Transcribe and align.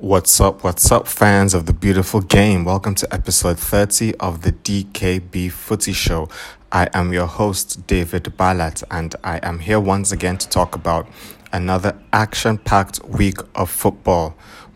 What's 0.00 0.40
up? 0.40 0.64
What's 0.64 0.90
up, 0.90 1.06
fans 1.06 1.52
of 1.52 1.66
the 1.66 1.74
beautiful 1.74 2.22
game? 2.22 2.64
Welcome 2.64 2.94
to 2.94 3.14
episode 3.14 3.58
30 3.58 4.14
of 4.14 4.40
the 4.40 4.52
DKB 4.52 5.52
Footy 5.52 5.92
Show. 5.92 6.30
I 6.72 6.88
am 6.94 7.12
your 7.12 7.26
host, 7.26 7.86
David 7.86 8.22
Balat, 8.38 8.82
and 8.90 9.14
I 9.22 9.40
am 9.42 9.58
here 9.58 9.78
once 9.78 10.10
again 10.10 10.38
to 10.38 10.48
talk 10.48 10.74
about 10.74 11.06
another 11.52 12.00
action 12.14 12.56
packed 12.56 13.04
week 13.04 13.36
of 13.54 13.68
football. 13.68 14.34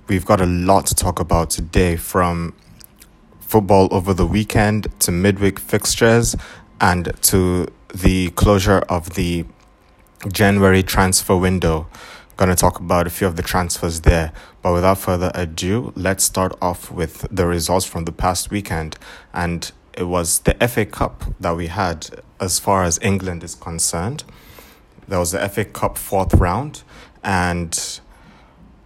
We've 0.09 0.27
got 0.27 0.43
a 0.43 0.47
lot 0.47 0.85
to 0.89 0.95
talk 0.95 1.21
about 1.21 1.49
today 1.49 1.97
from 1.97 2.55
football 3.41 3.89
over 3.93 4.13
the 4.13 4.27
weekend 4.27 4.89
to 5.01 5.11
midweek 5.11 5.59
fixtures 5.59 6.37
and 6.83 7.11
to 7.23 7.69
the 7.95 8.29
closure 8.33 8.81
of 8.91 9.15
the 9.15 9.47
January 10.31 10.83
transfer 10.83 11.35
window. 11.35 11.87
Going 12.37 12.51
to 12.51 12.57
talk 12.57 12.81
about 12.81 13.07
a 13.07 13.11
few 13.11 13.29
of 13.29 13.37
the 13.37 13.43
transfers 13.43 14.01
there. 14.01 14.33
But 14.61 14.73
without 14.73 14.99
further 14.99 15.31
ado, 15.35 15.93
let's 15.95 16.25
start 16.25 16.53
off 16.61 16.91
with 16.91 17.29
the 17.31 17.47
results 17.47 17.87
from 17.87 18.07
the 18.07 18.13
past 18.13 18.51
weekend. 18.51 18.99
And 19.33 19.71
it 19.97 20.05
was 20.05 20.41
the 20.41 20.55
FA 20.67 20.85
Cup 20.85 21.25
that 21.39 21.57
we 21.57 21.69
had 21.69 22.09
as 22.41 22.59
far 22.59 22.83
as 22.83 22.99
England 23.01 23.45
is 23.45 23.55
concerned. 23.55 24.25
There 25.07 25.21
was 25.21 25.31
the 25.31 25.49
FA 25.49 25.65
Cup 25.65 25.97
fourth 25.97 26.35
round 26.35 26.83
and 27.23 28.01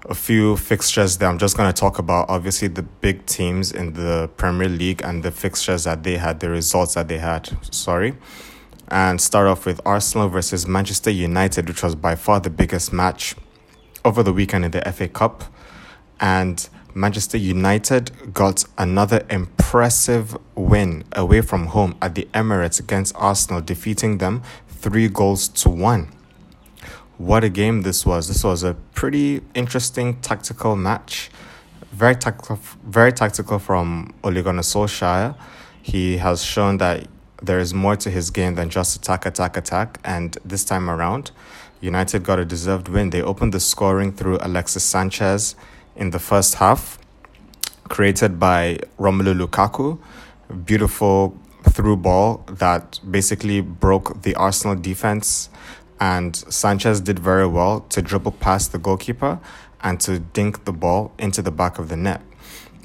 a 0.04 0.14
few 0.14 0.58
fixtures 0.58 1.16
that 1.16 1.26
I'm 1.26 1.38
just 1.38 1.56
going 1.56 1.72
to 1.72 1.80
talk 1.80 1.98
about. 1.98 2.28
Obviously, 2.28 2.68
the 2.68 2.82
big 2.82 3.24
teams 3.24 3.72
in 3.72 3.94
the 3.94 4.28
Premier 4.36 4.68
League 4.68 5.00
and 5.02 5.22
the 5.22 5.30
fixtures 5.30 5.84
that 5.84 6.02
they 6.02 6.18
had, 6.18 6.40
the 6.40 6.50
results 6.50 6.94
that 6.94 7.08
they 7.08 7.18
had. 7.18 7.50
Sorry 7.74 8.14
and 8.90 9.20
start 9.20 9.46
off 9.46 9.66
with 9.66 9.80
Arsenal 9.84 10.28
versus 10.28 10.66
Manchester 10.66 11.10
United, 11.10 11.68
which 11.68 11.82
was 11.82 11.94
by 11.94 12.14
far 12.14 12.40
the 12.40 12.50
biggest 12.50 12.92
match 12.92 13.34
over 14.04 14.22
the 14.22 14.32
weekend 14.32 14.64
in 14.64 14.70
the 14.70 14.80
FA 14.92 15.08
Cup. 15.08 15.44
And 16.20 16.68
Manchester 16.94 17.38
United 17.38 18.32
got 18.32 18.64
another 18.76 19.24
impressive 19.30 20.36
win 20.54 21.04
away 21.12 21.42
from 21.42 21.66
home 21.66 21.96
at 22.00 22.14
the 22.14 22.26
Emirates 22.34 22.80
against 22.80 23.14
Arsenal, 23.16 23.60
defeating 23.60 24.18
them 24.18 24.42
three 24.68 25.08
goals 25.08 25.48
to 25.48 25.68
one. 25.68 26.08
What 27.18 27.44
a 27.44 27.48
game 27.48 27.82
this 27.82 28.06
was! 28.06 28.28
This 28.28 28.44
was 28.44 28.62
a 28.62 28.74
pretty 28.94 29.42
interesting 29.54 30.20
tactical 30.20 30.76
match. 30.76 31.30
Very 31.92 32.14
tactical, 32.14 32.60
very 32.84 33.12
tactical 33.12 33.58
from 33.58 34.14
Ole 34.22 34.40
Gunnar 34.42 34.62
Solskjaer. 34.62 35.36
He 35.82 36.18
has 36.18 36.44
shown 36.44 36.78
that 36.78 37.06
there 37.42 37.58
is 37.58 37.72
more 37.72 37.96
to 37.96 38.10
his 38.10 38.30
game 38.30 38.54
than 38.54 38.68
just 38.68 38.96
attack, 38.96 39.26
attack, 39.26 39.56
attack. 39.56 40.00
And 40.04 40.36
this 40.44 40.64
time 40.64 40.90
around, 40.90 41.30
United 41.80 42.24
got 42.24 42.38
a 42.38 42.44
deserved 42.44 42.88
win. 42.88 43.10
They 43.10 43.22
opened 43.22 43.54
the 43.54 43.60
scoring 43.60 44.12
through 44.12 44.38
Alexis 44.40 44.84
Sanchez 44.84 45.54
in 45.94 46.10
the 46.10 46.18
first 46.18 46.56
half, 46.56 46.98
created 47.88 48.38
by 48.38 48.78
Romelu 48.98 49.46
Lukaku. 49.46 49.98
Beautiful 50.64 51.38
through 51.70 51.96
ball 51.96 52.44
that 52.48 53.00
basically 53.08 53.60
broke 53.60 54.22
the 54.22 54.34
Arsenal 54.34 54.76
defense. 54.76 55.50
And 56.00 56.36
Sanchez 56.36 57.00
did 57.00 57.18
very 57.18 57.46
well 57.46 57.80
to 57.90 58.00
dribble 58.00 58.32
past 58.32 58.72
the 58.72 58.78
goalkeeper 58.78 59.40
and 59.80 60.00
to 60.00 60.18
dink 60.18 60.64
the 60.64 60.72
ball 60.72 61.12
into 61.18 61.42
the 61.42 61.50
back 61.50 61.78
of 61.78 61.88
the 61.88 61.96
net. 61.96 62.20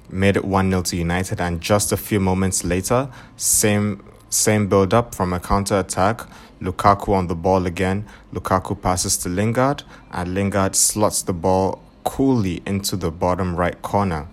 Made 0.09 0.35
it 0.35 0.45
1 0.45 0.69
0 0.69 0.81
to 0.83 0.95
United, 0.95 1.41
and 1.41 1.59
just 1.59 1.91
a 1.91 1.97
few 1.97 2.19
moments 2.19 2.63
later, 2.63 3.09
same 3.35 4.03
same 4.33 4.67
build 4.67 4.93
up 4.93 5.13
from 5.13 5.31
a 5.33 5.39
counter 5.39 5.79
attack. 5.79 6.21
Lukaku 6.61 7.09
on 7.09 7.27
the 7.27 7.35
ball 7.35 7.65
again. 7.65 8.05
Lukaku 8.33 8.81
passes 8.81 9.17
to 9.17 9.29
Lingard, 9.29 9.83
and 10.11 10.33
Lingard 10.33 10.75
slots 10.75 11.21
the 11.21 11.33
ball 11.33 11.81
coolly 12.03 12.61
into 12.65 12.95
the 12.95 13.11
bottom 13.11 13.55
right 13.55 13.81
corner. 13.81 14.27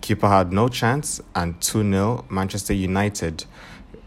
Keeper 0.00 0.28
had 0.28 0.52
no 0.52 0.68
chance, 0.68 1.20
and 1.34 1.60
2 1.60 1.90
0 1.90 2.24
Manchester 2.28 2.74
United. 2.74 3.44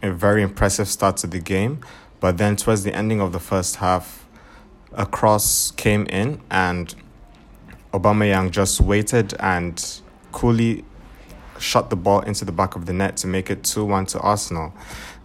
A 0.03 0.11
very 0.11 0.41
impressive 0.41 0.87
start 0.87 1.17
to 1.17 1.27
the 1.27 1.39
game, 1.39 1.79
but 2.19 2.37
then 2.37 2.55
towards 2.55 2.83
the 2.83 2.93
ending 2.93 3.21
of 3.21 3.31
the 3.33 3.39
first 3.39 3.77
half, 3.77 4.27
a 4.93 5.05
cross 5.05 5.71
came 5.71 6.05
in, 6.07 6.41
and 6.49 6.93
Aubameyang 7.93 8.51
just 8.51 8.81
waited 8.81 9.33
and 9.39 10.01
coolly 10.31 10.83
shot 11.61 11.89
the 11.89 11.95
ball 11.95 12.21
into 12.21 12.43
the 12.43 12.51
back 12.51 12.75
of 12.75 12.85
the 12.85 12.93
net 12.93 13.17
to 13.17 13.27
make 13.27 13.49
it 13.49 13.63
2 13.63 13.85
1 13.85 14.07
to 14.07 14.19
Arsenal. 14.19 14.73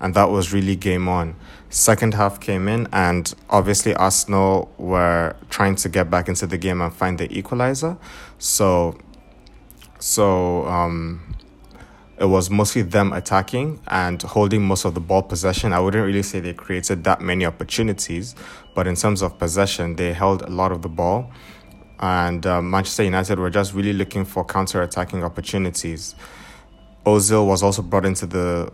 And 0.00 0.14
that 0.14 0.30
was 0.30 0.52
really 0.52 0.76
game 0.76 1.08
on. 1.08 1.36
Second 1.70 2.14
half 2.14 2.40
came 2.40 2.68
in, 2.68 2.86
and 2.92 3.34
obviously, 3.50 3.94
Arsenal 3.94 4.72
were 4.78 5.34
trying 5.50 5.76
to 5.76 5.88
get 5.88 6.10
back 6.10 6.28
into 6.28 6.46
the 6.46 6.58
game 6.58 6.80
and 6.80 6.94
find 6.94 7.18
the 7.18 7.32
equalizer. 7.36 7.96
So, 8.38 8.98
so 9.98 10.66
um, 10.66 11.34
it 12.18 12.26
was 12.26 12.50
mostly 12.50 12.82
them 12.82 13.12
attacking 13.12 13.80
and 13.88 14.22
holding 14.22 14.62
most 14.62 14.84
of 14.84 14.94
the 14.94 15.00
ball 15.00 15.22
possession. 15.22 15.72
I 15.72 15.80
wouldn't 15.80 16.04
really 16.04 16.22
say 16.22 16.40
they 16.40 16.54
created 16.54 17.04
that 17.04 17.20
many 17.20 17.44
opportunities, 17.44 18.34
but 18.74 18.86
in 18.86 18.94
terms 18.94 19.22
of 19.22 19.38
possession, 19.38 19.96
they 19.96 20.12
held 20.12 20.42
a 20.42 20.50
lot 20.50 20.72
of 20.72 20.82
the 20.82 20.88
ball 20.88 21.30
and 21.98 22.46
uh, 22.46 22.60
Manchester 22.60 23.04
United 23.04 23.38
were 23.38 23.50
just 23.50 23.72
really 23.72 23.92
looking 23.92 24.24
for 24.24 24.44
counter-attacking 24.44 25.24
opportunities. 25.24 26.14
Ozil 27.06 27.46
was 27.46 27.62
also 27.62 27.82
brought 27.82 28.04
into 28.04 28.26
the 28.26 28.70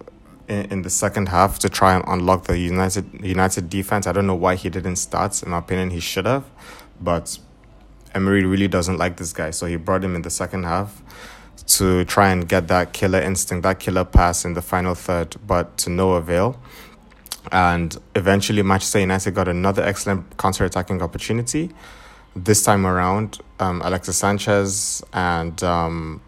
in, 0.48 0.64
in, 0.66 0.82
the 0.82 0.90
second 0.90 1.28
half 1.28 1.58
to 1.60 1.68
try 1.68 1.94
and 1.94 2.04
unlock 2.06 2.44
the 2.44 2.58
United 2.58 3.24
United 3.24 3.70
defense. 3.70 4.06
I 4.06 4.12
don't 4.12 4.26
know 4.26 4.34
why 4.34 4.56
he 4.56 4.68
didn't 4.68 4.96
start. 4.96 5.42
In 5.42 5.50
my 5.50 5.58
opinion, 5.58 5.90
he 5.90 6.00
should 6.00 6.26
have, 6.26 6.44
but 7.00 7.38
Emery 8.14 8.44
really 8.44 8.68
doesn't 8.68 8.98
like 8.98 9.16
this 9.16 9.32
guy, 9.32 9.50
so 9.50 9.66
he 9.66 9.76
brought 9.76 10.04
him 10.04 10.14
in 10.14 10.22
the 10.22 10.30
second 10.30 10.64
half 10.64 11.02
to 11.66 12.04
try 12.04 12.30
and 12.30 12.48
get 12.48 12.68
that 12.68 12.92
killer 12.92 13.20
instinct, 13.20 13.62
that 13.62 13.78
killer 13.78 14.04
pass 14.04 14.44
in 14.44 14.54
the 14.54 14.62
final 14.62 14.94
third, 14.94 15.36
but 15.46 15.76
to 15.78 15.90
no 15.90 16.12
avail. 16.12 16.60
And 17.50 17.96
eventually, 18.14 18.62
Manchester 18.62 19.00
United 19.00 19.34
got 19.34 19.48
another 19.48 19.82
excellent 19.82 20.36
counter-attacking 20.38 21.02
opportunity 21.02 21.70
this 22.34 22.62
time 22.62 22.86
around, 22.86 23.38
um, 23.58 23.82
Alexis 23.84 24.16
Sanchez 24.16 25.02
and 25.12 25.62
um, 25.62 26.20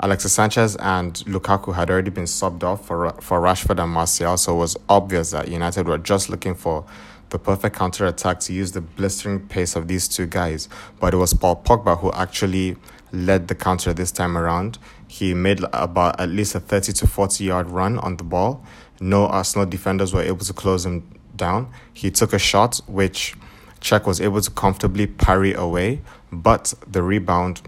Alexis 0.00 0.32
Sanchez 0.32 0.76
and 0.76 1.14
Lukaku 1.26 1.74
had 1.74 1.90
already 1.90 2.10
been 2.10 2.24
subbed 2.24 2.62
off 2.62 2.86
for 2.86 3.10
for 3.20 3.40
Rashford 3.40 3.82
and 3.82 3.90
Martial, 3.92 4.36
so 4.36 4.54
it 4.54 4.58
was 4.58 4.76
obvious 4.88 5.32
that 5.32 5.48
United 5.48 5.88
were 5.88 5.98
just 5.98 6.30
looking 6.30 6.54
for 6.54 6.84
the 7.30 7.38
perfect 7.38 7.76
counter 7.76 8.06
attack 8.06 8.40
to 8.40 8.52
use 8.52 8.72
the 8.72 8.80
blistering 8.80 9.40
pace 9.48 9.74
of 9.74 9.88
these 9.88 10.06
two 10.06 10.26
guys. 10.26 10.68
But 11.00 11.14
it 11.14 11.16
was 11.16 11.34
Paul 11.34 11.62
Pogba 11.64 11.98
who 11.98 12.12
actually 12.12 12.76
led 13.12 13.48
the 13.48 13.54
counter 13.54 13.92
this 13.92 14.12
time 14.12 14.38
around. 14.38 14.78
He 15.08 15.34
made 15.34 15.64
about 15.72 16.20
at 16.20 16.28
least 16.28 16.54
a 16.54 16.60
30 16.60 16.92
to 16.92 17.06
40 17.06 17.44
yard 17.44 17.68
run 17.68 17.98
on 17.98 18.16
the 18.16 18.24
ball. 18.24 18.64
No 19.00 19.26
Arsenal 19.26 19.66
defenders 19.66 20.14
were 20.14 20.22
able 20.22 20.44
to 20.44 20.52
close 20.52 20.86
him 20.86 21.08
down. 21.34 21.70
He 21.92 22.10
took 22.10 22.32
a 22.32 22.38
shot 22.38 22.80
which 22.86 23.34
Cech 23.80 24.06
was 24.06 24.20
able 24.20 24.40
to 24.40 24.50
comfortably 24.50 25.06
parry 25.06 25.54
away, 25.54 26.02
but 26.32 26.74
the 26.86 27.02
rebound 27.02 27.62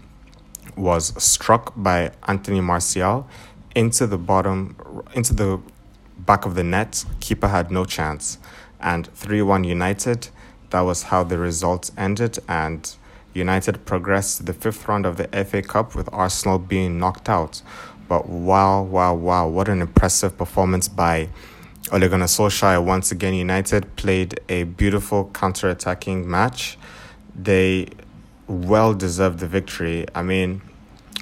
was 0.75 1.13
struck 1.21 1.73
by 1.75 2.11
Anthony 2.27 2.61
Martial 2.61 3.27
into 3.75 4.07
the 4.07 4.17
bottom, 4.17 4.75
into 5.13 5.33
the 5.33 5.59
back 6.19 6.45
of 6.45 6.55
the 6.55 6.63
net. 6.63 7.05
Keeper 7.19 7.47
had 7.47 7.71
no 7.71 7.85
chance. 7.85 8.37
And 8.79 9.07
3 9.13 9.41
1 9.41 9.63
United, 9.63 10.29
that 10.71 10.81
was 10.81 11.03
how 11.03 11.23
the 11.23 11.37
results 11.37 11.91
ended. 11.97 12.39
And 12.47 12.93
United 13.33 13.85
progressed 13.85 14.37
to 14.37 14.43
the 14.43 14.53
fifth 14.53 14.87
round 14.87 15.05
of 15.05 15.17
the 15.17 15.27
FA 15.45 15.61
Cup 15.61 15.95
with 15.95 16.09
Arsenal 16.11 16.59
being 16.59 16.99
knocked 16.99 17.29
out. 17.29 17.61
But 18.07 18.27
wow, 18.27 18.81
wow, 18.81 19.13
wow, 19.13 19.47
what 19.47 19.69
an 19.69 19.81
impressive 19.81 20.37
performance 20.37 20.87
by 20.87 21.29
Ole 21.91 22.07
Gunnar 22.07 22.25
Solskjaer, 22.25 22.83
once 22.83 23.11
again, 23.11 23.33
United 23.33 23.95
played 23.95 24.39
a 24.49 24.63
beautiful 24.63 25.29
counter-attacking 25.33 26.29
match. 26.29 26.77
They 27.35 27.87
well 28.47 28.93
deserved 28.93 29.39
the 29.39 29.47
victory. 29.47 30.05
I 30.13 30.23
mean, 30.23 30.61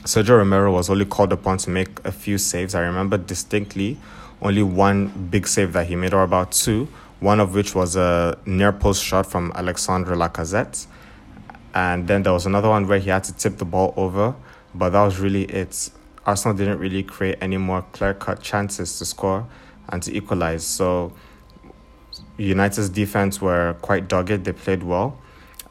Sergio 0.04 0.38
Romero 0.38 0.72
was 0.72 0.90
only 0.90 1.06
called 1.06 1.34
upon 1.34 1.58
to 1.60 1.70
make 1.70 2.04
a 2.06 2.12
few 2.12 2.38
saves. 2.38 2.76
I 2.76 2.82
remember 2.82 3.18
distinctly 3.18 3.98
only 4.42 4.64
one 4.64 5.28
big 5.30 5.48
save 5.48 5.74
that 5.74 5.88
he 5.88 5.96
made, 5.96 6.14
or 6.14 6.24
about 6.24 6.52
two, 6.52 6.88
one 7.20 7.40
of 7.40 7.54
which 7.54 7.76
was 7.76 7.96
a 7.96 8.38
near 8.46 8.72
post 8.72 9.04
shot 9.04 9.26
from 9.26 9.52
Alexandre 9.56 10.16
Lacazette. 10.16 10.88
And 11.74 12.08
then 12.08 12.24
there 12.24 12.34
was 12.34 12.46
another 12.46 12.70
one 12.70 12.88
where 12.88 13.00
he 13.00 13.10
had 13.10 13.24
to 13.26 13.34
tip 13.34 13.58
the 13.58 13.66
ball 13.66 13.94
over, 13.98 14.36
but 14.74 14.92
that 14.92 15.04
was 15.04 15.20
really 15.20 15.44
it. 15.44 15.90
Arsenal 16.26 16.56
didn't 16.56 16.80
really 16.80 17.04
create 17.04 17.38
any 17.42 17.58
more 17.58 17.82
clear 17.92 18.14
cut 18.14 18.42
chances 18.42 18.98
to 19.00 19.06
score 19.06 19.48
and 19.90 20.02
to 20.04 20.16
equalize. 20.16 20.66
So 20.66 21.14
United's 22.38 22.90
defense 22.90 23.42
were 23.42 23.76
quite 23.82 24.08
dogged. 24.08 24.46
They 24.46 24.54
played 24.54 24.84
well, 24.84 25.20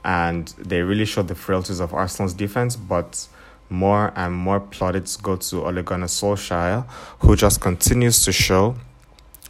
and 0.09 0.49
they 0.57 0.81
really 0.81 1.05
showed 1.05 1.29
the 1.29 1.35
frailties 1.35 1.81
of 1.81 1.93
Arsenal's 1.93 2.33
defense. 2.33 2.77
But 2.77 3.29
more 3.69 4.11
and 4.17 4.35
more 4.35 4.59
plaudits 4.59 5.19
go 5.19 5.37
to 5.37 5.67
Ole 5.67 5.83
Gunnar 5.83 6.07
Solskjaer, 6.07 6.89
who 7.19 7.37
just 7.37 7.61
continues 7.61 8.25
to 8.25 8.33
show 8.33 8.77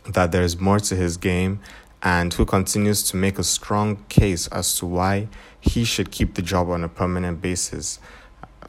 that 0.04 0.32
there 0.32 0.42
is 0.42 0.58
more 0.58 0.80
to 0.80 0.96
his 0.96 1.16
game 1.16 1.60
and 2.02 2.34
who 2.34 2.44
continues 2.44 3.04
to 3.04 3.16
make 3.16 3.38
a 3.38 3.44
strong 3.44 4.02
case 4.08 4.48
as 4.48 4.76
to 4.78 4.86
why 4.86 5.28
he 5.60 5.84
should 5.84 6.10
keep 6.10 6.34
the 6.34 6.42
job 6.42 6.68
on 6.70 6.82
a 6.82 6.88
permanent 6.88 7.40
basis. 7.40 8.00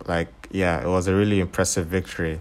Like, 0.06 0.30
yeah, 0.51 0.83
it 0.83 0.88
was 0.88 1.07
a 1.07 1.15
really 1.15 1.39
impressive 1.39 1.88
victory. 1.88 2.39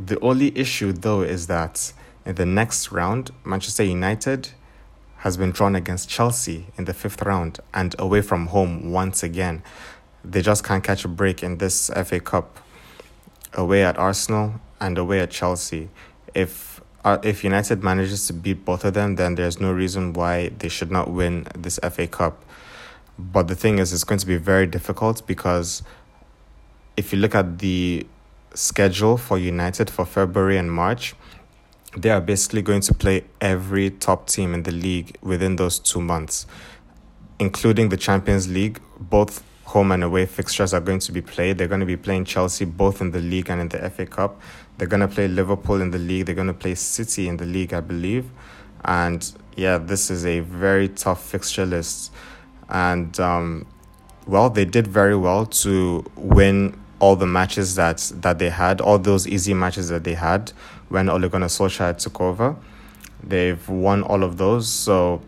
The 0.00 0.18
only 0.20 0.56
issue, 0.56 0.92
though, 0.92 1.20
is 1.20 1.46
that 1.48 1.92
in 2.24 2.36
the 2.36 2.46
next 2.46 2.90
round, 2.90 3.32
Manchester 3.44 3.84
United 3.84 4.48
has 5.18 5.36
been 5.36 5.50
drawn 5.50 5.74
against 5.74 6.08
Chelsea 6.08 6.66
in 6.76 6.84
the 6.84 6.94
fifth 6.94 7.22
round 7.22 7.58
and 7.72 7.94
away 7.98 8.20
from 8.20 8.48
home 8.48 8.92
once 8.92 9.22
again. 9.22 9.62
They 10.24 10.42
just 10.42 10.64
can't 10.64 10.82
catch 10.84 11.04
a 11.04 11.08
break 11.08 11.42
in 11.42 11.58
this 11.58 11.90
FA 12.04 12.20
Cup. 12.20 12.60
Away 13.54 13.82
at 13.84 13.96
Arsenal 13.96 14.60
and 14.80 14.98
away 14.98 15.20
at 15.20 15.30
Chelsea. 15.30 15.88
If 16.34 16.80
uh, 17.04 17.18
if 17.22 17.44
United 17.44 17.84
manages 17.84 18.26
to 18.26 18.32
beat 18.32 18.64
both 18.64 18.84
of 18.84 18.94
them, 18.94 19.14
then 19.14 19.36
there's 19.36 19.60
no 19.60 19.72
reason 19.72 20.12
why 20.12 20.48
they 20.58 20.68
should 20.68 20.90
not 20.90 21.08
win 21.08 21.46
this 21.56 21.78
FA 21.90 22.08
Cup. 22.08 22.44
But 23.16 23.46
the 23.48 23.54
thing 23.54 23.78
is, 23.78 23.92
it's 23.92 24.04
going 24.04 24.18
to 24.18 24.26
be 24.26 24.36
very 24.36 24.66
difficult 24.66 25.24
because 25.26 25.82
if 26.96 27.12
you 27.12 27.18
look 27.18 27.34
at 27.34 27.60
the 27.60 28.06
schedule 28.54 29.16
for 29.16 29.38
United 29.38 29.88
for 29.88 30.04
February 30.04 30.58
and 30.58 30.72
March, 30.72 31.14
they 31.96 32.10
are 32.10 32.20
basically 32.20 32.62
going 32.62 32.82
to 32.82 32.94
play 32.94 33.24
every 33.40 33.90
top 33.90 34.28
team 34.28 34.54
in 34.54 34.62
the 34.64 34.72
league 34.72 35.16
within 35.22 35.56
those 35.56 35.78
two 35.78 36.00
months, 36.00 36.46
including 37.38 37.88
the 37.88 37.96
Champions 37.96 38.48
League. 38.48 38.80
Both 38.98 39.42
home 39.64 39.90
and 39.92 40.04
away 40.04 40.26
fixtures 40.26 40.72
are 40.74 40.80
going 40.80 41.00
to 41.00 41.12
be 41.12 41.22
played. 41.22 41.58
They're 41.58 41.68
going 41.68 41.80
to 41.80 41.86
be 41.86 41.96
playing 41.96 42.26
Chelsea 42.26 42.64
both 42.64 43.00
in 43.00 43.10
the 43.10 43.20
league 43.20 43.50
and 43.50 43.60
in 43.60 43.68
the 43.68 43.90
FA 43.90 44.06
Cup. 44.06 44.40
They're 44.78 44.88
going 44.88 45.00
to 45.00 45.08
play 45.08 45.26
Liverpool 45.26 45.80
in 45.80 45.90
the 45.90 45.98
league. 45.98 46.26
They're 46.26 46.34
going 46.34 46.46
to 46.48 46.54
play 46.54 46.74
City 46.74 47.28
in 47.28 47.38
the 47.38 47.46
league, 47.46 47.72
I 47.72 47.80
believe. 47.80 48.30
And 48.84 49.32
yeah, 49.56 49.78
this 49.78 50.10
is 50.10 50.26
a 50.26 50.40
very 50.40 50.88
tough 50.88 51.24
fixture 51.24 51.66
list 51.66 52.12
and 52.68 53.18
um, 53.20 53.66
well, 54.26 54.50
they 54.50 54.64
did 54.64 54.86
very 54.86 55.16
well 55.16 55.46
to 55.46 56.04
win 56.16 56.78
all 56.98 57.16
the 57.16 57.26
matches 57.26 57.74
that 57.76 58.10
that 58.16 58.38
they 58.38 58.50
had, 58.50 58.80
all 58.80 58.98
those 58.98 59.26
easy 59.26 59.54
matches 59.54 59.88
that 59.88 60.04
they 60.04 60.14
had 60.14 60.52
when 60.88 61.08
Ole 61.08 61.28
Gunnar 61.28 61.46
Solskjaer 61.46 61.96
took 61.96 62.20
over. 62.20 62.56
They've 63.22 63.68
won 63.68 64.02
all 64.02 64.22
of 64.22 64.36
those, 64.36 64.68
so 64.68 65.22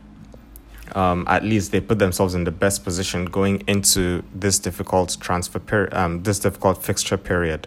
um, 0.94 1.24
at 1.28 1.44
least 1.44 1.72
they 1.72 1.80
put 1.80 1.98
themselves 1.98 2.34
in 2.34 2.44
the 2.44 2.50
best 2.50 2.84
position 2.84 3.26
going 3.26 3.62
into 3.66 4.22
this 4.34 4.58
difficult 4.58 5.16
transfer 5.20 5.58
period, 5.58 5.94
um, 5.94 6.22
this 6.22 6.38
difficult 6.38 6.82
fixture 6.82 7.16
period. 7.16 7.66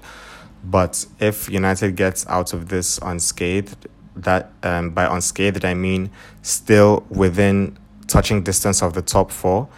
But 0.64 1.06
if 1.20 1.50
United 1.50 1.96
gets 1.96 2.26
out 2.28 2.54
of 2.54 2.70
this 2.70 3.00
unscathed, 3.02 3.88
that 4.16 4.52
um, 4.64 4.92
by 4.92 5.06
unscathed 5.06 5.66
I 5.66 5.74
mean 5.74 6.12
still 6.42 7.06
within 7.10 7.78
touching 8.08 8.44
distance 8.44 8.82
of 8.82 8.94
the 8.94 9.02
top 9.02 9.32
four, 9.32 9.70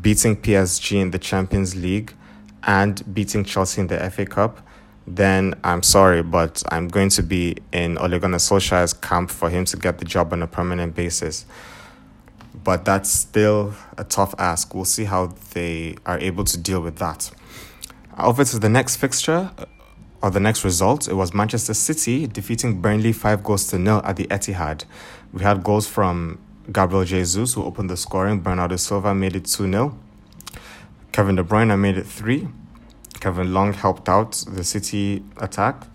beating 0.00 0.36
PSG 0.36 1.00
in 1.00 1.10
the 1.10 1.18
Champions 1.18 1.76
League, 1.76 2.14
and 2.64 3.14
beating 3.14 3.44
Chelsea 3.44 3.80
in 3.80 3.86
the 3.86 4.10
FA 4.10 4.26
Cup, 4.26 4.66
then 5.16 5.54
I'm 5.64 5.82
sorry, 5.82 6.22
but 6.22 6.62
I'm 6.70 6.88
going 6.88 7.08
to 7.10 7.22
be 7.22 7.56
in 7.72 7.96
Ole 7.98 8.10
Solskjaer's 8.10 8.92
camp 8.92 9.30
for 9.30 9.48
him 9.48 9.64
to 9.66 9.76
get 9.76 9.98
the 9.98 10.04
job 10.04 10.32
on 10.32 10.42
a 10.42 10.46
permanent 10.46 10.94
basis. 10.94 11.46
But 12.62 12.84
that's 12.84 13.10
still 13.10 13.74
a 13.96 14.04
tough 14.04 14.34
ask. 14.38 14.74
We'll 14.74 14.84
see 14.84 15.04
how 15.04 15.34
they 15.54 15.96
are 16.04 16.18
able 16.18 16.44
to 16.44 16.58
deal 16.58 16.80
with 16.80 16.96
that. 16.96 17.30
Over 18.18 18.44
to 18.44 18.58
the 18.58 18.68
next 18.68 18.96
fixture, 18.96 19.50
uh, 19.56 19.64
or 20.20 20.30
the 20.30 20.40
next 20.40 20.64
result, 20.64 21.08
it 21.08 21.14
was 21.14 21.32
Manchester 21.32 21.74
City 21.74 22.26
defeating 22.26 22.80
Burnley 22.80 23.12
five 23.12 23.44
goals 23.44 23.68
to 23.68 23.78
nil 23.78 24.02
at 24.04 24.16
the 24.16 24.26
Etihad. 24.26 24.84
We 25.32 25.42
had 25.42 25.62
goals 25.62 25.86
from 25.86 26.38
Gabriel 26.70 27.04
Jesus, 27.04 27.54
who 27.54 27.62
opened 27.62 27.88
the 27.88 27.96
scoring. 27.96 28.40
Bernardo 28.40 28.76
Silva 28.76 29.14
made 29.14 29.36
it 29.36 29.46
2 29.46 29.70
0. 29.70 29.98
Kevin 31.12 31.36
De 31.36 31.44
Bruyne 31.44 31.78
made 31.78 31.96
it 31.96 32.06
3. 32.06 32.48
Kevin 33.20 33.52
Long 33.52 33.72
helped 33.72 34.08
out 34.08 34.32
the 34.48 34.64
City 34.64 35.24
attack 35.38 35.86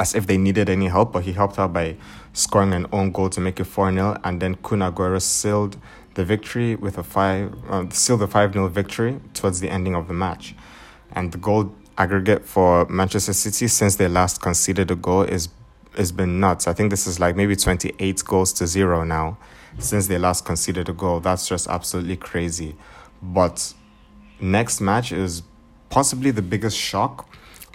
as 0.00 0.14
if 0.14 0.26
they 0.26 0.36
needed 0.36 0.68
any 0.68 0.88
help, 0.88 1.12
but 1.12 1.24
he 1.24 1.32
helped 1.32 1.58
out 1.58 1.72
by 1.72 1.96
scoring 2.32 2.72
an 2.72 2.86
own 2.92 3.12
goal 3.12 3.28
to 3.30 3.40
make 3.40 3.60
it 3.60 3.64
4 3.64 3.92
0. 3.92 4.18
And 4.24 4.40
then 4.40 4.54
Kun 4.56 4.80
Aguero 4.80 5.20
sealed 5.20 5.76
the 6.14 6.24
victory 6.24 6.74
with 6.74 6.98
a 6.98 7.02
5 7.02 7.70
uh, 7.70 7.90
sealed 7.90 8.20
the 8.20 8.28
5 8.28 8.52
0 8.52 8.68
victory 8.68 9.20
towards 9.34 9.60
the 9.60 9.70
ending 9.70 9.94
of 9.94 10.08
the 10.08 10.14
match. 10.14 10.54
And 11.12 11.32
the 11.32 11.38
goal 11.38 11.74
aggregate 11.98 12.44
for 12.44 12.86
Manchester 12.86 13.32
City 13.32 13.68
since 13.68 13.96
they 13.96 14.08
last 14.08 14.40
conceded 14.40 14.90
a 14.90 14.96
goal 14.96 15.22
is 15.22 15.48
has 15.96 16.10
been 16.10 16.40
nuts. 16.40 16.66
I 16.66 16.72
think 16.72 16.90
this 16.90 17.06
is 17.06 17.20
like 17.20 17.36
maybe 17.36 17.54
28 17.54 18.24
goals 18.24 18.52
to 18.54 18.66
0 18.66 19.04
now 19.04 19.36
since 19.78 20.06
they 20.06 20.18
last 20.18 20.44
conceded 20.44 20.88
a 20.88 20.92
goal. 20.92 21.20
That's 21.20 21.46
just 21.46 21.68
absolutely 21.68 22.16
crazy. 22.16 22.76
But 23.22 23.74
next 24.40 24.80
match 24.80 25.12
is 25.12 25.42
possibly 25.92 26.30
the 26.30 26.40
biggest 26.40 26.74
shock 26.74 27.28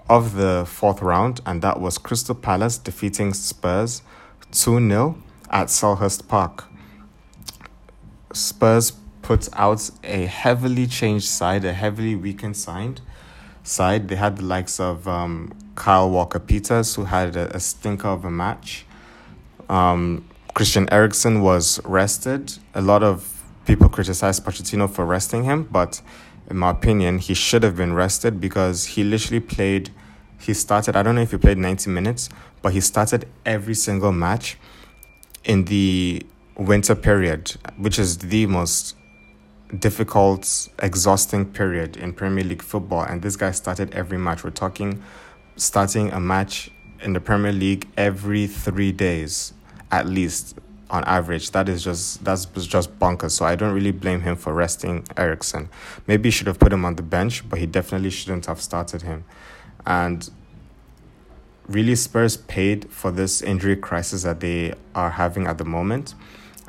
of 0.09 0.33
the 0.33 0.65
fourth 0.67 1.03
round, 1.03 1.39
and 1.45 1.61
that 1.61 1.79
was 1.79 1.99
Crystal 1.99 2.33
Palace 2.33 2.79
defeating 2.79 3.31
Spurs 3.31 4.01
2 4.51 4.89
0 4.89 5.21
at 5.51 5.67
Selhurst 5.67 6.27
Park. 6.27 6.65
Spurs 8.33 8.93
put 9.21 9.47
out 9.53 9.91
a 10.03 10.25
heavily 10.25 10.87
changed 10.87 11.27
side, 11.27 11.63
a 11.63 11.73
heavily 11.73 12.15
weakened 12.15 12.57
side. 12.57 13.01
Side 13.61 14.07
they 14.07 14.15
had 14.15 14.37
the 14.37 14.43
likes 14.43 14.79
of 14.79 15.07
um, 15.07 15.53
Kyle 15.75 16.09
Walker 16.09 16.39
Peters, 16.39 16.95
who 16.95 17.03
had 17.05 17.35
a, 17.35 17.55
a 17.55 17.59
stinker 17.59 18.07
of 18.07 18.25
a 18.25 18.31
match. 18.31 18.83
Um, 19.69 20.27
Christian 20.55 20.91
Eriksen 20.91 21.41
was 21.41 21.79
rested. 21.85 22.57
A 22.73 22.81
lot 22.81 23.03
of 23.03 23.43
people 23.67 23.89
criticized 23.89 24.43
Pochettino 24.43 24.89
for 24.89 25.05
resting 25.05 25.43
him, 25.43 25.65
but 25.65 26.01
in 26.49 26.57
my 26.57 26.69
opinion, 26.69 27.19
he 27.19 27.33
should 27.33 27.63
have 27.63 27.75
been 27.75 27.93
rested 27.93 28.39
because 28.39 28.85
he 28.85 29.03
literally 29.03 29.39
played. 29.39 29.91
He 30.39 30.53
started, 30.53 30.95
I 30.95 31.03
don't 31.03 31.15
know 31.15 31.21
if 31.21 31.31
he 31.31 31.37
played 31.37 31.57
90 31.57 31.89
minutes, 31.89 32.29
but 32.61 32.73
he 32.73 32.81
started 32.81 33.27
every 33.45 33.73
single 33.73 34.11
match 34.11 34.57
in 35.43 35.65
the 35.65 36.25
winter 36.57 36.95
period, 36.95 37.55
which 37.77 37.99
is 37.99 38.17
the 38.19 38.45
most 38.45 38.95
difficult, 39.79 40.69
exhausting 40.79 41.45
period 41.45 41.97
in 41.97 42.13
Premier 42.13 42.43
League 42.43 42.61
football. 42.61 43.03
And 43.03 43.21
this 43.21 43.35
guy 43.35 43.51
started 43.51 43.93
every 43.93 44.17
match. 44.17 44.43
We're 44.43 44.51
talking 44.51 45.03
starting 45.57 46.11
a 46.11 46.19
match 46.19 46.71
in 47.01 47.13
the 47.13 47.19
Premier 47.19 47.51
League 47.51 47.87
every 47.97 48.47
three 48.47 48.91
days 48.91 49.53
at 49.91 50.05
least 50.07 50.57
on 50.89 51.03
average. 51.05 51.51
That 51.51 51.69
is 51.69 51.83
just 51.83 52.23
that's 52.23 52.45
just 52.45 52.97
bonkers. 52.99 53.31
So 53.31 53.45
I 53.45 53.55
don't 53.55 53.73
really 53.73 53.91
blame 53.91 54.21
him 54.21 54.35
for 54.35 54.53
resting 54.53 55.05
Eriksen. 55.15 55.69
Maybe 56.07 56.27
he 56.27 56.31
should 56.31 56.47
have 56.47 56.59
put 56.59 56.71
him 56.73 56.85
on 56.85 56.95
the 56.95 57.03
bench, 57.03 57.47
but 57.47 57.59
he 57.59 57.65
definitely 57.65 58.09
shouldn't 58.09 58.45
have 58.45 58.61
started 58.61 59.01
him. 59.01 59.25
And 59.85 60.29
really 61.67 61.95
Spurs 61.95 62.37
paid 62.37 62.89
for 62.89 63.11
this 63.11 63.41
injury 63.41 63.75
crisis 63.75 64.23
that 64.23 64.39
they 64.39 64.73
are 64.95 65.11
having 65.11 65.47
at 65.47 65.57
the 65.57 65.65
moment. 65.65 66.15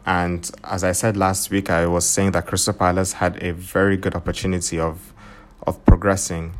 And 0.07 0.51
as 0.65 0.85
I 0.85 0.93
said 0.93 1.17
last 1.17 1.51
week, 1.51 1.71
I 1.71 1.87
was 1.87 2.07
saying 2.07 2.33
that 2.33 2.47
Crystal 2.47 2.73
Palace 2.73 3.15
had 3.15 3.43
a 3.43 3.53
very 3.53 3.97
good 3.97 4.15
opportunity 4.15 4.79
of 4.79 5.13
of 5.67 5.85
progressing 5.85 6.55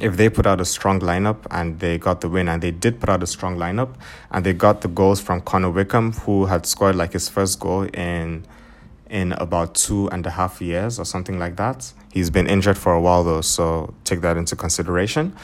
if 0.00 0.16
they 0.16 0.28
put 0.28 0.46
out 0.46 0.60
a 0.60 0.64
strong 0.64 1.00
lineup 1.00 1.46
and 1.50 1.78
they 1.80 1.98
got 1.98 2.20
the 2.20 2.28
win, 2.28 2.48
and 2.48 2.62
they 2.62 2.70
did 2.70 3.00
put 3.00 3.08
out 3.08 3.22
a 3.22 3.26
strong 3.26 3.56
lineup, 3.56 3.94
and 4.30 4.44
they 4.44 4.52
got 4.52 4.80
the 4.80 4.88
goals 4.88 5.20
from 5.20 5.40
Connor 5.40 5.70
Wickham, 5.70 6.12
who 6.12 6.46
had 6.46 6.66
scored 6.66 6.96
like 6.96 7.12
his 7.12 7.28
first 7.28 7.60
goal 7.60 7.82
in 7.82 8.46
in 9.10 9.32
about 9.32 9.74
two 9.74 10.06
and 10.08 10.26
a 10.26 10.30
half 10.30 10.60
years 10.60 10.98
or 10.98 11.04
something 11.04 11.38
like 11.38 11.56
that. 11.56 11.92
He's 12.12 12.28
been 12.30 12.46
injured 12.46 12.76
for 12.76 12.92
a 12.92 13.00
while 13.00 13.24
though, 13.24 13.40
so 13.40 13.94
take 14.04 14.20
that 14.20 14.36
into 14.36 14.54
consideration. 14.54 15.34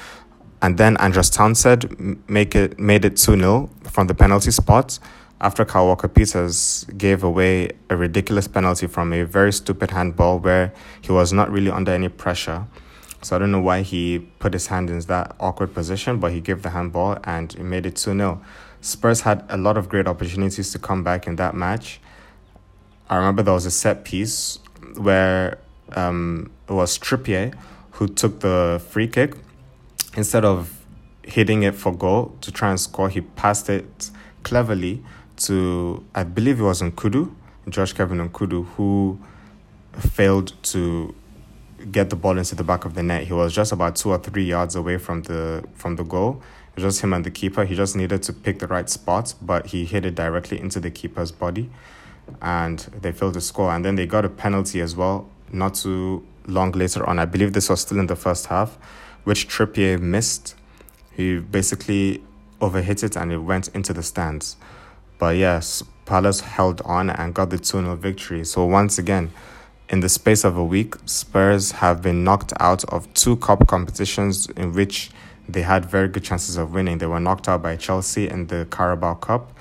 And 0.60 0.78
then 0.78 0.96
Andros 0.98 1.30
Townsend 1.30 2.18
make 2.28 2.54
it 2.54 2.78
made 2.78 3.04
it 3.04 3.16
2 3.16 3.38
0 3.38 3.70
from 3.84 4.06
the 4.06 4.14
penalty 4.14 4.50
spot 4.50 4.98
after 5.40 5.64
Kyle 5.64 5.86
Walker 5.86 6.08
Peters 6.08 6.86
gave 6.96 7.22
away 7.22 7.70
a 7.90 7.96
ridiculous 7.96 8.48
penalty 8.48 8.86
from 8.86 9.12
a 9.12 9.24
very 9.24 9.52
stupid 9.52 9.90
handball 9.90 10.38
where 10.38 10.72
he 11.02 11.12
was 11.12 11.32
not 11.32 11.50
really 11.50 11.70
under 11.70 11.92
any 11.92 12.08
pressure 12.08 12.66
so 13.24 13.34
I 13.34 13.38
don't 13.38 13.50
know 13.50 13.60
why 13.60 13.82
he 13.82 14.18
put 14.38 14.52
his 14.52 14.66
hand 14.66 14.90
in 14.90 14.98
that 15.00 15.34
awkward 15.40 15.72
position, 15.72 16.18
but 16.18 16.32
he 16.32 16.40
gave 16.40 16.62
the 16.62 16.70
handball 16.70 17.18
and 17.24 17.54
it 17.54 17.62
made 17.62 17.86
it 17.86 17.96
2 17.96 18.16
0. 18.16 18.42
Spurs 18.80 19.22
had 19.22 19.44
a 19.48 19.56
lot 19.56 19.78
of 19.78 19.88
great 19.88 20.06
opportunities 20.06 20.70
to 20.72 20.78
come 20.78 21.02
back 21.02 21.26
in 21.26 21.36
that 21.36 21.54
match. 21.54 22.00
I 23.08 23.16
remember 23.16 23.42
there 23.42 23.54
was 23.54 23.64
a 23.64 23.70
set 23.70 24.04
piece 24.04 24.58
where 24.96 25.58
um, 25.92 26.50
it 26.68 26.72
was 26.72 26.98
Trippier 26.98 27.54
who 27.92 28.08
took 28.08 28.40
the 28.40 28.82
free 28.90 29.08
kick. 29.08 29.36
Instead 30.16 30.44
of 30.44 30.84
hitting 31.22 31.62
it 31.62 31.74
for 31.74 31.92
goal 31.94 32.36
to 32.42 32.52
try 32.52 32.70
and 32.70 32.78
score, 32.78 33.08
he 33.08 33.22
passed 33.22 33.70
it 33.70 34.10
cleverly 34.42 35.02
to, 35.36 36.04
I 36.14 36.24
believe 36.24 36.60
it 36.60 36.62
was 36.62 36.82
Nkoudou, 36.82 37.34
Josh 37.68 37.92
Kevin 37.94 38.28
Nkoudou, 38.28 38.66
who 38.76 39.18
failed 39.98 40.52
to 40.64 41.14
get 41.90 42.10
the 42.10 42.16
ball 42.16 42.38
into 42.38 42.54
the 42.54 42.64
back 42.64 42.84
of 42.84 42.94
the 42.94 43.02
net. 43.02 43.24
He 43.24 43.32
was 43.32 43.54
just 43.54 43.72
about 43.72 43.96
two 43.96 44.10
or 44.10 44.18
three 44.18 44.44
yards 44.44 44.74
away 44.76 44.98
from 44.98 45.22
the 45.22 45.64
from 45.74 45.96
the 45.96 46.04
goal. 46.04 46.42
It 46.76 46.82
was 46.82 46.94
just 46.94 47.04
him 47.04 47.12
and 47.12 47.24
the 47.24 47.30
keeper. 47.30 47.64
He 47.64 47.74
just 47.74 47.94
needed 47.96 48.22
to 48.24 48.32
pick 48.32 48.58
the 48.58 48.66
right 48.66 48.88
spot, 48.88 49.34
but 49.40 49.66
he 49.66 49.84
hit 49.84 50.04
it 50.04 50.14
directly 50.14 50.58
into 50.58 50.80
the 50.80 50.90
keeper's 50.90 51.30
body, 51.30 51.70
and 52.42 52.78
they 53.00 53.12
failed 53.12 53.34
to 53.34 53.40
score. 53.40 53.70
And 53.72 53.84
then 53.84 53.94
they 53.94 54.06
got 54.06 54.24
a 54.24 54.28
penalty 54.28 54.80
as 54.80 54.96
well. 54.96 55.28
Not 55.52 55.74
too 55.74 56.26
long 56.46 56.72
later 56.72 57.08
on, 57.08 57.18
I 57.18 57.26
believe 57.26 57.52
this 57.52 57.68
was 57.68 57.80
still 57.80 57.98
in 57.98 58.06
the 58.06 58.16
first 58.16 58.46
half, 58.46 58.76
which 59.24 59.48
Trippier 59.48 60.00
missed. 60.00 60.54
He 61.12 61.38
basically 61.38 62.22
overhit 62.60 63.04
it 63.04 63.16
and 63.16 63.32
it 63.32 63.38
went 63.38 63.68
into 63.68 63.92
the 63.92 64.02
stands. 64.02 64.56
But 65.18 65.36
yes, 65.36 65.82
Palace 66.06 66.40
held 66.40 66.80
on 66.82 67.10
and 67.10 67.34
got 67.34 67.50
the 67.50 67.58
2 67.58 67.64
0 67.64 67.96
victory. 67.96 68.44
So 68.44 68.64
once 68.64 68.98
again, 68.98 69.30
in 69.88 70.00
the 70.00 70.08
space 70.08 70.44
of 70.44 70.56
a 70.56 70.64
week, 70.64 70.94
Spurs 71.06 71.72
have 71.72 72.02
been 72.02 72.24
knocked 72.24 72.52
out 72.58 72.84
of 72.84 73.12
two 73.14 73.36
cup 73.36 73.66
competitions 73.66 74.48
in 74.50 74.72
which 74.72 75.10
they 75.48 75.62
had 75.62 75.84
very 75.84 76.08
good 76.08 76.24
chances 76.24 76.56
of 76.56 76.72
winning. 76.72 76.98
They 76.98 77.06
were 77.06 77.20
knocked 77.20 77.48
out 77.48 77.62
by 77.62 77.76
Chelsea 77.76 78.28
in 78.28 78.46
the 78.46 78.66
Carabao 78.70 79.14
Cup. 79.14 79.52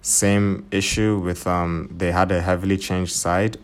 Same 0.00 0.66
issue 0.70 1.18
with 1.18 1.46
um 1.46 1.88
they 1.96 2.12
had 2.12 2.32
a 2.32 2.40
heavily 2.40 2.76
changed 2.76 3.12
side 3.12 3.56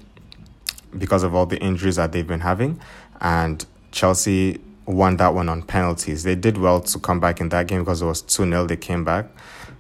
because 0.97 1.23
of 1.23 1.35
all 1.35 1.47
the 1.47 1.59
injuries 1.59 1.97
that 1.97 2.13
they've 2.13 2.27
been 2.27 2.41
having 2.41 2.81
and 3.21 3.67
Chelsea 3.91 4.61
won 4.87 5.17
that 5.19 5.35
one 5.35 5.49
on 5.49 5.63
penalties. 5.63 6.23
They 6.23 6.35
did 6.35 6.57
well 6.57 6.81
to 6.81 6.99
come 6.99 7.21
back 7.21 7.41
in 7.41 7.51
that 7.51 7.67
game 7.67 7.81
because 7.81 8.03
it 8.03 8.07
was 8.07 8.23
2 8.23 8.49
0. 8.49 8.67
They 8.67 8.77
came 8.77 9.05
back, 9.05 9.27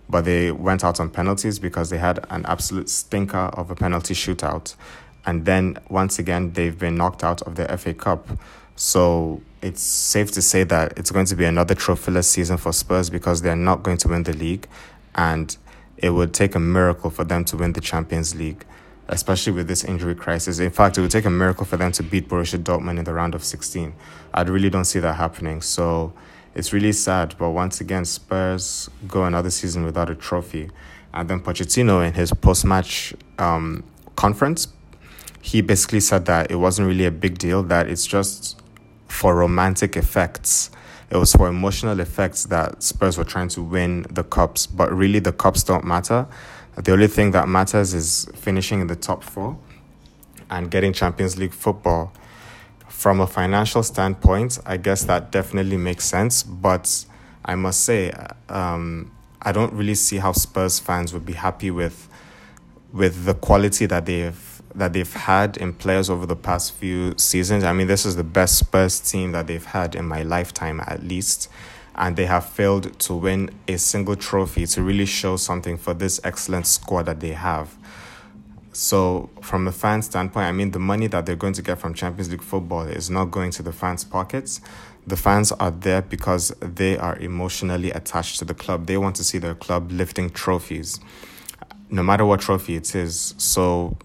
but 0.08 0.24
they 0.24 0.52
went 0.52 0.84
out 0.84 1.00
on 1.00 1.10
penalties 1.10 1.58
because 1.58 1.90
they 1.90 1.98
had 1.98 2.24
an 2.30 2.44
absolute 2.46 2.88
stinker 2.88 3.36
of 3.54 3.70
a 3.70 3.74
penalty 3.74 4.14
shootout. 4.14 4.74
And 5.26 5.44
then 5.44 5.78
once 5.88 6.18
again, 6.18 6.52
they've 6.52 6.78
been 6.78 6.96
knocked 6.96 7.22
out 7.22 7.42
of 7.42 7.56
the 7.56 7.76
FA 7.76 7.94
Cup. 7.94 8.28
So 8.76 9.42
it's 9.60 9.82
safe 9.82 10.30
to 10.32 10.42
say 10.42 10.64
that 10.64 10.96
it's 10.96 11.10
going 11.10 11.26
to 11.26 11.36
be 11.36 11.44
another 11.44 11.74
trophyless 11.74 12.24
season 12.24 12.56
for 12.56 12.72
Spurs 12.72 13.10
because 13.10 13.42
they're 13.42 13.56
not 13.56 13.82
going 13.82 13.98
to 13.98 14.08
win 14.08 14.22
the 14.22 14.32
league. 14.32 14.66
And 15.14 15.56
it 15.96 16.10
would 16.10 16.32
take 16.32 16.54
a 16.54 16.60
miracle 16.60 17.10
for 17.10 17.24
them 17.24 17.44
to 17.46 17.56
win 17.56 17.72
the 17.72 17.80
Champions 17.80 18.34
League 18.34 18.64
especially 19.08 19.52
with 19.52 19.66
this 19.66 19.84
injury 19.84 20.14
crisis. 20.14 20.58
In 20.58 20.70
fact, 20.70 20.98
it 20.98 21.00
would 21.00 21.10
take 21.10 21.24
a 21.24 21.30
miracle 21.30 21.64
for 21.64 21.76
them 21.76 21.92
to 21.92 22.02
beat 22.02 22.28
Borussia 22.28 22.62
Dortmund 22.62 22.98
in 22.98 23.04
the 23.04 23.14
round 23.14 23.34
of 23.34 23.42
16. 23.42 23.94
I 24.34 24.42
really 24.42 24.70
don't 24.70 24.84
see 24.84 24.98
that 24.98 25.14
happening. 25.14 25.62
So 25.62 26.12
it's 26.54 26.72
really 26.72 26.92
sad. 26.92 27.34
But 27.38 27.50
once 27.50 27.80
again, 27.80 28.04
Spurs 28.04 28.90
go 29.06 29.24
another 29.24 29.50
season 29.50 29.84
without 29.84 30.10
a 30.10 30.14
trophy. 30.14 30.70
And 31.14 31.28
then 31.28 31.40
Pochettino, 31.40 32.06
in 32.06 32.12
his 32.12 32.32
post 32.34 32.66
match 32.66 33.14
um, 33.38 33.82
conference, 34.14 34.68
he 35.40 35.60
basically 35.60 36.00
said 36.00 36.26
that 36.26 36.50
it 36.50 36.56
wasn't 36.56 36.88
really 36.88 37.06
a 37.06 37.10
big 37.10 37.38
deal, 37.38 37.62
that 37.64 37.88
it's 37.88 38.06
just 38.06 38.60
for 39.08 39.34
romantic 39.34 39.96
effects. 39.96 40.70
It 41.10 41.16
was 41.16 41.32
for 41.32 41.48
emotional 41.48 42.00
effects 42.00 42.44
that 42.44 42.82
Spurs 42.82 43.16
were 43.16 43.24
trying 43.24 43.48
to 43.50 43.62
win 43.62 44.06
the 44.10 44.24
cups, 44.24 44.66
but 44.66 44.92
really 44.92 45.20
the 45.20 45.32
cups 45.32 45.62
don't 45.62 45.84
matter 45.84 46.26
the 46.82 46.92
only 46.92 47.08
thing 47.08 47.32
that 47.32 47.48
matters 47.48 47.92
is 47.92 48.28
finishing 48.34 48.80
in 48.80 48.86
the 48.86 48.94
top 48.94 49.24
four 49.24 49.58
and 50.48 50.70
getting 50.70 50.92
Champions 50.92 51.36
League 51.36 51.52
football. 51.52 52.12
From 52.88 53.20
a 53.20 53.26
financial 53.26 53.82
standpoint, 53.82 54.58
I 54.64 54.76
guess 54.76 55.04
that 55.04 55.32
definitely 55.32 55.76
makes 55.76 56.04
sense. 56.04 56.42
But 56.42 57.04
I 57.44 57.56
must 57.56 57.84
say, 57.84 58.12
um, 58.48 59.10
I 59.42 59.52
don't 59.52 59.72
really 59.72 59.94
see 59.96 60.18
how 60.18 60.32
Spurs 60.32 60.78
fans 60.78 61.12
would 61.12 61.26
be 61.26 61.32
happy 61.32 61.70
with 61.70 62.08
with 62.92 63.24
the 63.24 63.34
quality 63.34 63.86
that 63.86 64.06
they've 64.06 64.34
that 64.78 64.92
they've 64.92 65.12
had 65.12 65.56
in 65.56 65.74
players 65.74 66.08
over 66.08 66.26
the 66.26 66.36
past 66.36 66.72
few 66.72 67.14
seasons. 67.16 67.64
I 67.64 67.72
mean, 67.72 67.86
this 67.86 68.06
is 68.06 68.16
the 68.16 68.24
best 68.24 68.58
Spurs 68.58 69.00
team 69.00 69.32
that 69.32 69.46
they've 69.46 69.64
had 69.64 69.94
in 69.94 70.06
my 70.06 70.22
lifetime, 70.22 70.80
at 70.86 71.02
least 71.02 71.48
and 71.98 72.14
they 72.14 72.26
have 72.26 72.46
failed 72.46 72.98
to 73.00 73.12
win 73.12 73.50
a 73.66 73.76
single 73.76 74.14
trophy 74.14 74.66
to 74.66 74.82
really 74.82 75.04
show 75.04 75.36
something 75.36 75.76
for 75.76 75.92
this 75.92 76.20
excellent 76.22 76.64
squad 76.66 77.02
that 77.02 77.18
they 77.18 77.32
have. 77.32 77.76
So, 78.72 79.30
from 79.42 79.66
a 79.66 79.72
fan 79.72 80.02
standpoint, 80.02 80.46
I 80.46 80.52
mean, 80.52 80.70
the 80.70 80.78
money 80.78 81.08
that 81.08 81.26
they're 81.26 81.34
going 81.34 81.54
to 81.54 81.62
get 81.62 81.80
from 81.80 81.94
Champions 81.94 82.30
League 82.30 82.42
football 82.42 82.82
is 82.82 83.10
not 83.10 83.32
going 83.32 83.50
to 83.52 83.64
the 83.64 83.72
fans' 83.72 84.04
pockets. 84.04 84.60
The 85.04 85.16
fans 85.16 85.50
are 85.50 85.72
there 85.72 86.00
because 86.00 86.50
they 86.60 86.96
are 86.96 87.18
emotionally 87.18 87.90
attached 87.90 88.38
to 88.38 88.44
the 88.44 88.54
club. 88.54 88.86
They 88.86 88.96
want 88.96 89.16
to 89.16 89.24
see 89.24 89.38
their 89.38 89.56
club 89.56 89.90
lifting 89.90 90.30
trophies, 90.30 91.00
no 91.90 92.04
matter 92.04 92.24
what 92.24 92.40
trophy 92.40 92.76
it 92.76 92.94
is. 92.94 93.34
So, 93.38 93.96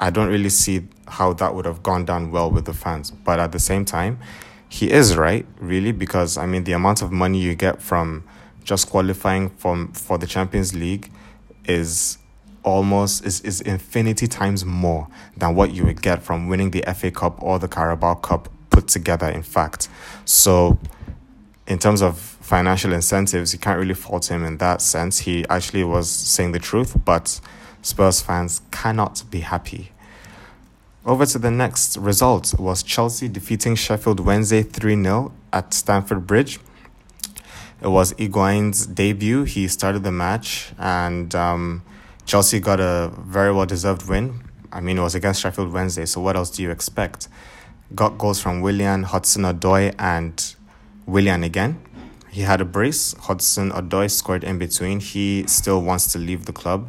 I 0.00 0.10
don't 0.10 0.28
really 0.28 0.48
see 0.48 0.88
how 1.06 1.32
that 1.34 1.54
would 1.54 1.64
have 1.64 1.82
gone 1.82 2.04
down 2.04 2.30
well 2.30 2.50
with 2.50 2.64
the 2.64 2.72
fans. 2.72 3.10
But 3.10 3.38
at 3.38 3.52
the 3.52 3.58
same 3.58 3.84
time, 3.84 4.18
he 4.68 4.90
is 4.90 5.16
right, 5.16 5.46
really, 5.60 5.92
because 5.92 6.36
I 6.38 6.46
mean 6.46 6.64
the 6.64 6.72
amount 6.72 7.02
of 7.02 7.12
money 7.12 7.38
you 7.38 7.54
get 7.54 7.82
from 7.82 8.24
just 8.64 8.88
qualifying 8.88 9.50
from 9.50 9.92
for 9.92 10.18
the 10.18 10.26
Champions 10.26 10.74
League 10.74 11.10
is 11.64 12.18
almost 12.64 13.24
is, 13.24 13.40
is 13.40 13.60
infinity 13.60 14.26
times 14.26 14.64
more 14.64 15.08
than 15.36 15.54
what 15.54 15.72
you 15.72 15.84
would 15.84 16.00
get 16.00 16.22
from 16.22 16.48
winning 16.48 16.70
the 16.70 16.82
FA 16.94 17.10
Cup 17.10 17.42
or 17.42 17.58
the 17.58 17.68
Carabao 17.68 18.14
Cup 18.14 18.48
put 18.70 18.88
together, 18.88 19.28
in 19.28 19.42
fact. 19.42 19.88
So 20.24 20.78
in 21.66 21.78
terms 21.78 22.02
of 22.02 22.18
financial 22.18 22.92
incentives, 22.92 23.52
you 23.52 23.58
can't 23.58 23.78
really 23.78 23.94
fault 23.94 24.30
him 24.30 24.44
in 24.44 24.58
that 24.58 24.80
sense. 24.80 25.20
He 25.20 25.46
actually 25.48 25.84
was 25.84 26.10
saying 26.10 26.52
the 26.52 26.58
truth, 26.58 26.96
but 27.04 27.40
Spurs 27.82 28.22
fans 28.22 28.62
cannot 28.70 29.22
be 29.30 29.40
happy 29.40 29.92
over 31.04 31.26
to 31.26 31.38
the 31.38 31.50
next 31.50 31.96
result 31.96 32.54
was 32.58 32.82
Chelsea 32.82 33.28
defeating 33.28 33.74
Sheffield 33.74 34.20
Wednesday 34.20 34.62
3 34.62 35.02
0 35.02 35.32
at 35.52 35.74
Stamford 35.74 36.26
Bridge. 36.26 36.60
It 37.80 37.88
was 37.88 38.12
Higuain's 38.12 38.86
debut. 38.86 39.42
He 39.42 39.66
started 39.66 40.04
the 40.04 40.12
match, 40.12 40.72
and 40.78 41.34
um, 41.34 41.82
Chelsea 42.24 42.60
got 42.60 42.78
a 42.78 43.12
very 43.18 43.52
well 43.52 43.66
deserved 43.66 44.08
win. 44.08 44.44
I 44.70 44.80
mean, 44.80 44.98
it 44.98 45.02
was 45.02 45.16
against 45.16 45.40
Sheffield 45.40 45.72
Wednesday, 45.72 46.06
so 46.06 46.20
what 46.20 46.36
else 46.36 46.50
do 46.50 46.62
you 46.62 46.70
expect? 46.70 47.28
Got 47.94 48.16
goals 48.16 48.40
from 48.40 48.60
Willian, 48.60 49.02
Hudson 49.02 49.42
Odoi, 49.42 49.94
and 49.98 50.54
Willian 51.06 51.42
again. 51.42 51.82
He 52.30 52.42
had 52.42 52.60
a 52.60 52.64
brace. 52.64 53.12
Hudson 53.14 53.72
Odoi 53.72 54.08
scored 54.08 54.44
in 54.44 54.58
between. 54.58 55.00
He 55.00 55.44
still 55.48 55.82
wants 55.82 56.10
to 56.12 56.18
leave 56.18 56.46
the 56.46 56.52
club 56.52 56.88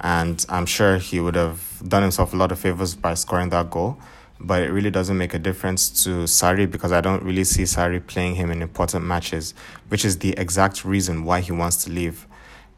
and 0.00 0.44
I'm 0.48 0.66
sure 0.66 0.98
he 0.98 1.20
would 1.20 1.34
have 1.34 1.82
done 1.86 2.02
himself 2.02 2.32
a 2.32 2.36
lot 2.36 2.52
of 2.52 2.58
favors 2.58 2.94
by 2.94 3.14
scoring 3.14 3.50
that 3.50 3.70
goal. 3.70 3.98
But 4.38 4.62
it 4.62 4.70
really 4.70 4.90
doesn't 4.90 5.16
make 5.16 5.32
a 5.32 5.38
difference 5.38 6.04
to 6.04 6.24
Sarri 6.24 6.70
because 6.70 6.92
I 6.92 7.00
don't 7.00 7.22
really 7.22 7.44
see 7.44 7.62
Sarri 7.62 8.06
playing 8.06 8.34
him 8.34 8.50
in 8.50 8.60
important 8.60 9.06
matches, 9.06 9.54
which 9.88 10.04
is 10.04 10.18
the 10.18 10.32
exact 10.36 10.84
reason 10.84 11.24
why 11.24 11.40
he 11.40 11.52
wants 11.52 11.84
to 11.84 11.90
leave. 11.90 12.26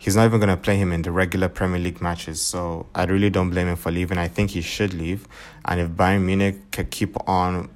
He's 0.00 0.14
not 0.14 0.26
even 0.26 0.38
going 0.38 0.50
to 0.50 0.56
play 0.56 0.76
him 0.76 0.92
in 0.92 1.02
the 1.02 1.10
regular 1.10 1.48
Premier 1.48 1.80
League 1.80 2.00
matches, 2.00 2.40
so 2.40 2.86
I 2.94 3.04
really 3.06 3.30
don't 3.30 3.50
blame 3.50 3.66
him 3.66 3.74
for 3.74 3.90
leaving. 3.90 4.16
I 4.16 4.28
think 4.28 4.50
he 4.50 4.60
should 4.60 4.94
leave. 4.94 5.26
And 5.64 5.80
if 5.80 5.88
Bayern 5.88 6.22
Munich 6.22 6.70
can 6.70 6.86
keep 6.86 7.16
on 7.28 7.68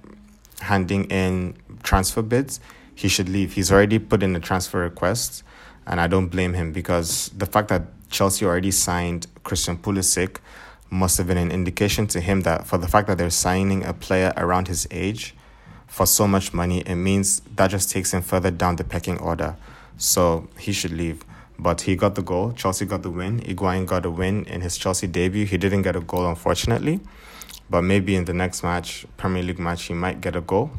handing 0.61 1.07
in 1.07 1.57
transfer 1.83 2.23
bids, 2.23 2.61
he 2.95 3.09
should 3.09 3.29
leave. 3.29 3.55
He's 3.55 3.73
already 3.73 3.99
put 3.99 4.23
in 4.23 4.37
a 4.37 4.41
transfer 4.41 4.79
request, 4.79 5.43
and 5.85 6.01
I 6.01 6.07
don't 6.07 6.29
blame 6.29 6.55
him 6.55 6.71
because 6.71 7.31
the 7.31 7.47
fact 7.47 7.67
that 7.69 7.83
Chelsea 8.11 8.45
already 8.45 8.71
signed 8.71 9.27
Christian 9.45 9.77
Pulisic 9.77 10.39
must 10.91 11.17
have 11.19 11.27
been 11.27 11.39
an 11.39 11.51
indication 11.51 12.07
to 12.09 12.21
him 12.21 12.43
that 12.43 12.67
for 12.67 12.79
the 12.79 12.87
fact 12.87 13.09
that 13.09 13.19
they're 13.19 13.31
signing 13.31 13.85
a 13.85 13.95
player 13.95 14.33
around 14.37 14.69
his 14.69 14.87
age 14.91 15.35
for 15.87 16.07
so 16.07 16.27
much 16.27 16.53
money, 16.53 16.81
it 16.81 16.95
means 16.95 17.41
that 17.57 17.69
just 17.69 17.91
takes 17.91 18.13
him 18.13 18.23
further 18.23 18.51
down 18.51 18.77
the 18.77 18.85
pecking 18.85 19.19
order. 19.19 19.57
So 19.97 20.49
he 20.59 20.73
should 20.73 20.93
leave. 20.93 21.25
But 21.59 21.83
he 21.83 21.97
got 21.97 22.15
the 22.15 22.23
goal. 22.23 22.53
Chelsea 22.53 22.85
got 22.85 23.03
the 23.03 23.11
win. 23.11 23.41
Higuain 23.41 23.87
got 23.87 24.05
a 24.05 24.11
win 24.11 24.45
in 24.47 24.63
his 24.63 24.77
Chelsea 24.77 25.07
debut. 25.07 25.47
He 25.47 25.57
didn't 25.57 25.83
get 25.83 25.97
a 25.97 26.01
goal, 26.01 26.27
unfortunately. 26.27 27.01
But 27.71 27.83
maybe 27.83 28.17
in 28.17 28.25
the 28.25 28.33
next 28.35 28.63
match, 28.63 29.07
Premier 29.17 29.43
League 29.43 29.59
match, 29.59 29.85
he 29.85 29.95
might 29.95 30.21
get 30.21 30.35
a 30.35 30.41
goal. 30.41 30.73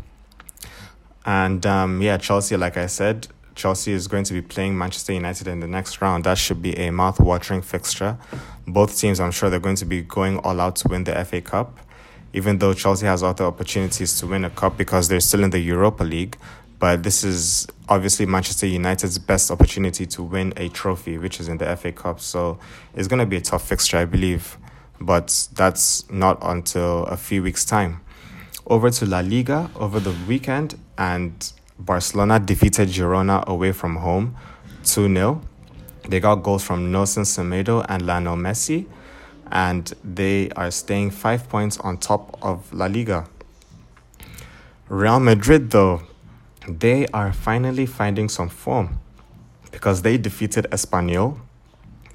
And 1.26 1.66
um, 1.66 2.02
yeah, 2.02 2.18
Chelsea, 2.18 2.58
like 2.58 2.78
I 2.78 2.88
said, 2.88 3.28
Chelsea 3.56 3.92
is 3.92 4.08
going 4.08 4.24
to 4.26 4.34
be 4.34 4.42
playing 4.42 4.78
Manchester 4.78 5.14
United 5.14 5.48
in 5.48 5.60
the 5.60 5.68
next 5.68 6.02
round. 6.02 6.24
That 6.24 6.38
should 6.38 6.62
be 6.62 6.76
a 6.78 6.92
mouth-watering 6.92 7.62
fixture. 7.62 8.18
Both 8.68 8.98
teams, 8.98 9.20
I'm 9.20 9.32
sure, 9.32 9.50
they're 9.50 9.60
going 9.60 9.76
to 9.78 9.86
be 9.86 10.02
going 10.02 10.40
all 10.40 10.60
out 10.60 10.76
to 10.78 10.88
win 10.88 11.04
the 11.04 11.24
FA 11.26 11.42
Cup. 11.42 11.80
Even 12.34 12.58
though 12.58 12.74
Chelsea 12.74 13.06
has 13.06 13.22
other 13.22 13.46
opportunities 13.46 14.18
to 14.20 14.28
win 14.28 14.44
a 14.44 14.50
cup 14.50 14.76
because 14.76 15.08
they're 15.08 15.20
still 15.20 15.44
in 15.44 15.52
the 15.52 15.60
Europa 15.60 16.04
League, 16.04 16.36
but 16.80 17.04
this 17.04 17.24
is 17.24 17.68
obviously 17.88 18.26
Manchester 18.26 18.66
United's 18.66 19.20
best 19.20 19.52
opportunity 19.52 20.06
to 20.08 20.24
win 20.24 20.52
a 20.58 20.68
trophy, 20.70 21.18
which 21.18 21.40
is 21.40 21.48
in 21.48 21.58
the 21.60 21.76
FA 21.78 21.92
Cup. 21.92 22.20
So 22.20 22.58
it's 22.96 23.08
going 23.08 23.20
to 23.20 23.26
be 23.26 23.38
a 23.38 23.42
tough 23.42 23.68
fixture, 23.68 23.98
I 23.98 24.06
believe, 24.06 24.58
but 25.00 25.48
that's 25.54 26.10
not 26.10 26.40
until 26.42 27.06
a 27.06 27.18
few 27.18 27.44
weeks' 27.44 27.66
time. 27.66 28.02
Over 28.66 28.90
to 28.90 29.06
La 29.06 29.20
Liga 29.20 29.70
over 29.76 30.00
the 30.00 30.16
weekend, 30.28 30.80
and 30.98 31.54
Barcelona 31.80 32.40
defeated 32.40 32.90
Girona 32.90 33.46
away 33.46 33.72
from 33.72 33.98
home 33.98 34.36
2 34.84 35.14
0. 35.14 35.42
They 36.08 36.20
got 36.20 36.36
goals 36.36 36.64
from 36.64 36.92
Nelson 36.92 37.24
Semedo 37.24 37.86
and 37.88 38.06
Lionel 38.06 38.36
Messi, 38.36 38.86
and 39.52 39.94
they 40.04 40.50
are 40.52 40.72
staying 40.72 41.12
five 41.12 41.48
points 41.50 41.78
on 41.80 41.98
top 41.98 42.38
of 42.42 42.72
La 42.74 42.88
Liga. 42.88 43.28
Real 44.90 45.20
Madrid, 45.20 45.72
though, 45.72 46.02
they 46.68 47.08
are 47.08 47.32
finally 47.32 47.86
finding 47.86 48.30
some 48.30 48.50
form 48.50 49.00
because 49.72 50.02
they 50.02 50.18
defeated 50.18 50.68
Espanyol 50.72 51.40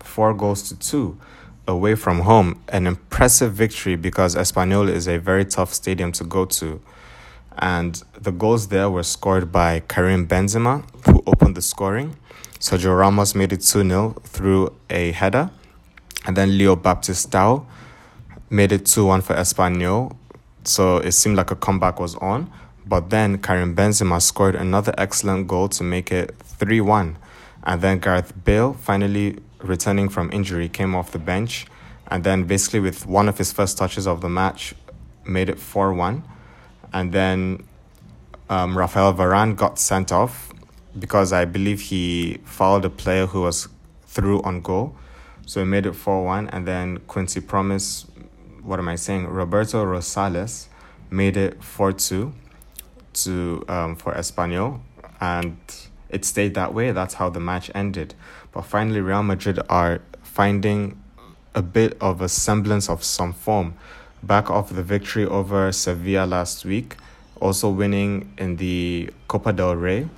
four 0.02 0.34
goals 0.34 0.62
to 0.68 0.78
two 0.78 1.18
away 1.66 1.94
from 1.94 2.20
home. 2.20 2.60
An 2.68 2.86
impressive 2.86 3.52
victory 3.52 3.96
because 3.96 4.34
Espanyol 4.34 4.88
is 4.88 5.06
a 5.06 5.18
very 5.18 5.44
tough 5.44 5.72
stadium 5.72 6.12
to 6.12 6.24
go 6.24 6.44
to 6.44 6.80
And 7.58 8.02
the 8.20 8.30
goals 8.30 8.68
there 8.68 8.88
were 8.88 9.02
scored 9.02 9.50
by 9.50 9.80
Karim 9.80 10.26
Benzema, 10.28 10.84
who 11.06 11.22
opened 11.26 11.56
the 11.56 11.62
scoring. 11.62 12.16
Sergio 12.60 12.96
Ramos 12.96 13.34
made 13.34 13.52
it 13.52 13.62
2 13.62 13.88
0 13.88 14.16
through 14.24 14.74
a 14.90 15.12
header. 15.12 15.50
And 16.26 16.36
then 16.36 16.56
Leo 16.56 16.76
Baptistao 16.76 17.66
made 18.50 18.72
it 18.72 18.86
2 18.86 19.04
1 19.04 19.22
for 19.22 19.34
Espanyol. 19.34 20.16
So 20.64 20.98
it 20.98 21.12
seemed 21.12 21.36
like 21.36 21.50
a 21.50 21.56
comeback 21.56 21.98
was 21.98 22.14
on. 22.16 22.50
But 22.86 23.10
then 23.10 23.38
Karim 23.38 23.74
Benzema 23.74 24.22
scored 24.22 24.54
another 24.54 24.94
excellent 24.96 25.48
goal 25.48 25.68
to 25.70 25.82
make 25.82 26.12
it 26.12 26.34
3 26.42 26.80
1. 26.80 27.18
And 27.64 27.82
then 27.82 27.98
Gareth 27.98 28.32
Bale, 28.44 28.72
finally 28.72 29.38
returning 29.58 30.08
from 30.08 30.30
injury, 30.32 30.68
came 30.68 30.94
off 30.94 31.10
the 31.12 31.18
bench. 31.18 31.66
And 32.06 32.24
then, 32.24 32.44
basically, 32.44 32.80
with 32.80 33.06
one 33.06 33.28
of 33.28 33.36
his 33.36 33.52
first 33.52 33.76
touches 33.76 34.06
of 34.06 34.22
the 34.22 34.28
match, 34.28 34.74
made 35.26 35.48
it 35.48 35.58
4 35.58 35.92
1. 35.92 36.22
And 36.92 37.12
then 37.12 37.64
um, 38.48 38.76
Rafael 38.76 39.14
Varane 39.14 39.56
got 39.56 39.78
sent 39.78 40.12
off 40.12 40.52
because 40.98 41.32
I 41.32 41.44
believe 41.44 41.80
he 41.80 42.38
fouled 42.44 42.84
a 42.84 42.90
player 42.90 43.26
who 43.26 43.42
was 43.42 43.68
through 44.06 44.42
on 44.42 44.60
goal. 44.60 44.96
So 45.46 45.60
he 45.60 45.66
made 45.66 45.86
it 45.86 45.94
4 45.94 46.24
1. 46.24 46.48
And 46.48 46.66
then 46.66 46.98
Quincy 47.06 47.40
Promes, 47.40 48.06
what 48.62 48.78
am 48.78 48.88
I 48.88 48.96
saying? 48.96 49.26
Roberto 49.26 49.84
Rosales 49.84 50.66
made 51.10 51.36
it 51.36 51.62
4 51.62 51.92
2 51.92 52.32
to 53.14 53.64
um, 53.68 53.96
for 53.96 54.12
Espanyol. 54.14 54.80
And 55.20 55.58
it 56.08 56.24
stayed 56.24 56.54
that 56.54 56.74
way. 56.74 56.92
That's 56.92 57.14
how 57.14 57.28
the 57.28 57.40
match 57.40 57.70
ended. 57.74 58.14
But 58.52 58.62
finally, 58.62 59.00
Real 59.00 59.22
Madrid 59.22 59.58
are 59.68 60.00
finding 60.22 61.02
a 61.54 61.62
bit 61.62 61.96
of 62.00 62.20
a 62.20 62.28
semblance 62.28 62.88
of 62.88 63.02
some 63.02 63.32
form. 63.32 63.74
Back 64.22 64.50
off 64.50 64.70
the 64.70 64.82
victory 64.82 65.24
over 65.24 65.70
Sevilla 65.72 66.26
last 66.26 66.64
week, 66.64 66.96
also 67.40 67.70
winning 67.70 68.32
in 68.36 68.56
the 68.56 69.10
Copa 69.28 69.52
del 69.52 69.76
Rey. 69.76 70.08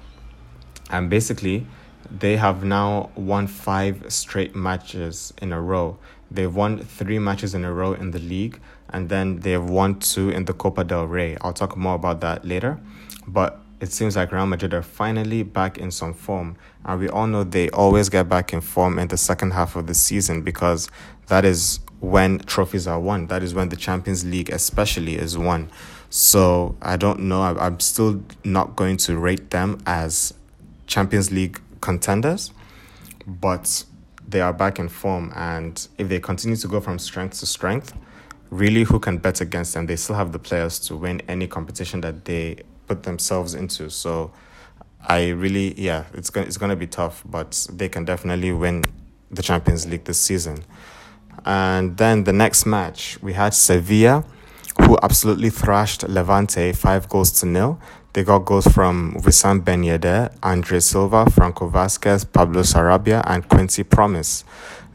And 0.90 1.11
basically, 1.11 1.66
they 2.11 2.37
have 2.37 2.64
now 2.64 3.11
won 3.14 3.47
five 3.47 4.04
straight 4.09 4.57
matches 4.57 5.33
in 5.40 5.52
a 5.52 5.61
row. 5.61 5.99
They've 6.30 6.52
won 6.54 6.78
three 6.78 7.19
matches 7.19 7.54
in 7.54 7.64
a 7.64 7.73
row 7.73 7.92
in 7.92 8.11
the 8.11 8.19
league, 8.19 8.61
and 8.88 9.09
then 9.09 9.40
they've 9.40 9.62
won 9.62 9.99
two 9.99 10.30
in 10.30 10.45
the 10.45 10.52
Copa 10.52 10.85
del 10.85 11.07
Rey. 11.07 11.37
I'll 11.40 11.52
talk 11.52 11.76
more 11.76 11.95
about 11.95 12.21
that 12.21 12.45
later. 12.45 12.80
But 13.26 13.61
it 13.80 13.92
seems 13.92 14.16
like 14.16 14.30
Real 14.30 14.47
Madrid 14.47 14.75
are 14.75 14.83
finally 14.83 15.42
back 15.42 15.78
in 15.78 15.90
some 15.90 16.12
form. 16.12 16.57
And 16.85 17.00
we 17.00 17.09
all 17.09 17.26
know 17.26 17.45
they 17.45 17.71
always 17.71 18.09
get 18.09 18.28
back 18.28 18.52
in 18.52 18.61
form 18.61 18.99
in 18.99 19.09
the 19.09 19.16
second 19.16 19.52
half 19.52 19.75
of 19.75 19.87
the 19.87 19.95
season 19.95 20.42
because 20.42 20.90
that 21.28 21.45
is 21.45 21.80
when 22.00 22.38
trophies 22.40 22.87
are 22.87 22.99
won. 22.99 23.26
That 23.26 23.42
is 23.42 23.54
when 23.54 23.69
the 23.69 23.76
Champions 23.76 24.25
League, 24.25 24.50
especially, 24.50 25.16
is 25.16 25.37
won. 25.37 25.71
So 26.09 26.76
I 26.83 26.97
don't 26.97 27.21
know. 27.21 27.42
I'm 27.42 27.80
still 27.80 28.23
not 28.45 28.76
going 28.76 28.97
to 28.99 29.16
rate 29.16 29.50
them 29.50 29.80
as 29.87 30.35
Champions 30.87 31.30
League 31.30 31.61
contenders, 31.80 32.52
but 33.26 33.85
they 34.26 34.40
are 34.40 34.52
back 34.52 34.78
in 34.78 34.88
form. 34.88 35.33
And 35.37 35.87
if 35.99 36.09
they 36.09 36.21
continue 36.21 36.57
to 36.57 36.69
go 36.69 36.80
from 36.80 36.99
strength 36.99 37.38
to 37.40 37.47
strength, 37.47 37.95
really, 38.50 38.83
who 38.85 38.99
can 38.99 39.19
bet 39.19 39.40
against 39.40 39.75
them? 39.75 39.87
They 39.87 39.97
still 39.97 40.16
have 40.16 40.33
the 40.33 40.38
players 40.38 40.78
to 40.80 40.97
win 40.97 41.23
any 41.28 41.47
competition 41.47 42.00
that 42.00 42.25
they 42.25 42.62
put 42.88 43.04
themselves 43.04 43.54
into. 43.54 43.88
So 43.90 44.33
I 45.07 45.28
really, 45.28 45.80
yeah, 45.80 46.04
it's 46.12 46.30
going 46.30 46.47
it's 46.47 46.57
going 46.57 46.71
to 46.71 46.76
be 46.76 46.87
tough, 46.87 47.23
but 47.25 47.66
they 47.73 47.88
can 47.88 48.04
definitely 48.04 48.52
win 48.52 48.85
the 49.30 49.42
Champions 49.42 49.87
League 49.87 50.04
this 50.04 50.21
season. 50.21 50.64
And 51.45 51.97
then 51.97 52.25
the 52.25 52.33
next 52.33 52.67
match, 52.67 53.19
we 53.23 53.33
had 53.33 53.55
Sevilla, 53.55 54.25
who 54.83 54.99
absolutely 55.03 55.51
thrashed 55.51 56.09
Levante 56.09 56.73
five 56.73 57.09
goals 57.09 57.33
to 57.41 57.47
nil. 57.47 57.81
They 58.13 58.25
got 58.25 58.41
goals 58.41 58.67
from 58.67 59.15
Wissam 59.21 59.65
Ben 59.65 59.83
Yedder, 59.83 60.35
Andre 60.43 60.81
Silva, 60.81 61.31
Franco 61.31 61.71
Vázquez, 61.71 62.31
Pablo 62.31 62.63
Sarabia, 62.63 63.23
and 63.27 63.49
Quincy 63.49 63.85
Promes. 63.85 64.45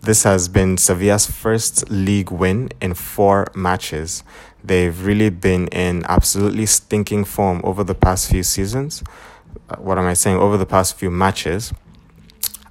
This 0.02 0.24
has 0.24 0.48
been 0.50 0.78
Sevilla's 0.78 1.26
first 1.26 1.90
league 1.90 2.30
win 2.30 2.70
in 2.82 2.94
four 2.94 3.48
matches. 3.56 4.24
They've 4.64 5.06
really 5.06 5.30
been 5.30 5.68
in 5.70 6.04
absolutely 6.10 6.66
stinking 6.66 7.26
form 7.26 7.62
over 7.64 7.84
the 7.84 7.96
past 7.96 8.30
few 8.30 8.44
seasons. 8.44 9.04
Uh, 9.70 9.78
what 9.78 9.98
am 9.98 10.06
I 10.06 10.14
saying? 10.14 10.38
Over 10.38 10.58
the 10.58 10.66
past 10.66 10.96
few 10.96 11.10
matches. 11.10 11.74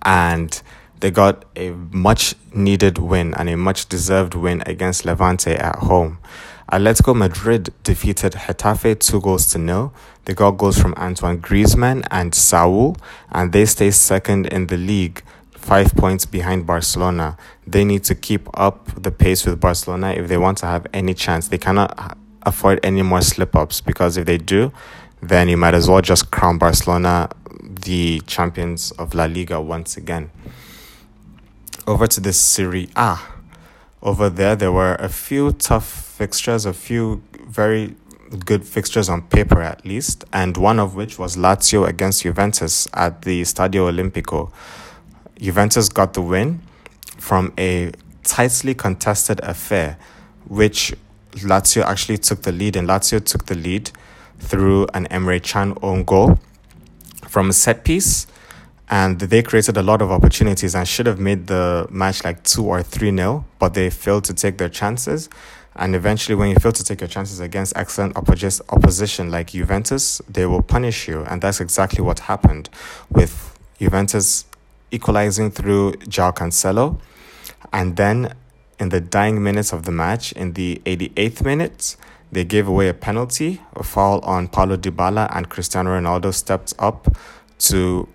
And 0.03 0.61
they 1.05 1.11
got 1.11 1.45
a 1.55 1.69
much 1.93 2.35
needed 2.55 2.97
win 2.97 3.35
and 3.35 3.51
a 3.51 3.57
much 3.59 3.91
deserved 3.91 4.35
win 4.35 4.63
against 4.65 5.05
Levante 5.05 5.53
at 5.55 5.77
home. 5.81 6.17
Atletico 6.73 7.15
Madrid 7.15 7.75
defeated 7.83 8.33
Getafe 8.33 8.99
two 8.99 9.21
goals 9.21 9.45
to 9.49 9.59
nil. 9.59 9.93
They 10.25 10.33
got 10.33 10.53
goals 10.53 10.79
from 10.79 10.95
Antoine 10.95 11.43
Griezmann 11.43 12.07
and 12.11 12.35
Saul, 12.35 12.97
and 13.31 13.53
they 13.53 13.67
stay 13.67 13.91
second 13.91 14.47
in 14.47 14.69
the 14.69 14.79
league 14.79 15.23
five 15.53 15.95
points 15.95 16.25
behind 16.25 16.67
Barcelona. 16.67 17.37
They 17.67 17.85
need 17.85 18.05
to 18.05 18.15
keep 18.15 18.49
up 18.59 18.89
the 18.97 19.11
pace 19.11 19.45
with 19.45 19.61
Barcelona 19.61 20.13
if 20.13 20.29
they 20.29 20.39
want 20.39 20.57
to 20.59 20.67
have 20.67 20.87
any 20.95 21.13
chance. 21.13 21.49
They 21.49 21.59
cannot 21.59 22.17
afford 22.47 22.81
any 22.83 23.03
more 23.03 23.21
slip 23.21 23.55
ups 23.55 23.83
because 23.83 24.17
if 24.17 24.25
they 24.25 24.39
do, 24.39 24.73
then 25.21 25.51
you 25.51 25.59
might 25.59 25.75
as 25.75 25.87
well 25.87 26.01
just 26.01 26.31
crown 26.31 26.57
Barcelona 26.57 27.29
the 27.63 28.23
champions 28.27 28.91
of 28.93 29.15
La 29.15 29.27
Liga 29.27 29.61
once 29.61 29.99
again. 29.99 30.31
Over 31.87 32.07
to 32.07 32.21
the 32.21 32.33
Serie 32.33 32.89
A. 32.97 33.19
Over 34.03 34.31
there, 34.31 34.57
there 34.57 34.73
were 34.73 34.95
a 34.95 35.11
few 35.11 35.53
tough 35.53 35.87
fixtures, 35.87 36.65
a 36.65 36.73
few 36.73 37.23
very 37.47 37.95
good 38.47 38.65
fixtures 38.65 39.11
on 39.11 39.21
paper 39.21 39.61
at 39.61 39.85
least, 39.85 40.25
and 40.33 40.57
one 40.57 40.79
of 40.79 40.95
which 40.95 41.19
was 41.19 41.37
Lazio 41.37 41.87
against 41.87 42.23
Juventus 42.23 42.89
at 42.95 43.23
the 43.23 43.43
Stadio 43.43 43.93
Olimpico. 43.93 44.51
Juventus 45.39 45.91
got 45.91 46.15
the 46.15 46.23
win 46.23 46.63
from 47.19 47.53
a 47.59 47.93
tightly 48.23 48.73
contested 48.73 49.41
affair, 49.41 49.99
which 50.49 50.95
Lazio 51.33 51.85
actually 51.85 52.17
took 52.17 52.43
the 52.43 52.53
lead, 52.53 52.77
and 52.77 52.89
Lazio 52.89 53.23
took 53.23 53.45
the 53.45 53.55
lead 53.55 53.91
through 54.39 54.87
an 54.95 55.07
Emre 55.09 55.43
Can 55.43 55.77
own 55.83 56.05
goal 56.05 56.39
from 57.29 57.51
a 57.51 57.53
set 57.53 57.85
piece. 57.85 58.27
And 58.91 59.19
they 59.19 59.43
created 59.43 59.77
a 59.77 59.83
lot 59.83 60.03
of 60.03 60.11
opportunities 60.11 60.75
and 60.75 60.87
should 60.87 61.07
have 61.07 61.19
made 61.19 61.47
the 61.47 61.87
match 61.91 62.23
like 62.23 62.45
2 62.45 62.65
or 62.65 62.83
3 62.83 63.11
nil, 63.11 63.47
but 63.59 63.75
they 63.75 63.91
failed 63.91 64.25
to 64.25 64.35
take 64.35 64.59
their 64.59 64.69
chances. 64.69 65.31
And 65.77 65.97
eventually, 65.97 66.37
when 66.37 66.51
you 66.51 66.57
fail 66.57 66.73
to 66.73 66.85
take 66.85 67.01
your 67.01 67.09
chances 67.09 67.41
against 67.41 67.77
excellent 67.77 68.17
opposition 68.17 69.31
like 69.31 69.49
Juventus, 69.49 70.23
they 70.29 70.47
will 70.47 70.63
punish 70.63 71.09
you. 71.09 71.23
And 71.25 71.43
that's 71.43 71.61
exactly 71.61 72.03
what 72.03 72.21
happened 72.21 72.69
with 73.11 73.59
Juventus 73.81 74.45
equalizing 74.91 75.51
through 75.51 75.93
João 75.95 76.35
Cancelo. 76.35 77.01
And 77.73 77.97
then 77.97 78.35
in 78.79 78.91
the 78.91 79.01
dying 79.01 79.43
minutes 79.43 79.73
of 79.73 79.83
the 79.83 79.91
match, 79.91 80.33
in 80.33 80.53
the 80.53 80.81
88th 80.85 81.45
minute, 81.45 81.97
they 82.31 82.45
gave 82.45 82.69
away 82.69 82.89
a 82.89 82.95
penalty, 82.95 83.61
a 83.75 83.83
foul 83.83 84.21
on 84.21 84.49
Paulo 84.49 84.77
Dybala, 84.77 85.29
and 85.35 85.49
Cristiano 85.49 85.91
Ronaldo 85.91 86.33
stepped 86.33 86.75
up 86.79 87.17
to 87.59 88.09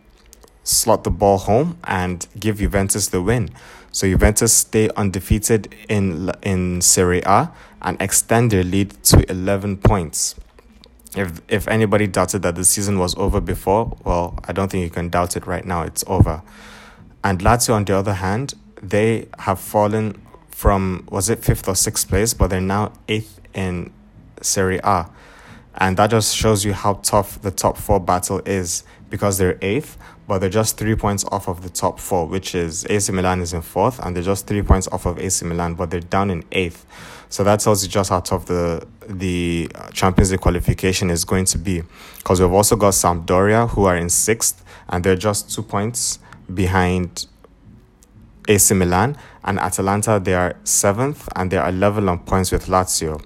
slot 0.69 1.03
the 1.03 1.11
ball 1.11 1.37
home 1.39 1.77
and 1.83 2.27
give 2.39 2.59
Juventus 2.59 3.07
the 3.07 3.21
win. 3.21 3.49
So 3.91 4.07
Juventus 4.07 4.53
stay 4.53 4.89
undefeated 4.95 5.73
in 5.87 6.31
in 6.43 6.81
Serie 6.81 7.23
A 7.25 7.51
and 7.81 7.99
extend 8.01 8.51
their 8.51 8.63
lead 8.63 8.91
to 9.05 9.29
11 9.31 9.77
points. 9.77 10.35
If 11.15 11.41
if 11.47 11.67
anybody 11.67 12.05
doubted 12.05 12.43
that 12.43 12.55
the 12.55 12.65
season 12.65 12.99
was 12.99 13.15
over 13.17 13.41
before, 13.41 13.97
well, 14.03 14.37
I 14.45 14.53
don't 14.53 14.69
think 14.71 14.83
you 14.83 14.91
can 14.91 15.09
doubt 15.09 15.35
it 15.35 15.47
right 15.47 15.65
now. 15.65 15.81
It's 15.81 16.03
over. 16.07 16.43
And 17.23 17.39
Lazio, 17.39 17.73
on 17.73 17.85
the 17.85 17.95
other 17.95 18.13
hand, 18.13 18.53
they 18.81 19.27
have 19.39 19.59
fallen 19.59 20.21
from 20.49 21.07
was 21.09 21.29
it 21.29 21.43
fifth 21.43 21.67
or 21.67 21.75
sixth 21.75 22.07
place, 22.07 22.33
but 22.33 22.49
they're 22.49 22.61
now 22.61 22.93
eighth 23.07 23.39
in 23.53 23.91
Serie 24.41 24.79
A, 24.83 25.09
and 25.75 25.97
that 25.97 26.11
just 26.11 26.35
shows 26.35 26.63
you 26.63 26.73
how 26.73 26.93
tough 26.95 27.41
the 27.41 27.51
top 27.51 27.77
four 27.77 27.99
battle 27.99 28.41
is 28.45 28.83
because 29.09 29.37
they're 29.37 29.57
eighth, 29.61 29.97
but 30.29 30.37
they're 30.37 30.47
just 30.47 30.77
three 30.77 30.95
points 30.95 31.25
off 31.31 31.47
of 31.47 31.63
the 31.63 31.69
top 31.69 31.99
four, 31.99 32.27
which 32.27 32.53
is 32.53 32.85
AC 32.87 33.11
Milan 33.11 33.41
is 33.41 33.51
in 33.51 33.63
fourth, 33.63 33.97
and 33.97 34.15
they're 34.15 34.21
just 34.21 34.45
three 34.45 34.61
points 34.61 34.87
off 34.91 35.07
of 35.07 35.17
AC 35.17 35.43
Milan, 35.43 35.73
but 35.73 35.89
they're 35.89 35.99
down 35.99 36.29
in 36.29 36.43
eighth. 36.51 36.85
So 37.29 37.43
that 37.45 37.61
tells 37.61 37.83
you 37.83 37.89
just 37.89 38.11
how 38.11 38.19
tough 38.19 38.45
the 38.45 38.85
the 39.07 39.71
Champions 39.91 40.29
League 40.29 40.41
qualification 40.41 41.09
is 41.09 41.25
going 41.25 41.45
to 41.45 41.57
be. 41.57 41.81
Because 42.17 42.39
we've 42.39 42.51
also 42.51 42.75
got 42.75 42.93
Sampdoria 42.93 43.71
who 43.71 43.85
are 43.85 43.95
in 43.95 44.07
sixth, 44.07 44.63
and 44.87 45.03
they're 45.03 45.15
just 45.15 45.51
two 45.51 45.63
points 45.63 46.19
behind 46.53 47.25
AC 48.47 48.75
Milan, 48.75 49.17
and 49.43 49.57
Atalanta 49.57 50.21
they 50.23 50.35
are 50.35 50.55
seventh, 50.63 51.27
and 51.35 51.49
they 51.49 51.57
are 51.57 51.71
level 51.71 52.07
on 52.07 52.19
points 52.19 52.51
with 52.51 52.67
Lazio, 52.67 53.19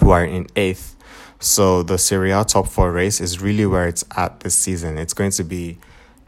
who 0.00 0.08
are 0.08 0.24
in 0.24 0.46
eighth. 0.56 0.96
So 1.38 1.82
the 1.82 1.98
Serie 1.98 2.30
A 2.30 2.44
top 2.44 2.66
four 2.66 2.90
race 2.92 3.20
is 3.20 3.42
really 3.42 3.66
where 3.66 3.86
it's 3.86 4.06
at 4.16 4.40
this 4.40 4.56
season. 4.56 4.96
It's 4.96 5.12
going 5.12 5.32
to 5.32 5.44
be 5.44 5.76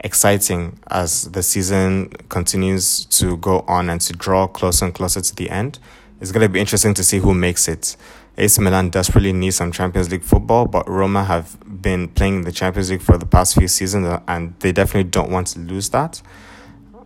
exciting 0.01 0.79
as 0.89 1.31
the 1.31 1.43
season 1.43 2.09
continues 2.29 3.05
to 3.05 3.37
go 3.37 3.61
on 3.67 3.89
and 3.89 4.01
to 4.01 4.13
draw 4.13 4.47
closer 4.47 4.85
and 4.85 4.93
closer 4.93 5.21
to 5.21 5.35
the 5.35 5.49
end. 5.49 5.79
It's 6.21 6.31
going 6.31 6.43
to 6.43 6.49
be 6.49 6.59
interesting 6.59 6.93
to 6.95 7.03
see 7.03 7.19
who 7.19 7.33
makes 7.33 7.67
it. 7.67 7.95
AC 8.39 8.61
Milan 8.61 8.89
desperately 8.89 9.33
needs 9.33 9.55
some 9.55 9.71
Champions 9.71 10.11
League 10.11 10.23
football, 10.23 10.65
but 10.67 10.87
Roma 10.87 11.23
have 11.23 11.57
been 11.81 12.07
playing 12.07 12.43
the 12.43 12.51
Champions 12.51 12.91
League 12.91 13.01
for 13.01 13.17
the 13.17 13.25
past 13.25 13.55
few 13.55 13.67
seasons, 13.67 14.21
and 14.27 14.53
they 14.59 14.71
definitely 14.71 15.09
don't 15.09 15.31
want 15.31 15.47
to 15.47 15.59
lose 15.59 15.89
that. 15.89 16.21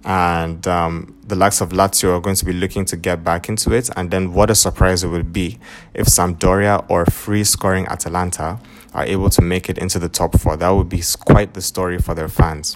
And 0.04 0.68
um, 0.68 1.16
the 1.26 1.36
likes 1.36 1.62
of 1.62 1.70
Lazio 1.70 2.18
are 2.18 2.20
going 2.20 2.36
to 2.36 2.46
be 2.46 2.52
looking 2.52 2.84
to 2.86 2.98
get 2.98 3.24
back 3.24 3.48
into 3.48 3.72
it. 3.72 3.90
And 3.96 4.12
then, 4.12 4.34
what 4.34 4.50
a 4.50 4.56
surprise 4.56 5.04
it 5.04 5.08
would 5.08 5.32
be 5.32 5.60
if 5.94 6.08
Sampdoria 6.08 6.86
or 6.90 7.06
free 7.06 7.44
scoring 7.44 7.86
Atalanta 7.88 8.60
are 8.94 9.06
able 9.06 9.30
to 9.30 9.42
make 9.42 9.70
it 9.70 9.78
into 9.78 10.00
the 10.00 10.10
top 10.10 10.38
four. 10.40 10.58
That 10.58 10.70
would 10.70 10.90
be 10.90 11.02
quite 11.26 11.54
the 11.54 11.62
story 11.62 11.98
for 11.98 12.14
their 12.14 12.28
fans. 12.28 12.76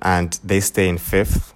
and 0.00 0.38
they 0.44 0.60
stay 0.60 0.88
in 0.88 0.98
fifth. 0.98 1.54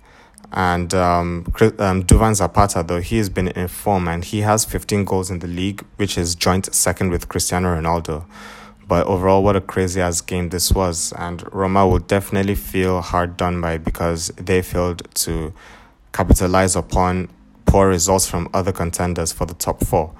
And 0.54 0.92
um, 0.92 1.46
um, 1.78 2.02
Duvan 2.02 2.34
Zapata, 2.34 2.82
though, 2.86 3.00
he 3.00 3.16
has 3.16 3.30
been 3.30 3.48
in 3.48 3.68
form 3.68 4.06
and 4.06 4.22
he 4.22 4.40
has 4.40 4.66
15 4.66 5.04
goals 5.06 5.30
in 5.30 5.38
the 5.38 5.46
league, 5.46 5.82
which 5.96 6.18
is 6.18 6.34
joint 6.34 6.74
second 6.74 7.10
with 7.10 7.28
Cristiano 7.28 7.74
Ronaldo. 7.74 8.26
But 8.92 9.06
overall, 9.06 9.42
what 9.42 9.56
a 9.56 9.62
crazy 9.62 10.02
ass 10.02 10.20
game 10.20 10.50
this 10.50 10.70
was. 10.70 11.14
And 11.16 11.42
Roma 11.50 11.88
will 11.88 11.98
definitely 11.98 12.54
feel 12.54 13.00
hard 13.00 13.38
done 13.38 13.58
by 13.58 13.78
because 13.78 14.28
they 14.36 14.60
failed 14.60 15.08
to 15.14 15.54
capitalize 16.12 16.76
upon 16.76 17.30
poor 17.64 17.88
results 17.88 18.28
from 18.28 18.50
other 18.52 18.70
contenders 18.70 19.32
for 19.32 19.46
the 19.46 19.54
top 19.54 19.82
four. 19.82 20.12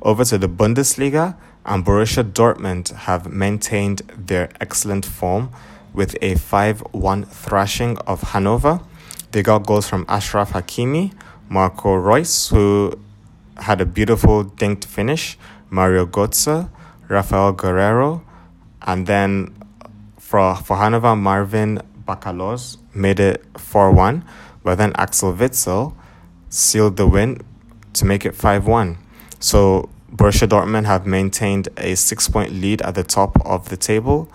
Over 0.00 0.24
to 0.24 0.38
the 0.38 0.48
Bundesliga, 0.48 1.36
and 1.66 1.84
Borussia 1.84 2.24
Dortmund 2.24 2.94
have 2.94 3.30
maintained 3.30 4.00
their 4.16 4.48
excellent 4.58 5.04
form 5.04 5.50
with 5.92 6.16
a 6.22 6.36
5 6.36 6.80
1 6.92 7.24
thrashing 7.26 7.98
of 8.06 8.22
Hanover. 8.32 8.80
They 9.32 9.42
got 9.42 9.66
goals 9.66 9.86
from 9.86 10.06
Achraf 10.06 10.52
Hakimi, 10.52 11.12
Marco 11.50 11.92
Reus, 11.92 12.48
who 12.48 12.98
had 13.58 13.82
a 13.82 13.84
beautiful 13.84 14.46
dinked 14.46 14.86
finish, 14.86 15.36
Mario 15.68 16.06
Götze, 16.06 16.70
Raphael 17.08 17.54
Guerreiro, 17.54 18.22
and 18.82 19.06
then 19.06 19.54
for, 20.18 20.54
for 20.56 20.76
Hanover, 20.76 21.14
Marvin 21.14 21.80
Bakalorz 22.06 22.78
made 22.94 23.20
it 23.20 23.44
4 23.58 23.92
1, 23.92 24.24
but 24.62 24.76
then 24.76 24.92
Axel 24.96 25.32
Witsel 25.32 25.94
sealed 26.48 26.96
the 26.96 27.06
win 27.06 27.40
to 27.94 28.04
make 28.04 28.24
it 28.24 28.34
5 28.34 28.66
1. 28.66 28.98
So 29.40 29.88
Borussia 30.14 30.48
Dortmund 30.48 30.86
have 30.86 31.06
maintained 31.06 31.68
a 31.76 31.96
six 31.96 32.28
point 32.28 32.52
lead 32.52 32.82
at 32.82 32.94
the 32.94 33.02
top 33.02 33.36
of 33.44 33.68
the 33.68 33.76
table 33.76 34.30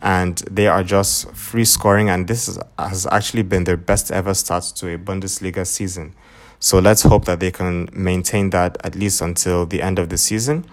and 0.00 0.38
they 0.50 0.68
are 0.68 0.84
just 0.84 1.30
free 1.32 1.64
scoring 1.64 2.08
and 2.08 2.28
this 2.28 2.46
is, 2.46 2.58
has 2.78 3.06
actually 3.06 3.42
been 3.42 3.64
their 3.64 3.76
best 3.76 4.12
ever 4.12 4.32
start 4.32 4.62
to 4.76 4.94
a 4.94 4.98
Bundesliga 4.98 5.66
season. 5.66 6.14
So 6.60 6.78
let's 6.78 7.02
hope 7.02 7.24
that 7.24 7.40
they 7.40 7.50
can 7.50 7.88
maintain 7.92 8.50
that 8.50 8.76
at 8.84 8.94
least 8.94 9.20
until 9.20 9.66
the 9.66 9.82
end 9.82 9.98
of 9.98 10.08
the 10.08 10.18
season 10.18 10.66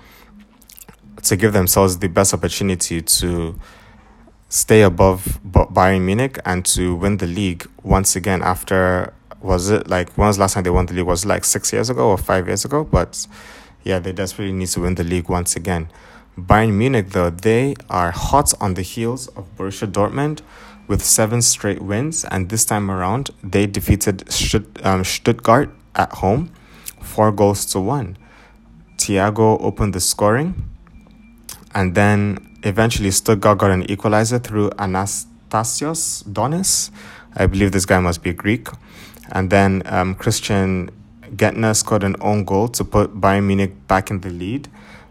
to 1.23 1.36
give 1.36 1.53
themselves 1.53 1.99
the 1.99 2.07
best 2.07 2.34
opportunity 2.34 3.01
to 3.01 3.60
stay 4.49 4.81
above 4.81 5.39
Bayern 5.45 6.01
Munich 6.01 6.39
and 6.45 6.65
to 6.65 6.95
win 6.95 7.17
the 7.17 7.27
league 7.27 7.67
once 7.84 8.15
again 8.15 8.41
after 8.41 9.13
was 9.41 9.69
it 9.69 9.88
like 9.88 10.12
when 10.17 10.27
was 10.27 10.38
the 10.38 10.41
last 10.41 10.53
time 10.53 10.63
they 10.63 10.69
won 10.69 10.86
the 10.86 10.93
league? 10.93 11.05
Was 11.05 11.25
like 11.25 11.45
6 11.45 11.73
years 11.73 11.89
ago 11.89 12.10
or 12.10 12.17
5 12.17 12.47
years 12.47 12.65
ago? 12.65 12.84
But 12.84 13.25
yeah 13.84 13.99
they 13.99 14.12
desperately 14.12 14.53
need 14.53 14.67
to 14.69 14.81
win 14.81 14.95
the 14.95 15.03
league 15.03 15.29
once 15.29 15.55
again. 15.55 15.89
Bayern 16.38 16.73
Munich, 16.73 17.10
though, 17.10 17.29
they 17.29 17.75
are 17.89 18.12
hot 18.12 18.53
on 18.62 18.75
the 18.75 18.81
heels 18.81 19.27
of 19.29 19.45
Borussia 19.57 19.86
Dortmund 19.91 20.39
with 20.88 21.03
seven 21.03 21.41
straight 21.41 21.81
wins, 21.81 22.23
and 22.25 22.49
this 22.49 22.63
time 22.63 22.89
around 22.89 23.31
they 23.43 23.67
defeated 23.67 24.23
um, 24.84 25.03
Stuttgart 25.03 25.69
at 25.93 26.12
home, 26.13 26.51
four 27.01 27.31
goals 27.34 27.65
to 27.65 27.79
one. 27.81 28.17
Thiago 28.97 29.62
opened 29.62 29.93
the 29.93 29.99
scoring, 29.99 30.70
and 31.73 31.95
then 31.95 32.57
eventually 32.63 33.12
Stuttgart 33.12 33.57
got 33.57 33.71
an 33.71 33.89
equalizer 33.89 34.39
through 34.39 34.69
Anastasios 34.71 36.23
Donis. 36.25 36.91
I 37.36 37.47
believe 37.47 37.71
this 37.71 37.86
guy 37.86 37.99
must 37.99 38.23
be 38.23 38.34
Greek. 38.34 38.67
And 39.31 39.49
then 39.49 39.84
um, 39.86 40.15
Christian 40.15 40.89
Gentner 41.36 41.75
scored 41.75 42.03
an 42.03 42.15
own 42.19 42.43
goal 42.43 42.67
to 42.69 42.84
put 42.84 43.21
Bayern 43.21 43.45
Munich 43.45 43.88
back 43.88 44.12
in 44.12 44.19
the 44.19 44.29
lead. 44.29 44.67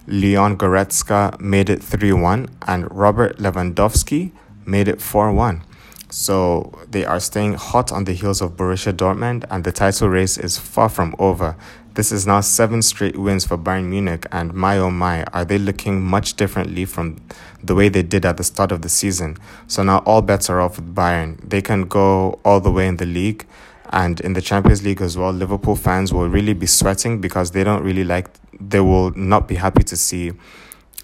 Leon 0.06 0.58
Goretzka 0.58 1.40
made 1.40 1.70
it 1.70 1.82
3 1.82 2.12
1, 2.12 2.48
and 2.66 2.90
Robert 2.90 3.38
Lewandowski 3.38 4.32
made 4.66 4.88
it 4.88 5.00
4 5.00 5.32
1. 5.32 5.62
So 6.10 6.72
they 6.90 7.04
are 7.04 7.20
staying 7.20 7.54
hot 7.54 7.92
on 7.92 8.04
the 8.04 8.12
heels 8.12 8.42
of 8.42 8.56
Borussia 8.56 8.92
Dortmund, 8.92 9.44
and 9.50 9.64
the 9.64 9.72
title 9.72 10.08
race 10.08 10.36
is 10.36 10.58
far 10.58 10.88
from 10.88 11.14
over. 11.18 11.56
This 11.94 12.12
is 12.12 12.26
now 12.26 12.40
seven 12.40 12.82
straight 12.82 13.18
wins 13.18 13.44
for 13.44 13.58
Bayern 13.58 13.86
Munich, 13.86 14.24
and 14.30 14.54
my 14.54 14.78
oh 14.78 14.90
my, 14.90 15.24
are 15.32 15.44
they 15.44 15.58
looking 15.58 16.00
much 16.00 16.34
differently 16.34 16.84
from 16.84 17.16
the 17.62 17.74
way 17.74 17.88
they 17.88 18.02
did 18.02 18.24
at 18.24 18.36
the 18.36 18.44
start 18.44 18.70
of 18.70 18.82
the 18.82 18.88
season? 18.88 19.36
So 19.66 19.82
now 19.82 19.98
all 20.06 20.22
bets 20.22 20.48
are 20.48 20.60
off 20.60 20.76
with 20.76 20.94
Bayern. 20.94 21.40
They 21.48 21.60
can 21.60 21.82
go 21.82 22.38
all 22.44 22.60
the 22.60 22.70
way 22.70 22.86
in 22.86 22.98
the 22.98 23.06
league, 23.06 23.44
and 23.90 24.20
in 24.20 24.34
the 24.34 24.40
Champions 24.40 24.84
League 24.84 25.02
as 25.02 25.18
well. 25.18 25.32
Liverpool 25.32 25.74
fans 25.76 26.12
will 26.12 26.28
really 26.28 26.54
be 26.54 26.66
sweating 26.66 27.20
because 27.20 27.50
they 27.50 27.64
don't 27.64 27.82
really 27.82 28.04
like 28.04 28.28
they 28.60 28.80
will 28.80 29.10
not 29.12 29.48
be 29.48 29.56
happy 29.56 29.82
to 29.82 29.96
see 29.96 30.32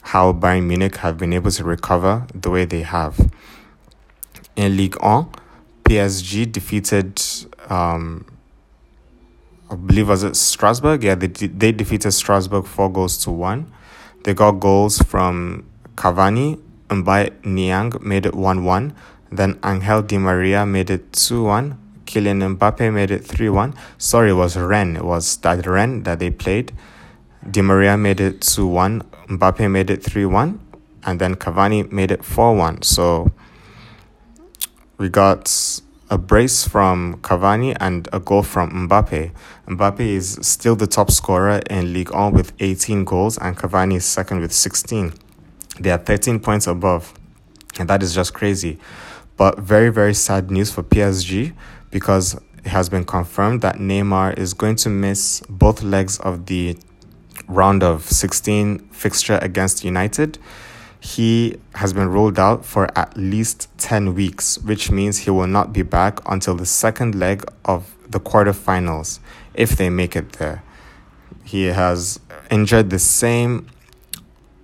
how 0.02 0.32
Bayern 0.32 0.66
Munich 0.66 0.96
have 0.96 1.18
been 1.18 1.32
able 1.32 1.50
to 1.50 1.64
recover 1.64 2.26
the 2.32 2.50
way 2.50 2.64
they 2.64 2.82
have. 2.82 3.30
In 4.54 4.76
Ligue 4.76 5.02
1, 5.02 5.26
PSG 5.84 6.50
defeated, 6.50 7.20
um, 7.68 8.24
I 9.70 9.74
believe 9.74 10.08
was 10.08 10.22
it 10.22 10.36
Strasbourg? 10.36 11.02
Yeah, 11.02 11.14
they 11.14 11.26
they 11.28 11.72
defeated 11.72 12.12
Strasbourg 12.12 12.66
four 12.66 12.90
goals 12.90 13.18
to 13.24 13.30
one. 13.30 13.72
They 14.24 14.34
got 14.34 14.52
goals 14.60 14.98
from 14.98 15.66
Cavani 15.96 16.60
and 16.90 17.04
M'Baye 17.04 17.44
Niang 17.44 17.92
made 18.00 18.26
it 18.26 18.34
one 18.34 18.64
one. 18.64 18.94
Then 19.30 19.58
Angel 19.64 20.02
Di 20.02 20.18
Maria 20.18 20.64
made 20.64 20.90
it 20.90 21.12
two 21.12 21.44
one. 21.44 21.78
Kylian 22.06 22.56
Mbappe 22.56 22.92
made 22.92 23.10
it 23.10 23.24
3 23.24 23.50
1. 23.50 23.74
Sorry, 23.98 24.30
it 24.30 24.34
was 24.34 24.56
Rennes. 24.56 24.98
It 24.98 25.04
was 25.04 25.36
that 25.38 25.66
Rennes 25.66 26.04
that 26.04 26.20
they 26.20 26.30
played. 26.30 26.72
Di 27.48 27.60
Maria 27.62 27.96
made 27.96 28.20
it 28.20 28.40
2 28.40 28.66
1, 28.66 29.02
Mbappe 29.28 29.70
made 29.70 29.90
it 29.90 30.02
3 30.02 30.24
1, 30.26 30.60
and 31.04 31.20
then 31.20 31.34
Cavani 31.34 31.90
made 31.92 32.10
it 32.10 32.24
4 32.24 32.54
1. 32.54 32.82
So 32.82 33.30
we 34.98 35.08
got 35.08 35.80
a 36.08 36.16
brace 36.16 36.66
from 36.68 37.16
Cavani 37.20 37.76
and 37.80 38.08
a 38.12 38.20
goal 38.20 38.42
from 38.42 38.88
Mbappe. 38.88 39.32
Mbappe 39.66 40.00
is 40.00 40.38
still 40.42 40.76
the 40.76 40.86
top 40.86 41.10
scorer 41.10 41.60
in 41.68 41.92
Ligue 41.92 42.12
1 42.12 42.32
with 42.32 42.52
18 42.60 43.04
goals, 43.04 43.38
and 43.38 43.56
Cavani 43.56 43.96
is 43.96 44.04
second 44.04 44.40
with 44.40 44.52
16. 44.52 45.12
They 45.80 45.90
are 45.90 45.98
13 45.98 46.40
points 46.40 46.66
above, 46.66 47.12
and 47.78 47.88
that 47.88 48.02
is 48.02 48.14
just 48.14 48.34
crazy. 48.34 48.78
But 49.36 49.58
very, 49.58 49.90
very 49.90 50.14
sad 50.14 50.50
news 50.50 50.70
for 50.70 50.82
PSG 50.82 51.54
because 51.90 52.34
it 52.58 52.68
has 52.68 52.88
been 52.88 53.04
confirmed 53.04 53.62
that 53.62 53.76
Neymar 53.76 54.38
is 54.38 54.54
going 54.54 54.76
to 54.76 54.88
miss 54.88 55.42
both 55.48 55.82
legs 55.82 56.18
of 56.20 56.46
the 56.46 56.76
round 57.48 57.82
of 57.82 58.04
16 58.04 58.78
fixture 58.90 59.38
against 59.42 59.84
United. 59.84 60.38
He 61.06 61.56
has 61.76 61.92
been 61.92 62.08
ruled 62.08 62.36
out 62.36 62.64
for 62.64 62.88
at 62.98 63.16
least 63.16 63.68
10 63.78 64.16
weeks, 64.16 64.58
which 64.58 64.90
means 64.90 65.18
he 65.18 65.30
will 65.30 65.46
not 65.46 65.72
be 65.72 65.82
back 65.82 66.18
until 66.28 66.56
the 66.56 66.66
second 66.66 67.14
leg 67.14 67.44
of 67.64 67.94
the 68.08 68.18
quarterfinals 68.18 69.20
if 69.54 69.76
they 69.76 69.88
make 69.88 70.16
it 70.16 70.32
there. 70.32 70.64
He 71.44 71.66
has 71.66 72.18
injured 72.50 72.90
the 72.90 72.98
same 72.98 73.68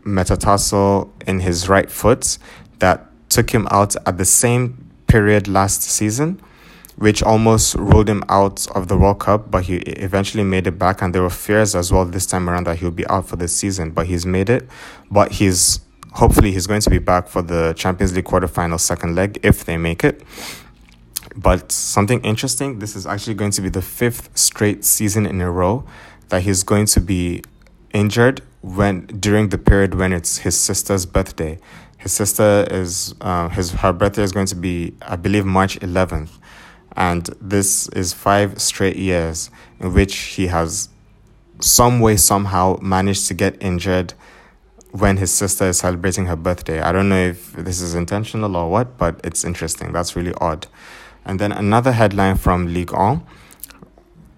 metatarsal 0.02 1.12
in 1.28 1.38
his 1.38 1.68
right 1.68 1.88
foot 1.88 2.38
that 2.80 3.06
took 3.28 3.50
him 3.50 3.68
out 3.70 3.94
at 4.04 4.18
the 4.18 4.24
same 4.24 4.90
period 5.06 5.46
last 5.46 5.82
season, 5.82 6.40
which 6.96 7.22
almost 7.22 7.76
ruled 7.76 8.08
him 8.08 8.24
out 8.28 8.66
of 8.74 8.88
the 8.88 8.98
World 8.98 9.20
Cup, 9.20 9.48
but 9.48 9.66
he 9.66 9.76
eventually 9.76 10.42
made 10.42 10.66
it 10.66 10.76
back. 10.76 11.02
And 11.02 11.14
there 11.14 11.22
were 11.22 11.30
fears 11.30 11.76
as 11.76 11.92
well 11.92 12.04
this 12.04 12.26
time 12.26 12.50
around 12.50 12.66
that 12.66 12.80
he'll 12.80 12.90
be 12.90 13.06
out 13.06 13.28
for 13.28 13.36
the 13.36 13.46
season, 13.46 13.92
but 13.92 14.08
he's 14.08 14.26
made 14.26 14.50
it. 14.50 14.68
But 15.08 15.30
he's 15.30 15.78
hopefully 16.12 16.52
he's 16.52 16.66
going 16.66 16.80
to 16.80 16.90
be 16.90 16.98
back 16.98 17.28
for 17.28 17.42
the 17.42 17.72
Champions 17.76 18.14
League 18.14 18.24
quarterfinal 18.24 18.80
second 18.80 19.14
leg 19.14 19.38
if 19.42 19.64
they 19.64 19.76
make 19.76 20.04
it. 20.04 20.22
But 21.34 21.72
something 21.72 22.20
interesting, 22.22 22.78
this 22.78 22.94
is 22.94 23.06
actually 23.06 23.34
going 23.34 23.52
to 23.52 23.62
be 23.62 23.68
the 23.68 23.82
fifth 23.82 24.36
straight 24.36 24.84
season 24.84 25.24
in 25.26 25.40
a 25.40 25.50
row 25.50 25.84
that 26.28 26.42
he's 26.42 26.62
going 26.62 26.86
to 26.86 27.00
be 27.00 27.42
injured 27.92 28.42
when 28.60 29.06
during 29.06 29.48
the 29.48 29.58
period 29.58 29.94
when 29.94 30.12
it's 30.12 30.38
his 30.38 30.58
sister's 30.58 31.06
birthday. 31.06 31.58
His 31.98 32.12
sister 32.12 32.66
is 32.70 33.14
uh, 33.20 33.48
his 33.48 33.72
her 33.72 33.92
birthday 33.92 34.22
is 34.22 34.32
going 34.32 34.46
to 34.46 34.56
be 34.56 34.94
I 35.02 35.16
believe 35.16 35.46
March 35.46 35.78
11th, 35.80 36.30
and 36.96 37.26
this 37.40 37.88
is 37.88 38.12
five 38.12 38.60
straight 38.60 38.96
years 38.96 39.50
in 39.80 39.94
which 39.94 40.16
he 40.16 40.48
has 40.48 40.88
some 41.60 42.00
way 42.00 42.16
somehow 42.16 42.78
managed 42.82 43.28
to 43.28 43.34
get 43.34 43.62
injured 43.62 44.14
when 44.92 45.16
his 45.16 45.30
sister 45.30 45.64
is 45.66 45.78
celebrating 45.78 46.26
her 46.26 46.36
birthday. 46.36 46.80
I 46.80 46.92
don't 46.92 47.08
know 47.08 47.18
if 47.18 47.52
this 47.52 47.80
is 47.80 47.94
intentional 47.94 48.56
or 48.56 48.70
what, 48.70 48.98
but 48.98 49.20
it's 49.24 49.44
interesting. 49.44 49.90
That's 49.92 50.14
really 50.14 50.34
odd. 50.40 50.66
And 51.24 51.40
then 51.40 51.50
another 51.50 51.92
headline 51.92 52.36
from 52.36 52.72
Ligue 52.72 52.92
1 52.92 53.22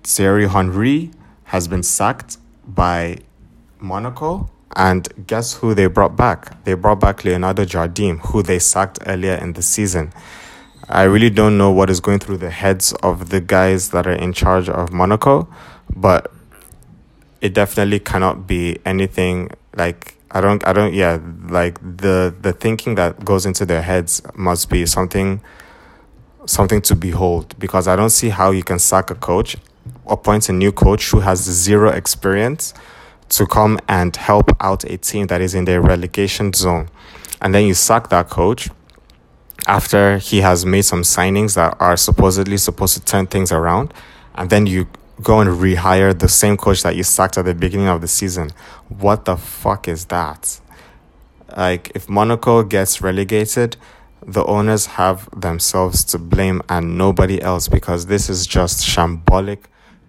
Thierry 0.04 0.48
Henry 0.48 1.10
has 1.44 1.66
been 1.66 1.82
sacked 1.82 2.38
by 2.66 3.18
Monaco. 3.80 4.50
And 4.76 5.08
guess 5.26 5.54
who 5.54 5.74
they 5.74 5.86
brought 5.86 6.16
back? 6.16 6.64
They 6.64 6.74
brought 6.74 7.00
back 7.00 7.24
Leonardo 7.24 7.64
Jardim, 7.64 8.18
who 8.26 8.42
they 8.42 8.58
sacked 8.58 8.98
earlier 9.06 9.34
in 9.34 9.52
the 9.54 9.62
season. 9.62 10.12
I 10.88 11.04
really 11.04 11.30
don't 11.30 11.56
know 11.56 11.70
what 11.70 11.90
is 11.90 12.00
going 12.00 12.18
through 12.18 12.38
the 12.38 12.50
heads 12.50 12.92
of 13.02 13.30
the 13.30 13.40
guys 13.40 13.90
that 13.90 14.06
are 14.06 14.12
in 14.12 14.32
charge 14.32 14.68
of 14.68 14.92
Monaco, 14.92 15.48
but 15.94 16.30
it 17.40 17.54
definitely 17.54 18.00
cannot 18.00 18.46
be 18.46 18.78
anything 18.84 19.50
like 19.76 20.13
I 20.34 20.40
don't 20.40 20.66
I 20.66 20.72
don't 20.72 20.92
yeah 20.92 21.20
like 21.48 21.78
the 21.80 22.34
the 22.40 22.52
thinking 22.52 22.96
that 22.96 23.24
goes 23.24 23.46
into 23.46 23.64
their 23.64 23.82
heads 23.82 24.20
must 24.34 24.68
be 24.68 24.84
something 24.84 25.40
something 26.46 26.80
to 26.82 26.96
behold 26.96 27.58
because 27.58 27.88
I 27.88 27.96
don't 27.96 28.10
see 28.10 28.28
how 28.28 28.50
you 28.50 28.62
can 28.62 28.78
sack 28.78 29.10
a 29.10 29.14
coach, 29.14 29.56
appoint 30.06 30.48
a 30.48 30.52
new 30.52 30.72
coach 30.72 31.10
who 31.10 31.20
has 31.20 31.40
zero 31.40 31.90
experience 31.90 32.74
to 33.30 33.46
come 33.46 33.78
and 33.88 34.14
help 34.16 34.50
out 34.60 34.84
a 34.84 34.98
team 34.98 35.28
that 35.28 35.40
is 35.40 35.54
in 35.54 35.64
the 35.64 35.80
relegation 35.80 36.52
zone. 36.52 36.88
And 37.40 37.54
then 37.54 37.64
you 37.66 37.74
sack 37.74 38.10
that 38.10 38.28
coach 38.28 38.68
after 39.66 40.18
he 40.18 40.40
has 40.40 40.66
made 40.66 40.82
some 40.82 41.02
signings 41.02 41.54
that 41.54 41.76
are 41.80 41.96
supposedly 41.96 42.58
supposed 42.58 42.94
to 42.94 43.04
turn 43.04 43.26
things 43.26 43.50
around. 43.50 43.94
And 44.34 44.50
then 44.50 44.66
you 44.66 44.88
go 45.22 45.40
and 45.40 45.50
rehire 45.50 46.18
the 46.18 46.28
same 46.28 46.56
coach 46.56 46.82
that 46.82 46.96
you 46.96 47.02
sacked 47.02 47.38
at 47.38 47.44
the 47.44 47.54
beginning 47.54 47.88
of 47.88 48.00
the 48.00 48.08
season. 48.08 48.50
What 48.88 49.24
the 49.24 49.36
fuck 49.36 49.88
is 49.88 50.06
that? 50.06 50.60
Like, 51.56 51.92
if 51.94 52.08
Monaco 52.08 52.62
gets 52.62 53.00
relegated, 53.00 53.76
the 54.26 54.44
owners 54.44 54.86
have 54.86 55.28
themselves 55.38 56.02
to 56.04 56.18
blame 56.18 56.62
and 56.68 56.98
nobody 56.98 57.40
else 57.40 57.68
because 57.68 58.06
this 58.06 58.28
is 58.28 58.46
just 58.46 58.84
shambolic 58.84 59.64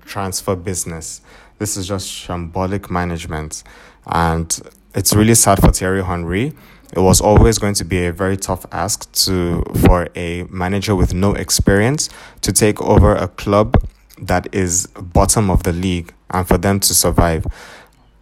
transfer 0.06 0.56
business. 0.56 1.22
This 1.60 1.78
is 1.78 1.88
just 1.88 2.08
shambolic 2.08 2.90
management. 2.90 3.64
And 4.08 4.60
it's 4.94 5.14
really 5.14 5.36
sad 5.36 5.60
for 5.60 5.72
Thierry 5.72 6.04
Henry. 6.04 6.54
It 6.94 7.00
was 7.00 7.20
always 7.20 7.58
going 7.58 7.74
to 7.76 7.86
be 7.86 8.06
a 8.06 8.14
very 8.14 8.38
tough 8.38 8.66
ask 8.72 9.12
to 9.26 9.64
for 9.86 10.08
a 10.16 10.44
manager 10.44 10.96
with 10.96 11.14
no 11.14 11.34
experience 11.34 12.10
to 12.42 12.54
take 12.54 12.82
over 12.82 13.16
a 13.16 13.28
club 13.28 13.76
that 14.22 14.54
is 14.54 14.88
bottom 14.88 15.50
of 15.50 15.64
the 15.64 15.74
league 15.74 16.14
and 16.30 16.48
for 16.48 16.58
them 16.58 16.80
to 16.82 16.94
survive. 16.94 17.46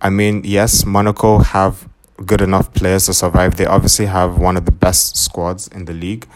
I 0.01 0.09
mean, 0.09 0.41
yes, 0.43 0.85
Monaco 0.85 1.39
have 1.39 1.87
good 2.25 2.41
enough 2.41 2.73
players 2.73 3.05
to 3.05 3.13
survive. 3.13 3.55
They 3.55 3.65
obviously 3.65 4.05
have 4.07 4.37
one 4.37 4.57
of 4.57 4.65
the 4.65 4.71
best 4.71 5.17
squads 5.17 5.67
in 5.67 5.85
the 5.85 5.93
league, 5.93 6.27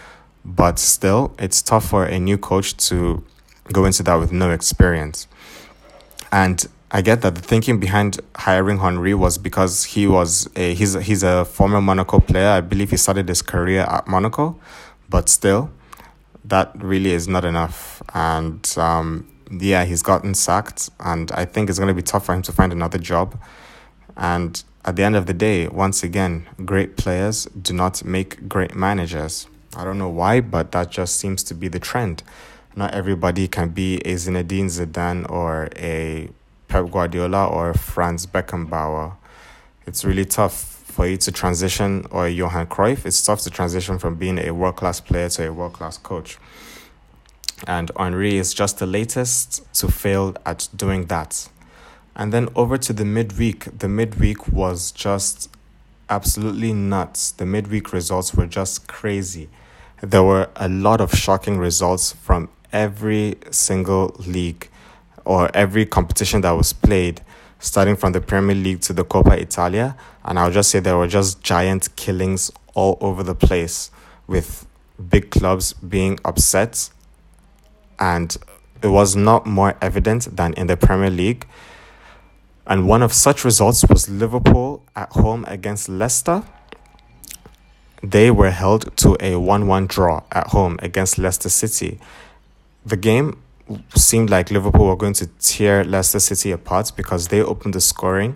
but 0.45 0.79
still, 0.79 1.35
it's 1.39 1.61
tough 1.61 1.85
for 1.87 2.05
a 2.05 2.19
new 2.19 2.37
coach 2.37 2.77
to 2.87 3.23
go 3.71 3.85
into 3.85 4.03
that 4.03 4.15
with 4.15 4.31
no 4.31 4.51
experience. 4.51 5.27
And 6.31 6.65
I 6.89 7.01
get 7.01 7.21
that 7.21 7.35
the 7.35 7.41
thinking 7.41 7.79
behind 7.79 8.19
hiring 8.35 8.79
Henry 8.79 9.13
was 9.13 9.37
because 9.37 9.83
he 9.83 10.07
was 10.07 10.49
a 10.55 10.73
he's 10.73 10.95
a, 10.95 11.01
he's 11.01 11.23
a 11.23 11.43
former 11.43 11.81
Monaco 11.81 12.19
player. 12.19 12.47
I 12.49 12.61
believe 12.61 12.91
he 12.91 12.97
started 12.97 13.27
his 13.27 13.41
career 13.41 13.81
at 13.81 14.07
Monaco, 14.07 14.57
but 15.09 15.27
still, 15.27 15.69
that 16.45 16.71
really 16.75 17.11
is 17.11 17.27
not 17.27 17.43
enough. 17.43 18.01
And 18.13 18.73
um, 18.77 19.27
yeah, 19.51 19.85
he's 19.85 20.01
gotten 20.01 20.33
sacked, 20.33 20.89
and 20.99 21.31
I 21.31 21.45
think 21.45 21.69
it's 21.69 21.79
going 21.79 21.87
to 21.87 21.93
be 21.93 22.01
tough 22.01 22.25
for 22.25 22.33
him 22.33 22.41
to 22.43 22.51
find 22.51 22.71
another 22.71 22.97
job. 22.97 23.39
And 24.15 24.63
at 24.85 24.95
the 24.95 25.03
end 25.03 25.15
of 25.15 25.25
the 25.25 25.33
day, 25.33 25.67
once 25.67 26.03
again, 26.03 26.47
great 26.65 26.97
players 26.97 27.45
do 27.45 27.73
not 27.73 28.03
make 28.03 28.47
great 28.47 28.75
managers. 28.75 29.47
I 29.75 29.83
don't 29.83 29.97
know 29.97 30.09
why, 30.09 30.41
but 30.41 30.71
that 30.71 30.91
just 30.91 31.17
seems 31.17 31.43
to 31.43 31.53
be 31.53 31.67
the 31.67 31.79
trend. 31.79 32.23
Not 32.75 32.93
everybody 32.93 33.47
can 33.47 33.69
be 33.69 33.97
a 33.97 34.13
Zinedine 34.15 34.65
Zidane 34.65 35.29
or 35.29 35.69
a 35.75 36.29
Pep 36.67 36.91
Guardiola 36.91 37.47
or 37.47 37.73
Franz 37.73 38.25
Beckenbauer. 38.25 39.15
It's 39.85 40.03
really 40.03 40.25
tough 40.25 40.77
for 40.97 41.05
you 41.05 41.17
to 41.17 41.31
transition, 41.31 42.05
or 42.09 42.27
Johan 42.27 42.65
Cruyff, 42.65 43.05
it's 43.05 43.21
tough 43.21 43.41
to 43.41 43.51
transition 43.51 43.99
from 43.99 44.15
being 44.15 44.39
a 44.39 44.51
world 44.51 44.77
class 44.77 44.99
player 44.99 45.29
to 45.29 45.47
a 45.47 45.53
world 45.53 45.73
class 45.73 45.97
coach. 45.97 46.39
And 47.65 47.91
Henry 47.97 48.37
is 48.37 48.53
just 48.53 48.77
the 48.77 48.85
latest 48.85 49.65
to 49.75 49.89
fail 49.89 50.35
at 50.45 50.67
doing 50.75 51.07
that. 51.07 51.49
And 52.15 52.31
then 52.31 52.49
over 52.55 52.77
to 52.77 52.93
the 52.93 53.05
midweek. 53.05 53.79
The 53.79 53.87
midweek 53.87 54.47
was 54.47 54.91
just 54.91 55.49
absolutely 56.09 56.73
nuts. 56.73 57.31
The 57.31 57.45
midweek 57.45 57.93
results 57.93 58.33
were 58.33 58.47
just 58.47 58.87
crazy. 58.87 59.49
There 60.01 60.23
were 60.23 60.49
a 60.55 60.69
lot 60.69 61.01
of 61.01 61.13
shocking 61.13 61.57
results 61.57 62.13
from 62.13 62.49
every 62.71 63.37
single 63.51 64.15
league 64.19 64.69
or 65.25 65.49
every 65.55 65.85
competition 65.85 66.41
that 66.41 66.51
was 66.51 66.73
played, 66.73 67.21
starting 67.59 67.95
from 67.95 68.13
the 68.13 68.21
Premier 68.21 68.55
League 68.55 68.81
to 68.81 68.93
the 68.93 69.03
Coppa 69.03 69.37
Italia. 69.37 69.97
And 70.23 70.39
I'll 70.39 70.51
just 70.51 70.71
say 70.71 70.79
there 70.79 70.97
were 70.97 71.07
just 71.07 71.41
giant 71.41 71.95
killings 71.95 72.51
all 72.73 72.97
over 73.01 73.23
the 73.23 73.35
place 73.35 73.91
with 74.27 74.65
big 75.09 75.31
clubs 75.31 75.73
being 75.73 76.19
upset. 76.23 76.89
And 77.99 78.35
it 78.81 78.87
was 78.87 79.15
not 79.15 79.45
more 79.45 79.75
evident 79.81 80.35
than 80.35 80.53
in 80.53 80.67
the 80.67 80.77
Premier 80.77 81.09
League 81.09 81.47
and 82.67 82.85
one 82.85 83.01
of 83.01 83.13
such 83.13 83.45
results 83.45 83.85
was 83.87 84.09
Liverpool 84.09 84.83
at 84.95 85.09
home 85.11 85.45
against 85.47 85.87
Leicester. 85.87 86.43
They 88.03 88.29
were 88.29 88.51
held 88.51 88.95
to 88.97 89.17
a 89.21 89.37
1 89.37 89.67
1 89.67 89.87
draw 89.87 90.23
at 90.33 90.47
home 90.47 90.77
against 90.81 91.17
Leicester 91.17 91.49
City. 91.49 91.99
The 92.85 92.97
game 92.97 93.41
seemed 93.95 94.29
like 94.29 94.51
Liverpool 94.51 94.87
were 94.87 94.97
going 94.97 95.13
to 95.13 95.27
tear 95.39 95.83
Leicester 95.85 96.19
City 96.19 96.51
apart 96.51 96.91
because 96.95 97.29
they 97.29 97.41
opened 97.41 97.73
the 97.73 97.81
scoring. 97.81 98.35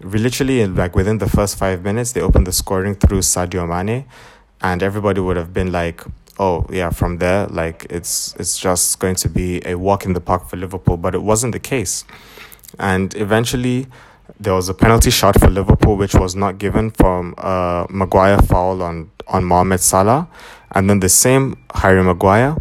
Literally, 0.00 0.66
like 0.66 0.94
within 0.94 1.18
the 1.18 1.28
first 1.28 1.58
five 1.58 1.82
minutes, 1.82 2.12
they 2.12 2.20
opened 2.20 2.46
the 2.46 2.52
scoring 2.52 2.94
through 2.94 3.20
Sadio 3.20 3.66
Mane, 3.66 4.04
and 4.60 4.82
everybody 4.82 5.20
would 5.20 5.36
have 5.36 5.52
been 5.52 5.72
like, 5.72 6.02
"Oh 6.40 6.66
yeah," 6.70 6.90
from 6.90 7.18
there, 7.18 7.46
like 7.48 7.86
it's 7.90 8.34
it's 8.40 8.56
just 8.58 8.98
going 8.98 9.16
to 9.16 9.28
be 9.28 9.48
a 9.66 9.74
walk 9.76 10.06
in 10.06 10.14
the 10.14 10.24
park 10.30 10.48
for 10.48 10.56
Liverpool. 10.56 10.96
But 10.96 11.14
it 11.14 11.22
wasn't 11.22 11.52
the 11.52 11.60
case. 11.60 12.04
And 12.78 13.14
eventually, 13.16 13.86
there 14.38 14.54
was 14.54 14.68
a 14.68 14.74
penalty 14.74 15.10
shot 15.10 15.38
for 15.38 15.50
Liverpool, 15.50 15.96
which 15.96 16.14
was 16.14 16.34
not 16.34 16.58
given 16.58 16.90
from 16.90 17.34
uh, 17.36 17.86
Maguire 17.90 18.40
foul 18.40 18.82
on, 18.82 19.10
on 19.28 19.44
Mohamed 19.44 19.80
Salah. 19.80 20.28
And 20.72 20.88
then 20.88 21.00
the 21.00 21.08
same 21.08 21.56
Harry 21.74 22.02
Maguire 22.02 22.56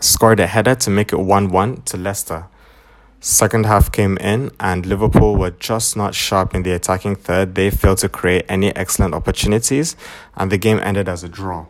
scored 0.00 0.40
a 0.40 0.46
header 0.46 0.74
to 0.76 0.90
make 0.90 1.12
it 1.12 1.18
1 1.18 1.48
1 1.48 1.82
to 1.82 1.96
Leicester. 1.96 2.46
Second 3.20 3.66
half 3.66 3.90
came 3.90 4.16
in, 4.18 4.52
and 4.60 4.86
Liverpool 4.86 5.34
were 5.34 5.50
just 5.50 5.96
not 5.96 6.14
sharp 6.14 6.54
in 6.54 6.62
the 6.62 6.70
attacking 6.70 7.16
third. 7.16 7.56
They 7.56 7.70
failed 7.70 7.98
to 7.98 8.08
create 8.08 8.44
any 8.48 8.74
excellent 8.76 9.14
opportunities, 9.14 9.96
and 10.36 10.52
the 10.52 10.58
game 10.58 10.78
ended 10.78 11.08
as 11.08 11.24
a 11.24 11.28
draw. 11.28 11.66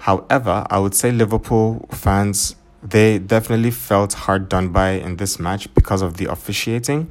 However, 0.00 0.66
I 0.70 0.78
would 0.78 0.94
say 0.94 1.12
Liverpool 1.12 1.86
fans 1.92 2.56
they 2.82 3.18
definitely 3.18 3.70
felt 3.70 4.14
hard 4.14 4.48
done 4.48 4.70
by 4.70 4.92
in 4.92 5.16
this 5.16 5.38
match 5.38 5.72
because 5.74 6.00
of 6.00 6.16
the 6.16 6.26
officiating. 6.26 7.10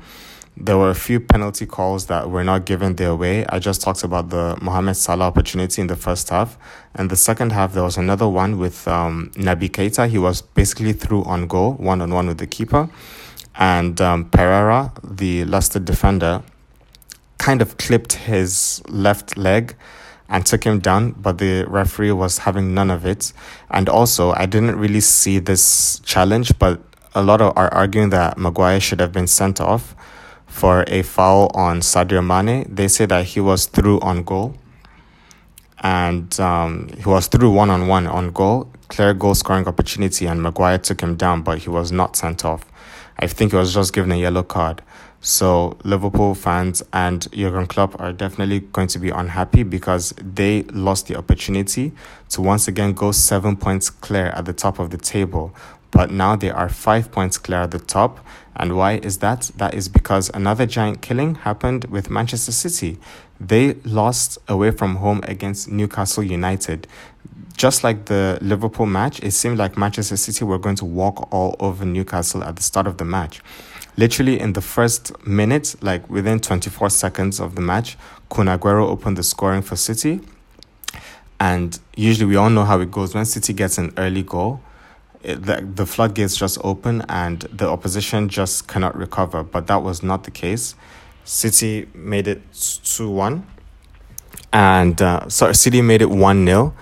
There 0.58 0.78
were 0.78 0.90
a 0.90 0.96
few 0.96 1.20
penalty 1.20 1.66
calls 1.66 2.08
that 2.08 2.30
were 2.30 2.44
not 2.44 2.66
given 2.66 2.96
their 2.96 3.16
way. 3.16 3.46
I 3.46 3.60
just 3.60 3.82
talked 3.82 4.04
about 4.04 4.30
the 4.30 4.58
Mohamed 4.62 4.98
Salah 4.98 5.26
opportunity 5.26 5.82
in 5.82 5.88
the 5.88 5.96
first 5.96 6.30
half. 6.30 6.58
And 6.96 7.10
the 7.10 7.16
second 7.16 7.52
half, 7.52 7.74
there 7.74 7.84
was 7.84 7.98
another 7.98 8.28
one 8.28 8.58
with 8.58 8.88
um, 8.88 9.32
Naby 9.36 9.70
Keita. 9.70 10.10
He 10.10 10.18
was 10.18 10.42
basically 10.42 10.92
through 10.94 11.24
on 11.24 11.48
goal, 11.48 11.74
one 11.74 12.02
on 12.02 12.12
one 12.12 12.28
with 12.28 12.40
the 12.40 12.48
keeper. 12.48 12.90
And 13.56 14.02
um, 14.02 14.30
Pereira, 14.32 14.92
the 15.04 15.46
Leicester 15.46 15.80
defender, 15.80 16.42
kind 17.38 17.62
of 17.62 17.78
clipped 17.78 18.14
his 18.14 18.82
left 18.88 19.38
leg 19.38 19.76
and 20.30 20.46
took 20.46 20.64
him 20.64 20.80
down, 20.80 21.12
but 21.14 21.40
the 21.40 21.66
referee 21.68 22.12
was 22.12 22.40
having 22.40 22.74
none 22.74 22.92
of 22.92 23.06
it. 23.06 23.34
And 23.72 23.90
also, 23.90 24.32
I 24.32 24.46
didn't 24.46 24.76
really 24.78 25.02
see 25.02 25.40
this 25.40 26.00
challenge, 26.00 26.58
but 26.60 26.80
a 27.16 27.24
lot 27.24 27.42
of 27.42 27.58
are 27.58 27.74
arguing 27.74 28.12
that 28.12 28.38
Maguire 28.38 28.80
should 28.80 29.00
have 29.00 29.12
been 29.12 29.28
sent 29.28 29.60
off 29.60 29.96
for 30.46 30.84
a 30.88 31.02
foul 31.02 31.50
on 31.56 31.80
Sadio 31.82 32.26
Mane. 32.26 32.66
They 32.74 32.88
say 32.88 33.06
that 33.08 33.26
he 33.26 33.40
was 33.40 33.66
through 33.66 34.00
on 34.02 34.24
goal, 34.24 34.56
and 35.80 36.40
um, 36.40 36.90
he 36.96 37.10
was 37.10 37.28
through 37.28 37.52
one 37.52 37.72
on 37.72 37.88
one 37.88 38.06
on 38.06 38.32
goal, 38.32 38.72
clear 38.88 39.14
goal 39.16 39.34
scoring 39.34 39.68
opportunity, 39.68 40.28
and 40.28 40.44
Maguire 40.44 40.78
took 40.78 41.02
him 41.02 41.16
down, 41.16 41.42
but 41.42 41.60
he 41.60 41.70
was 41.70 41.92
not 41.92 42.16
sent 42.16 42.46
off. 42.46 42.66
I 43.18 43.28
think 43.28 43.52
he 43.52 43.58
was 43.58 43.74
just 43.74 43.94
given 43.94 44.12
a 44.12 44.16
yellow 44.16 44.44
card. 44.44 44.82
So 45.22 45.78
Liverpool 45.84 46.34
fans 46.34 46.82
and 46.94 47.30
Jurgen 47.34 47.68
Klopp 47.68 48.00
are 48.00 48.14
definitely 48.14 48.62
going 48.62 48.88
to 48.88 49.00
be 49.00 49.10
unhappy 49.10 49.64
because 49.64 50.14
they 50.18 50.64
lost 50.64 51.08
the 51.08 51.18
opportunity 51.18 51.92
to 52.30 52.42
once 52.42 52.70
again 52.70 52.94
go 52.94 53.12
seven 53.12 53.58
points 53.58 53.90
clear 53.90 54.28
at 54.28 54.46
the 54.46 54.54
top 54.54 54.80
of 54.80 54.92
the 54.92 54.98
table. 54.98 55.54
But 55.92 56.12
now 56.12 56.36
they 56.36 56.52
are 56.52 56.70
five 56.70 57.12
points 57.12 57.38
clear 57.38 57.62
at 57.62 57.72
the 57.72 57.80
top. 57.80 58.26
And 58.56 58.78
why 58.78 58.94
is 58.98 59.18
that? 59.18 59.52
That 59.58 59.74
is 59.74 59.90
because 59.90 60.30
another 60.34 60.66
giant 60.66 61.02
killing 61.02 61.36
happened 61.36 61.86
with 61.86 62.10
Manchester 62.10 62.52
City. 62.52 62.98
They 63.42 63.74
lost 63.86 64.38
away 64.48 64.72
from 64.72 64.98
home 64.98 65.22
against 65.24 65.70
Newcastle 65.70 66.24
United. 66.24 66.88
Just 67.58 67.84
like 67.84 68.06
the 68.06 68.38
Liverpool 68.42 68.86
match, 68.86 69.22
it 69.22 69.32
seemed 69.32 69.58
like 69.58 69.78
Manchester 69.78 70.16
City 70.16 70.46
were 70.46 70.58
going 70.58 70.76
to 70.76 70.86
walk 70.86 71.28
all 71.34 71.58
over 71.60 71.84
Newcastle 71.84 72.42
at 72.44 72.56
the 72.56 72.64
start 72.64 72.88
of 72.88 72.98
the 72.98 73.06
match 73.06 73.42
literally 74.00 74.40
in 74.40 74.54
the 74.54 74.62
first 74.62 75.12
minute, 75.28 75.76
like 75.82 76.10
within 76.10 76.40
24 76.40 76.90
seconds 76.90 77.40
of 77.40 77.56
the 77.56 77.62
match, 77.62 77.98
Kun 78.30 78.48
Aguero 78.48 78.88
opened 78.88 79.18
the 79.18 79.24
scoring 79.24 79.62
for 79.62 79.76
City. 79.76 80.22
And 81.40 81.78
usually 81.96 82.26
we 82.26 82.38
all 82.38 82.50
know 82.50 82.64
how 82.64 82.80
it 82.80 82.92
goes. 82.92 83.14
When 83.14 83.26
City 83.26 83.52
gets 83.52 83.78
an 83.78 83.94
early 83.98 84.24
goal, 84.24 84.62
it, 85.22 85.44
the, 85.44 85.62
the 85.62 85.86
floodgates 85.86 86.38
just 86.38 86.58
open 86.64 87.04
and 87.10 87.42
the 87.42 87.68
opposition 87.68 88.30
just 88.30 88.70
cannot 88.70 88.96
recover. 88.96 89.44
But 89.44 89.68
that 89.68 89.84
was 89.84 90.02
not 90.02 90.24
the 90.24 90.32
case. 90.32 90.76
City 91.26 91.88
made 91.94 92.28
it 92.28 92.42
2 92.54 93.10
1. 93.10 93.46
And 94.54 95.02
uh, 95.02 95.28
sorry, 95.28 95.56
City 95.56 95.82
made 95.82 96.02
it 96.02 96.10
1 96.10 96.46
0 96.46 96.74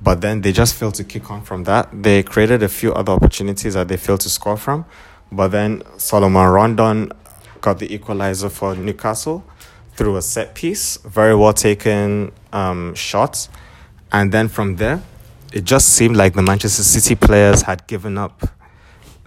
but 0.00 0.20
then 0.20 0.42
they 0.42 0.52
just 0.52 0.74
failed 0.74 0.94
to 0.94 1.04
kick 1.04 1.30
on 1.30 1.42
from 1.42 1.64
that. 1.64 1.88
They 1.92 2.22
created 2.22 2.62
a 2.62 2.68
few 2.68 2.92
other 2.94 3.12
opportunities 3.12 3.74
that 3.74 3.88
they 3.88 3.96
failed 3.96 4.20
to 4.20 4.30
score 4.30 4.56
from, 4.56 4.84
but 5.30 5.48
then 5.48 5.82
Solomon 5.98 6.48
Rondon 6.48 7.12
got 7.60 7.78
the 7.78 7.92
equalizer 7.92 8.48
for 8.48 8.74
Newcastle 8.74 9.44
through 9.94 10.16
a 10.16 10.22
set 10.22 10.54
piece, 10.54 10.96
very 10.98 11.34
well 11.34 11.52
taken 11.52 12.32
um, 12.52 12.94
shot. 12.94 13.48
And 14.12 14.32
then 14.32 14.48
from 14.48 14.76
there, 14.76 15.02
it 15.52 15.64
just 15.64 15.88
seemed 15.90 16.16
like 16.16 16.34
the 16.34 16.42
Manchester 16.42 16.82
City 16.82 17.14
players 17.14 17.62
had 17.62 17.86
given 17.86 18.16
up. 18.16 18.48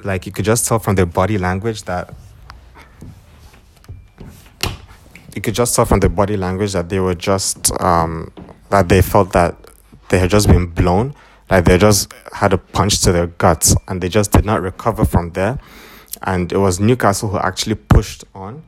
Like 0.04 0.26
you 0.26 0.32
could 0.32 0.46
just 0.46 0.68
tell 0.68 0.80
from 0.80 0.96
their 0.96 1.06
body 1.06 1.38
language 1.38 1.84
that 1.84 2.14
you 5.36 5.42
could 5.42 5.54
just 5.54 5.76
tell 5.76 5.86
from 5.86 6.00
their 6.00 6.10
body 6.10 6.36
language 6.36 6.74
that 6.74 6.90
they 6.90 7.00
were 7.00 7.16
just 7.16 7.72
um, 7.80 8.32
that 8.70 8.90
they 8.90 9.02
felt 9.02 9.34
that 9.34 9.56
they 10.10 10.18
had 10.18 10.30
just 10.30 10.48
been 10.48 10.68
blown, 10.68 11.14
like 11.50 11.66
they 11.66 11.78
just 11.78 12.12
had 12.34 12.54
a 12.54 12.58
punch 12.58 13.02
to 13.02 13.12
their 13.12 13.28
guts, 13.28 13.76
and 13.88 14.02
they 14.02 14.10
just 14.10 14.32
did 14.32 14.44
not 14.44 14.62
recover 14.62 15.06
from 15.06 15.32
there 15.32 15.60
and 16.24 16.52
it 16.52 16.58
was 16.58 16.80
Newcastle 16.80 17.30
who 17.30 17.38
actually 17.38 17.76
pushed 17.76 18.24
on 18.36 18.64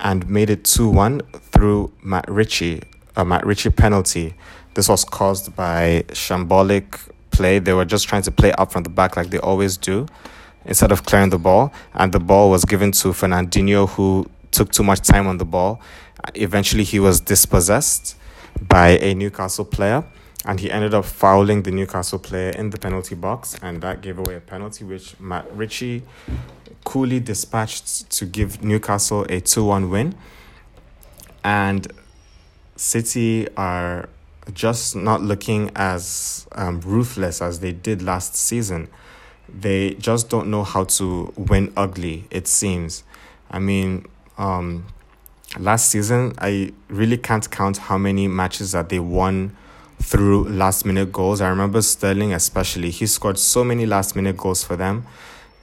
and 0.00 0.28
made 0.28 0.50
it 0.50 0.64
2 0.64 0.88
1 0.88 1.20
through 1.52 1.92
Matt 2.02 2.28
Ritchie, 2.28 2.82
a 3.16 3.24
Matt 3.24 3.46
Ritchie 3.46 3.70
penalty. 3.70 4.34
This 4.74 4.88
was 4.88 5.04
caused 5.04 5.56
by 5.56 6.04
shambolic 6.08 6.98
play. 7.30 7.58
They 7.58 7.72
were 7.72 7.84
just 7.84 8.08
trying 8.08 8.22
to 8.22 8.30
play 8.30 8.52
up 8.52 8.72
from 8.72 8.82
the 8.82 8.90
back 8.90 9.16
like 9.16 9.30
they 9.30 9.38
always 9.38 9.76
do 9.76 10.06
instead 10.64 10.92
of 10.92 11.04
clearing 11.04 11.30
the 11.30 11.38
ball. 11.38 11.72
And 11.94 12.12
the 12.12 12.20
ball 12.20 12.50
was 12.50 12.64
given 12.64 12.92
to 12.92 13.08
Fernandinho, 13.08 13.88
who 13.90 14.26
took 14.50 14.72
too 14.72 14.82
much 14.82 15.00
time 15.00 15.26
on 15.26 15.38
the 15.38 15.44
ball. 15.44 15.80
Eventually, 16.34 16.84
he 16.84 17.00
was 17.00 17.20
dispossessed 17.20 18.16
by 18.60 18.98
a 18.98 19.14
Newcastle 19.14 19.64
player 19.64 20.04
and 20.46 20.60
he 20.60 20.70
ended 20.70 20.94
up 20.94 21.04
fouling 21.04 21.62
the 21.62 21.72
Newcastle 21.72 22.20
player 22.20 22.50
in 22.50 22.70
the 22.70 22.78
penalty 22.78 23.16
box, 23.16 23.56
and 23.62 23.82
that 23.82 24.00
gave 24.00 24.16
away 24.16 24.36
a 24.36 24.40
penalty 24.40 24.84
which 24.84 25.18
Matt 25.18 25.44
Ritchie 25.52 26.04
coolly 26.86 27.18
dispatched 27.18 28.08
to 28.10 28.24
give 28.24 28.62
Newcastle 28.62 29.26
a 29.28 29.40
2 29.40 29.64
1 29.64 29.90
win. 29.90 30.14
And 31.44 31.92
City 32.76 33.48
are 33.56 34.08
just 34.54 34.94
not 34.94 35.20
looking 35.20 35.72
as 35.74 36.46
um, 36.52 36.80
ruthless 36.80 37.42
as 37.42 37.58
they 37.58 37.72
did 37.72 38.02
last 38.02 38.36
season. 38.36 38.88
They 39.48 39.94
just 39.94 40.30
don't 40.30 40.48
know 40.48 40.62
how 40.62 40.84
to 40.84 41.32
win 41.36 41.72
ugly, 41.76 42.28
it 42.30 42.46
seems. 42.46 43.02
I 43.50 43.58
mean, 43.58 44.06
um, 44.38 44.86
last 45.58 45.90
season, 45.90 46.34
I 46.38 46.72
really 46.88 47.18
can't 47.18 47.50
count 47.50 47.78
how 47.78 47.98
many 47.98 48.28
matches 48.28 48.72
that 48.72 48.90
they 48.90 49.00
won 49.00 49.56
through 50.00 50.48
last 50.48 50.86
minute 50.86 51.10
goals. 51.12 51.40
I 51.40 51.48
remember 51.48 51.82
Sterling, 51.82 52.32
especially, 52.32 52.90
he 52.90 53.06
scored 53.06 53.38
so 53.38 53.64
many 53.64 53.86
last 53.86 54.14
minute 54.14 54.36
goals 54.36 54.62
for 54.62 54.76
them 54.76 55.04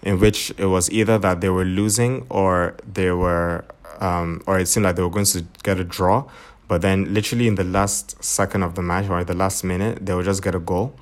in 0.03 0.19
which 0.19 0.51
it 0.57 0.65
was 0.65 0.91
either 0.91 1.17
that 1.17 1.41
they 1.41 1.49
were 1.49 1.65
losing 1.65 2.25
or 2.29 2.75
they 2.91 3.11
were, 3.11 3.65
um, 3.99 4.41
or 4.45 4.59
it 4.59 4.67
seemed 4.67 4.83
like 4.83 4.95
they 4.95 5.01
were 5.01 5.09
going 5.09 5.25
to 5.25 5.45
get 5.63 5.79
a 5.79 5.83
draw. 5.83 6.29
But 6.67 6.81
then, 6.81 7.13
literally 7.13 7.47
in 7.47 7.55
the 7.55 7.63
last 7.63 8.23
second 8.23 8.63
of 8.63 8.75
the 8.75 8.81
match 8.81 9.09
or 9.09 9.23
the 9.23 9.33
last 9.33 9.63
minute, 9.63 10.05
they 10.05 10.13
would 10.13 10.25
just 10.25 10.43
get 10.43 10.55
a 10.55 10.59
goal 10.59 10.95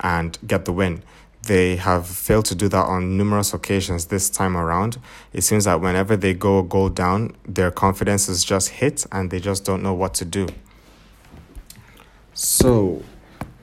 and 0.00 0.36
get 0.46 0.64
the 0.64 0.72
win. 0.72 1.02
They 1.46 1.76
have 1.76 2.06
failed 2.06 2.44
to 2.46 2.54
do 2.54 2.68
that 2.68 2.84
on 2.84 3.16
numerous 3.16 3.54
occasions 3.54 4.06
this 4.06 4.28
time 4.28 4.56
around. 4.56 4.98
It 5.32 5.42
seems 5.42 5.64
that 5.64 5.80
whenever 5.80 6.16
they 6.16 6.34
go 6.34 6.58
a 6.58 6.62
goal 6.62 6.90
down, 6.90 7.36
their 7.46 7.70
confidence 7.70 8.28
is 8.28 8.44
just 8.44 8.68
hit 8.68 9.06
and 9.10 9.30
they 9.30 9.40
just 9.40 9.64
don't 9.64 9.82
know 9.82 9.94
what 9.94 10.12
to 10.14 10.24
do. 10.24 10.48
So, 12.34 13.02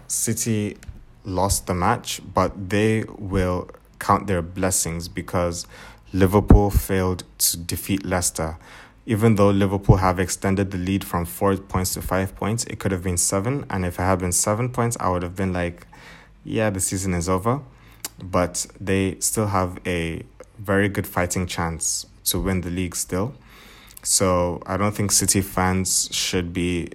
City 0.08 0.78
lost 1.24 1.68
the 1.68 1.74
match, 1.74 2.22
but 2.34 2.70
they 2.70 3.04
will 3.18 3.70
count 4.00 4.28
their 4.28 4.42
blessings 4.42 5.08
because 5.08 5.66
Liverpool 6.14 6.70
failed 6.70 7.24
to 7.40 7.58
defeat 7.58 8.06
Leicester. 8.06 8.58
Even 9.06 9.36
though 9.36 9.50
Liverpool 9.50 9.98
have 9.98 10.20
extended 10.20 10.72
the 10.72 10.78
lead 10.78 11.04
from 11.04 11.26
four 11.26 11.56
points 11.56 11.94
to 11.94 12.02
five 12.02 12.36
points, 12.36 12.66
it 12.66 12.80
could 12.80 12.92
have 12.92 13.04
been 13.04 13.18
seven. 13.18 13.66
And 13.70 13.86
if 13.86 14.00
it 14.00 14.04
had 14.04 14.20
been 14.20 14.34
seven 14.34 14.70
points, 14.70 14.98
I 15.00 15.10
would 15.10 15.24
have 15.24 15.36
been 15.36 15.54
like, 15.54 15.88
yeah, 16.44 16.70
the 16.70 16.80
season 16.80 17.14
is 17.14 17.30
over. 17.30 17.62
But 18.22 18.66
they 18.80 19.18
still 19.20 19.48
have 19.48 19.80
a 19.86 20.24
very 20.58 20.90
good 20.90 21.08
fighting 21.08 21.46
chance 21.46 22.06
to 22.26 22.40
win 22.40 22.62
the 22.62 22.70
league 22.70 22.96
still. 22.96 23.34
So 24.04 24.62
I 24.66 24.78
don't 24.78 24.96
think 24.96 25.12
City 25.12 25.42
fans 25.42 26.10
should 26.12 26.54
be 26.54 26.90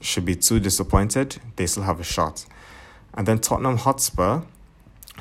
should 0.00 0.24
be 0.24 0.36
too 0.36 0.60
disappointed. 0.60 1.38
They 1.56 1.66
still 1.66 1.82
have 1.82 2.00
a 2.00 2.04
shot. 2.04 2.46
And 3.14 3.26
then 3.26 3.38
Tottenham 3.38 3.78
Hotspur 3.78 4.42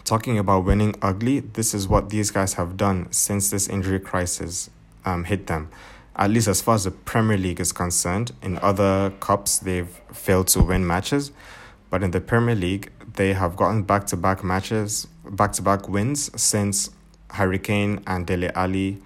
talking 0.04 0.38
about 0.38 0.66
winning 0.66 0.96
ugly, 1.02 1.40
this 1.40 1.74
is 1.74 1.88
what 1.88 2.10
these 2.10 2.32
guys 2.32 2.54
have 2.54 2.78
done 2.78 3.12
since 3.12 3.50
this 3.50 3.68
injury 3.68 4.00
crisis 4.00 4.70
um, 5.06 5.24
hit 5.24 5.48
them. 5.48 5.70
At 6.16 6.32
least 6.32 6.48
as 6.48 6.62
far 6.62 6.76
as 6.76 6.86
the 6.86 6.92
Premier 6.92 7.38
League 7.38 7.60
is 7.60 7.72
concerned, 7.72 8.32
in 8.42 8.58
other 8.60 9.12
cups 9.20 9.60
they've 9.60 9.90
failed 10.12 10.48
to 10.50 10.64
win 10.64 10.86
matches, 10.86 11.32
but 11.90 12.04
in 12.04 12.12
the 12.12 12.22
Premier 12.22 12.56
League 12.56 12.92
they 13.14 13.34
have 13.34 13.56
gotten 13.56 13.84
back 13.84 14.08
to 14.08 14.18
back 14.18 14.44
matches, 14.44 15.08
back 15.30 15.52
to 15.54 15.62
back 15.62 15.88
wins 15.88 16.32
since 16.40 16.90
Harry 17.32 17.60
Kane 17.60 18.02
and 18.08 18.26
Dele 18.26 18.50
Alli 18.56 19.02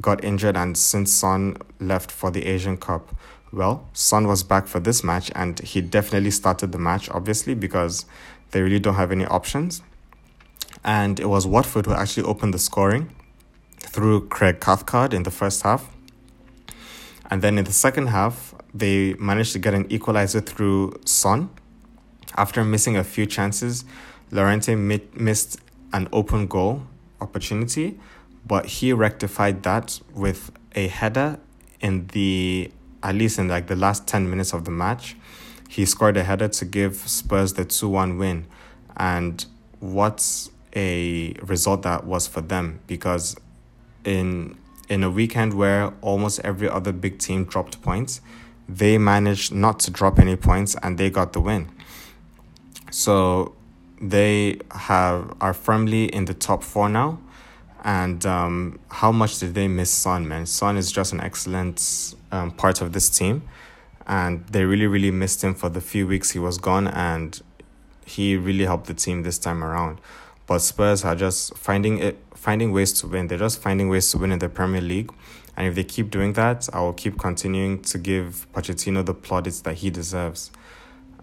got 0.00 0.24
injured 0.24 0.56
and 0.56 0.76
since 0.76 1.12
Son 1.12 1.56
left 1.78 2.10
for 2.10 2.30
the 2.30 2.46
Asian 2.46 2.76
Cup. 2.76 3.14
Well, 3.52 3.88
Son 3.92 4.26
was 4.26 4.42
back 4.42 4.66
for 4.66 4.80
this 4.80 5.04
match 5.04 5.30
and 5.36 5.60
he 5.60 5.80
definitely 5.80 6.32
started 6.32 6.72
the 6.72 6.78
match, 6.78 7.08
obviously, 7.10 7.54
because 7.54 8.06
they 8.50 8.60
really 8.60 8.80
don't 8.80 8.96
have 8.96 9.12
any 9.12 9.24
options 9.26 9.82
and 10.84 11.18
it 11.18 11.26
was 11.26 11.46
Watford 11.46 11.86
who 11.86 11.92
actually 11.92 12.24
opened 12.24 12.54
the 12.54 12.58
scoring 12.58 13.14
through 13.78 14.28
Craig 14.28 14.60
Cathcart 14.60 15.14
in 15.14 15.22
the 15.22 15.30
first 15.30 15.62
half. 15.62 15.88
And 17.30 17.42
then 17.42 17.58
in 17.58 17.64
the 17.64 17.72
second 17.72 18.08
half, 18.08 18.54
they 18.72 19.14
managed 19.14 19.52
to 19.54 19.58
get 19.58 19.72
an 19.72 19.90
equalizer 19.90 20.40
through 20.40 21.00
Son. 21.04 21.50
After 22.36 22.64
missing 22.64 22.96
a 22.96 23.04
few 23.04 23.26
chances, 23.26 23.84
Llorente 24.30 24.74
mi- 24.74 25.08
missed 25.14 25.60
an 25.92 26.08
open 26.12 26.46
goal 26.46 26.82
opportunity, 27.20 27.98
but 28.46 28.66
he 28.66 28.92
rectified 28.92 29.62
that 29.62 30.00
with 30.12 30.50
a 30.74 30.88
header 30.88 31.38
in 31.80 32.08
the 32.08 32.70
at 33.02 33.14
least 33.14 33.38
in 33.38 33.48
like 33.48 33.66
the 33.66 33.76
last 33.76 34.06
10 34.06 34.28
minutes 34.28 34.52
of 34.52 34.64
the 34.64 34.70
match. 34.70 35.14
He 35.68 35.84
scored 35.84 36.16
a 36.16 36.24
header 36.24 36.48
to 36.48 36.64
give 36.64 36.96
Spurs 36.96 37.52
the 37.52 37.64
2-1 37.64 38.18
win. 38.18 38.46
And 38.96 39.44
what's 39.80 40.50
a 40.74 41.34
result 41.42 41.82
that 41.82 42.04
was 42.04 42.26
for 42.26 42.40
them 42.40 42.80
because 42.86 43.36
in 44.04 44.56
in 44.88 45.02
a 45.02 45.10
weekend 45.10 45.54
where 45.54 45.92
almost 46.02 46.40
every 46.40 46.68
other 46.68 46.92
big 46.92 47.18
team 47.18 47.44
dropped 47.44 47.80
points, 47.80 48.20
they 48.68 48.98
managed 48.98 49.52
not 49.52 49.80
to 49.80 49.90
drop 49.90 50.18
any 50.18 50.36
points 50.36 50.76
and 50.82 50.98
they 50.98 51.10
got 51.10 51.32
the 51.32 51.40
win. 51.40 51.70
So 52.90 53.54
they 54.00 54.58
have 54.70 55.34
are 55.40 55.54
firmly 55.54 56.04
in 56.06 56.26
the 56.26 56.34
top 56.34 56.62
four 56.62 56.88
now. 56.88 57.18
And 57.82 58.24
um, 58.24 58.78
how 58.90 59.12
much 59.12 59.38
did 59.40 59.54
they 59.54 59.68
miss 59.68 59.90
Son, 59.90 60.26
man? 60.26 60.46
Son 60.46 60.76
is 60.78 60.90
just 60.90 61.12
an 61.12 61.20
excellent 61.20 62.14
um, 62.32 62.50
part 62.50 62.80
of 62.80 62.92
this 62.92 63.10
team. 63.10 63.42
And 64.06 64.46
they 64.48 64.64
really, 64.64 64.86
really 64.86 65.10
missed 65.10 65.44
him 65.44 65.54
for 65.54 65.68
the 65.68 65.82
few 65.82 66.06
weeks 66.06 66.30
he 66.30 66.38
was 66.38 66.56
gone. 66.56 66.88
And 66.88 67.40
he 68.06 68.36
really 68.36 68.64
helped 68.64 68.86
the 68.86 68.94
team 68.94 69.22
this 69.22 69.38
time 69.38 69.62
around. 69.62 70.00
But 70.46 70.58
Spurs 70.58 71.04
are 71.04 71.14
just 71.14 71.56
finding 71.56 71.98
it, 71.98 72.18
finding 72.34 72.72
ways 72.72 72.92
to 73.00 73.06
win. 73.06 73.28
They're 73.28 73.38
just 73.38 73.60
finding 73.60 73.88
ways 73.88 74.10
to 74.10 74.18
win 74.18 74.32
in 74.32 74.38
the 74.38 74.48
Premier 74.48 74.80
League. 74.80 75.12
And 75.56 75.66
if 75.66 75.74
they 75.74 75.84
keep 75.84 76.10
doing 76.10 76.32
that, 76.34 76.68
I 76.72 76.80
will 76.80 76.92
keep 76.92 77.18
continuing 77.18 77.80
to 77.82 77.98
give 77.98 78.46
Pochettino 78.52 79.04
the 79.04 79.14
plaudits 79.14 79.60
that 79.62 79.74
he 79.74 79.90
deserves. 79.90 80.50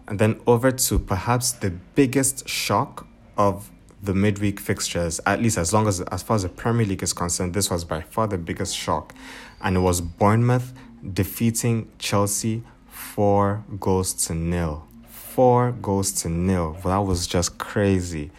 And 0.08 0.20
then 0.20 0.42
over 0.48 0.72
to 0.72 1.00
perhaps 1.00 1.52
the 1.52 1.70
biggest 1.70 2.48
shock 2.48 3.08
of 3.38 3.70
the 4.02 4.14
midweek 4.14 4.60
fixtures, 4.60 5.20
at 5.26 5.42
least 5.42 5.58
as 5.58 5.74
long 5.74 5.88
as 5.88 6.02
as 6.02 6.24
far 6.24 6.36
as 6.36 6.44
the 6.44 6.50
Premier 6.50 6.86
League 6.86 7.04
is 7.04 7.14
concerned, 7.14 7.54
this 7.54 7.70
was 7.70 7.84
by 7.86 8.02
far 8.02 8.28
the 8.28 8.38
biggest 8.38 8.76
shock. 8.76 9.14
And 9.62 9.78
it 9.78 9.82
was 9.82 10.02
Bournemouth 10.02 10.74
defeating 11.14 11.92
Chelsea 12.00 12.64
four 12.88 13.64
goals 13.80 14.14
to 14.26 14.34
nil. 14.34 14.88
Four 15.08 15.72
goals 15.74 16.12
to 16.24 16.30
nil. 16.30 16.78
Well, 16.84 17.02
that 17.02 17.08
was 17.08 17.28
just 17.28 17.58
crazy. 17.58 18.32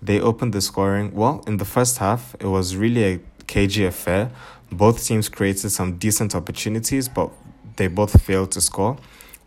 They 0.00 0.20
opened 0.20 0.52
the 0.52 0.60
scoring. 0.60 1.14
Well, 1.14 1.42
in 1.46 1.56
the 1.56 1.64
first 1.64 1.98
half, 1.98 2.34
it 2.40 2.46
was 2.46 2.76
really 2.76 3.04
a 3.04 3.20
cagey 3.46 3.84
affair. 3.84 4.30
Both 4.70 5.04
teams 5.04 5.28
created 5.28 5.70
some 5.70 5.98
decent 5.98 6.34
opportunities, 6.34 7.08
but 7.08 7.30
they 7.76 7.88
both 7.88 8.20
failed 8.22 8.52
to 8.52 8.60
score. 8.60 8.96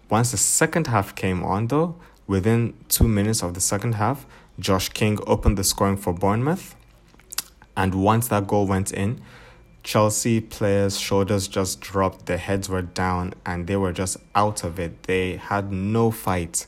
Once 0.10 0.32
the 0.32 0.38
second 0.38 0.88
half 0.88 1.16
came 1.16 1.44
on, 1.44 1.68
though, 1.68 1.96
within 2.28 2.74
two 2.90 3.08
minutes 3.08 3.44
of 3.44 3.54
the 3.54 3.62
second 3.62 3.96
half, 3.96 4.26
Josh 4.60 4.90
King 4.90 5.20
opened 5.26 5.58
the 5.58 5.64
scoring 5.64 5.98
for 5.98 6.14
Bournemouth. 6.14 6.76
And 7.78 7.96
once 7.96 8.28
that 8.28 8.48
goal 8.48 8.68
went 8.68 8.92
in, 8.92 9.22
Chelsea 9.84 10.42
players' 10.42 11.00
shoulders 11.00 11.48
just 11.48 11.80
dropped, 11.80 12.26
their 12.26 12.38
heads 12.38 12.70
were 12.70 12.82
down, 12.82 13.34
and 13.46 13.68
they 13.68 13.76
were 13.78 13.92
just 13.92 14.18
out 14.36 14.64
of 14.64 14.80
it. 14.80 15.04
They 15.04 15.38
had 15.38 15.72
no 15.72 16.12
fight 16.12 16.68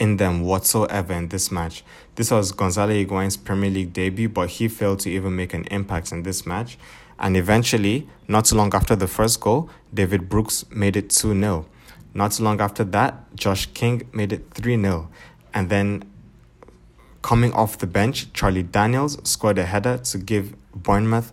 in 0.00 0.16
them 0.16 0.40
whatsoever 0.40 1.12
in 1.12 1.28
this 1.28 1.52
match. 1.52 1.84
This 2.16 2.30
was 2.30 2.50
Gonzalo 2.50 2.92
Higuain's 2.92 3.36
Premier 3.36 3.70
League 3.70 3.92
debut, 3.92 4.30
but 4.30 4.48
he 4.48 4.66
failed 4.66 5.00
to 5.00 5.10
even 5.10 5.36
make 5.36 5.54
an 5.54 5.66
impact 5.66 6.10
in 6.10 6.22
this 6.22 6.46
match. 6.46 6.78
And 7.18 7.36
eventually, 7.36 8.08
not 8.26 8.50
long 8.50 8.74
after 8.74 8.96
the 8.96 9.06
first 9.06 9.40
goal, 9.40 9.68
David 9.92 10.30
Brooks 10.30 10.64
made 10.70 10.96
it 10.96 11.10
2 11.10 11.38
0. 11.38 11.66
Not 12.14 12.40
long 12.40 12.60
after 12.60 12.82
that, 12.82 13.36
Josh 13.36 13.66
King 13.66 14.08
made 14.12 14.32
it 14.32 14.50
3 14.54 14.80
0. 14.80 15.08
And 15.52 15.68
then, 15.68 16.10
coming 17.20 17.52
off 17.52 17.76
the 17.76 17.86
bench, 17.86 18.32
Charlie 18.32 18.62
Daniels 18.62 19.18
scored 19.28 19.58
a 19.58 19.66
header 19.66 19.98
to 19.98 20.18
give 20.18 20.56
Bournemouth 20.74 21.30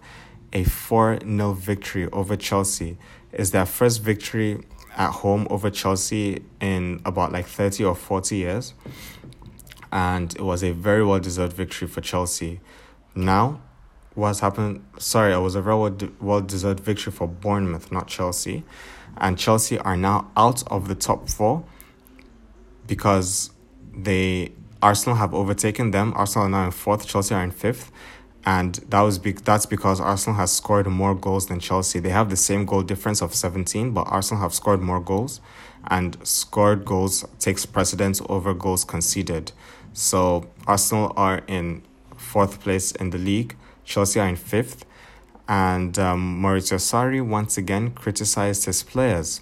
a 0.51 0.65
4 0.65 1.19
0 1.21 1.53
victory 1.53 2.09
over 2.11 2.35
Chelsea. 2.35 2.97
Is 3.31 3.51
their 3.51 3.65
first 3.65 4.01
victory 4.01 4.63
at 4.97 5.11
home 5.11 5.47
over 5.49 5.69
Chelsea 5.69 6.43
in 6.59 6.99
about 7.05 7.31
like 7.31 7.45
30 7.45 7.85
or 7.85 7.95
40 7.95 8.35
years. 8.35 8.73
And 9.91 10.33
it 10.35 10.41
was 10.41 10.63
a 10.63 10.73
very 10.73 11.05
well 11.05 11.19
deserved 11.19 11.53
victory 11.53 11.87
for 11.87 12.01
Chelsea. 12.01 12.59
Now, 13.15 13.61
what's 14.15 14.41
happened? 14.41 14.85
Sorry, 14.97 15.33
it 15.33 15.37
was 15.37 15.55
a 15.55 15.61
very 15.61 15.77
well 16.19 16.41
deserved 16.41 16.81
victory 16.81 17.13
for 17.13 17.27
Bournemouth, 17.27 17.91
not 17.91 18.07
Chelsea. 18.07 18.63
And 19.15 19.37
Chelsea 19.37 19.79
are 19.79 19.95
now 19.95 20.29
out 20.35 20.69
of 20.71 20.87
the 20.87 20.95
top 20.95 21.29
four 21.29 21.63
because 22.85 23.51
they 23.95 24.51
Arsenal 24.81 25.17
have 25.17 25.33
overtaken 25.33 25.91
them. 25.91 26.13
Arsenal 26.15 26.47
are 26.47 26.49
now 26.49 26.65
in 26.65 26.71
fourth, 26.71 27.07
Chelsea 27.07 27.33
are 27.33 27.43
in 27.43 27.51
fifth 27.51 27.91
and 28.47 28.75
that 28.87 29.01
was 29.01 29.19
be- 29.19 29.33
that's 29.33 29.65
because 29.65 29.99
Arsenal 29.99 30.39
has 30.39 30.53
scored 30.53 30.87
more 30.87 31.13
goals 31.13 31.47
than 31.47 31.59
Chelsea. 31.59 31.99
They 31.99 32.11
have 32.11 32.29
the 32.29 32.37
same 32.37 32.65
goal 32.65 32.81
difference 32.81 33.21
of 33.21 33.35
17, 33.35 33.91
but 33.91 34.03
Arsenal 34.03 34.41
have 34.41 34.53
scored 34.53 34.81
more 34.81 35.01
goals, 35.01 35.41
and 35.89 36.17
scored 36.25 36.85
goals 36.85 37.25
takes 37.39 37.65
precedence 37.65 38.21
over 38.29 38.53
goals 38.53 38.85
conceded. 38.85 39.51
So 39.91 40.47
Arsenal 40.65 41.11
are 41.17 41.41
in 41.47 41.81
fourth 42.15 42.61
place 42.61 42.93
in 42.93 43.09
the 43.09 43.17
league, 43.17 43.57
Chelsea 43.83 44.17
are 44.17 44.29
in 44.29 44.37
fifth, 44.37 44.85
and 45.49 45.99
um, 45.99 46.41
Maurizio 46.41 46.77
Sarri 46.77 47.21
once 47.21 47.57
again 47.57 47.91
criticized 47.91 48.63
his 48.63 48.81
players. 48.81 49.41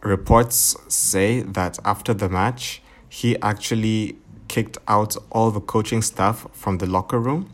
Reports 0.00 0.74
say 0.88 1.42
that 1.42 1.78
after 1.84 2.14
the 2.14 2.30
match, 2.30 2.80
he 3.10 3.38
actually 3.42 4.16
kicked 4.48 4.78
out 4.88 5.18
all 5.28 5.50
the 5.50 5.60
coaching 5.60 6.00
staff 6.00 6.46
from 6.54 6.78
the 6.78 6.86
locker 6.86 7.18
room 7.18 7.50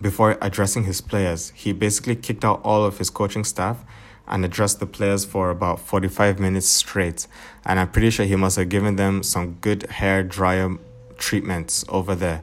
before 0.00 0.36
addressing 0.40 0.84
his 0.84 1.00
players. 1.00 1.50
He 1.54 1.72
basically 1.72 2.16
kicked 2.16 2.44
out 2.44 2.60
all 2.64 2.84
of 2.84 2.98
his 2.98 3.10
coaching 3.10 3.44
staff 3.44 3.84
and 4.28 4.44
addressed 4.44 4.80
the 4.80 4.86
players 4.86 5.24
for 5.24 5.50
about 5.50 5.80
45 5.80 6.38
minutes 6.38 6.66
straight. 6.66 7.26
And 7.64 7.78
I'm 7.78 7.90
pretty 7.90 8.10
sure 8.10 8.26
he 8.26 8.36
must 8.36 8.56
have 8.56 8.68
given 8.68 8.96
them 8.96 9.22
some 9.22 9.54
good 9.60 9.84
hair 9.84 10.22
dryer 10.22 10.76
treatments 11.16 11.84
over 11.88 12.14
there. 12.14 12.42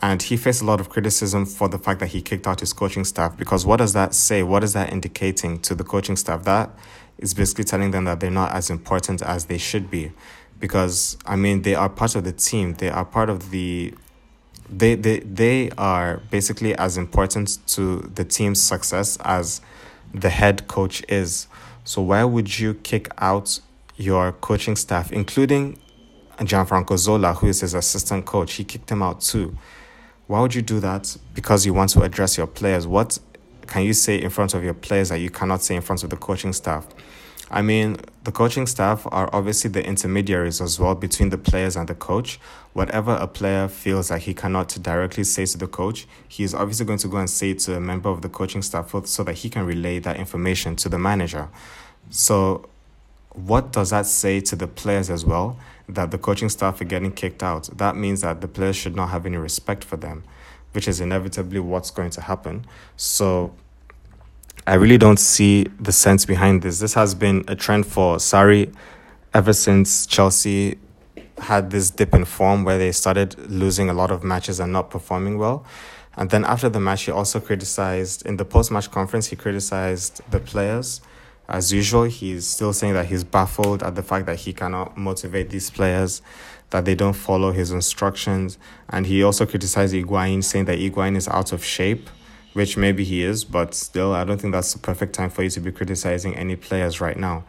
And 0.00 0.22
he 0.22 0.36
faced 0.36 0.60
a 0.60 0.64
lot 0.64 0.80
of 0.80 0.90
criticism 0.90 1.46
for 1.46 1.68
the 1.68 1.78
fact 1.78 2.00
that 2.00 2.08
he 2.08 2.20
kicked 2.20 2.46
out 2.46 2.60
his 2.60 2.72
coaching 2.72 3.04
staff 3.04 3.36
because 3.36 3.64
what 3.64 3.76
does 3.76 3.92
that 3.94 4.14
say? 4.14 4.42
What 4.42 4.62
is 4.62 4.74
that 4.74 4.92
indicating 4.92 5.60
to 5.60 5.74
the 5.74 5.84
coaching 5.84 6.16
staff? 6.16 6.44
That 6.44 6.70
is 7.18 7.32
basically 7.32 7.64
telling 7.64 7.90
them 7.90 8.04
that 8.04 8.20
they're 8.20 8.30
not 8.30 8.52
as 8.52 8.68
important 8.68 9.22
as 9.22 9.46
they 9.46 9.58
should 9.58 9.90
be. 9.90 10.12
Because, 10.60 11.16
I 11.26 11.36
mean, 11.36 11.62
they 11.62 11.74
are 11.74 11.88
part 11.88 12.16
of 12.16 12.24
the 12.24 12.32
team, 12.32 12.74
they 12.74 12.88
are 12.88 13.04
part 13.04 13.28
of 13.30 13.50
the 13.50 13.94
they, 14.78 14.94
they, 14.94 15.20
they 15.20 15.70
are 15.78 16.18
basically 16.30 16.74
as 16.76 16.96
important 16.96 17.58
to 17.68 17.98
the 18.14 18.24
team's 18.24 18.60
success 18.60 19.18
as 19.24 19.60
the 20.12 20.30
head 20.30 20.66
coach 20.68 21.02
is. 21.08 21.46
So 21.84 22.02
why 22.02 22.24
would 22.24 22.58
you 22.58 22.74
kick 22.74 23.08
out 23.18 23.60
your 23.96 24.32
coaching 24.32 24.76
staff, 24.76 25.12
including 25.12 25.78
Gianfranco 26.38 26.96
Zola, 26.98 27.34
who 27.34 27.48
is 27.48 27.60
his 27.60 27.74
assistant 27.74 28.26
coach? 28.26 28.54
He 28.54 28.64
kicked 28.64 28.90
him 28.90 29.02
out 29.02 29.20
too. 29.20 29.56
Why 30.26 30.40
would 30.40 30.54
you 30.54 30.62
do 30.62 30.80
that? 30.80 31.16
Because 31.34 31.66
you 31.66 31.74
want 31.74 31.90
to 31.90 32.02
address 32.02 32.36
your 32.36 32.46
players. 32.46 32.86
What 32.86 33.18
can 33.66 33.82
you 33.82 33.92
say 33.92 34.20
in 34.20 34.30
front 34.30 34.54
of 34.54 34.64
your 34.64 34.74
players 34.74 35.10
that 35.10 35.18
you 35.18 35.30
cannot 35.30 35.62
say 35.62 35.76
in 35.76 35.82
front 35.82 36.02
of 36.02 36.10
the 36.10 36.16
coaching 36.16 36.52
staff? 36.52 36.86
I 37.50 37.60
mean, 37.62 37.98
the 38.24 38.32
coaching 38.32 38.66
staff 38.66 39.06
are 39.12 39.28
obviously 39.32 39.70
the 39.70 39.84
intermediaries 39.84 40.60
as 40.60 40.80
well 40.80 40.94
between 40.94 41.28
the 41.28 41.38
players 41.38 41.76
and 41.76 41.86
the 41.86 41.94
coach. 41.94 42.40
Whatever 42.72 43.12
a 43.12 43.26
player 43.26 43.68
feels 43.68 44.10
like 44.10 44.22
he 44.22 44.34
cannot 44.34 44.76
directly 44.80 45.24
say 45.24 45.44
to 45.46 45.58
the 45.58 45.66
coach, 45.66 46.06
he 46.26 46.42
is 46.42 46.54
obviously 46.54 46.86
going 46.86 46.98
to 47.00 47.08
go 47.08 47.18
and 47.18 47.28
say 47.28 47.52
to 47.54 47.76
a 47.76 47.80
member 47.80 48.08
of 48.08 48.22
the 48.22 48.28
coaching 48.28 48.62
staff 48.62 48.94
so 49.06 49.24
that 49.24 49.34
he 49.34 49.50
can 49.50 49.66
relay 49.66 49.98
that 49.98 50.16
information 50.16 50.74
to 50.76 50.88
the 50.88 50.98
manager. 50.98 51.48
So, 52.10 52.68
what 53.34 53.72
does 53.72 53.90
that 53.90 54.06
say 54.06 54.40
to 54.40 54.56
the 54.56 54.66
players 54.66 55.10
as 55.10 55.24
well? 55.24 55.58
That 55.88 56.10
the 56.10 56.18
coaching 56.18 56.48
staff 56.48 56.80
are 56.80 56.84
getting 56.84 57.12
kicked 57.12 57.42
out. 57.42 57.68
That 57.76 57.94
means 57.94 58.22
that 58.22 58.40
the 58.40 58.48
players 58.48 58.76
should 58.76 58.96
not 58.96 59.10
have 59.10 59.26
any 59.26 59.36
respect 59.36 59.84
for 59.84 59.96
them, 59.96 60.24
which 60.72 60.88
is 60.88 61.00
inevitably 61.00 61.60
what's 61.60 61.90
going 61.90 62.10
to 62.10 62.22
happen. 62.22 62.64
So, 62.96 63.52
I 64.66 64.74
really 64.76 64.96
don't 64.96 65.18
see 65.18 65.64
the 65.78 65.92
sense 65.92 66.24
behind 66.24 66.62
this. 66.62 66.78
This 66.78 66.94
has 66.94 67.14
been 67.14 67.44
a 67.48 67.54
trend 67.54 67.84
for 67.84 68.16
Sarri 68.16 68.74
ever 69.34 69.52
since 69.52 70.06
Chelsea 70.06 70.78
had 71.36 71.70
this 71.70 71.90
dip 71.90 72.14
in 72.14 72.24
form 72.24 72.64
where 72.64 72.78
they 72.78 72.90
started 72.90 73.38
losing 73.50 73.90
a 73.90 73.92
lot 73.92 74.10
of 74.10 74.24
matches 74.24 74.60
and 74.60 74.72
not 74.72 74.88
performing 74.88 75.36
well. 75.36 75.66
And 76.16 76.30
then 76.30 76.46
after 76.46 76.70
the 76.70 76.80
match, 76.80 77.02
he 77.02 77.10
also 77.10 77.40
criticized, 77.40 78.24
in 78.24 78.38
the 78.38 78.46
post 78.46 78.70
match 78.70 78.90
conference, 78.90 79.26
he 79.26 79.36
criticized 79.36 80.22
the 80.30 80.40
players. 80.40 81.02
As 81.46 81.70
usual, 81.70 82.04
he's 82.04 82.46
still 82.46 82.72
saying 82.72 82.94
that 82.94 83.06
he's 83.06 83.22
baffled 83.22 83.82
at 83.82 83.96
the 83.96 84.02
fact 84.02 84.24
that 84.26 84.36
he 84.40 84.54
cannot 84.54 84.96
motivate 84.96 85.50
these 85.50 85.68
players, 85.68 86.22
that 86.70 86.86
they 86.86 86.94
don't 86.94 87.12
follow 87.12 87.52
his 87.52 87.70
instructions. 87.70 88.56
And 88.88 89.04
he 89.04 89.22
also 89.22 89.44
criticized 89.44 89.92
Higuain, 89.92 90.42
saying 90.42 90.64
that 90.66 90.78
Higuain 90.78 91.16
is 91.16 91.28
out 91.28 91.52
of 91.52 91.62
shape 91.62 92.08
which 92.54 92.76
maybe 92.76 93.04
he 93.04 93.22
is, 93.22 93.44
but 93.44 93.74
still, 93.74 94.12
I 94.14 94.24
don't 94.24 94.40
think 94.40 94.52
that's 94.52 94.72
the 94.72 94.78
perfect 94.78 95.12
time 95.12 95.28
for 95.28 95.42
you 95.42 95.50
to 95.50 95.60
be 95.60 95.70
criticizing 95.70 96.34
any 96.36 96.56
players 96.56 97.00
right 97.00 97.16
now. 97.16 97.44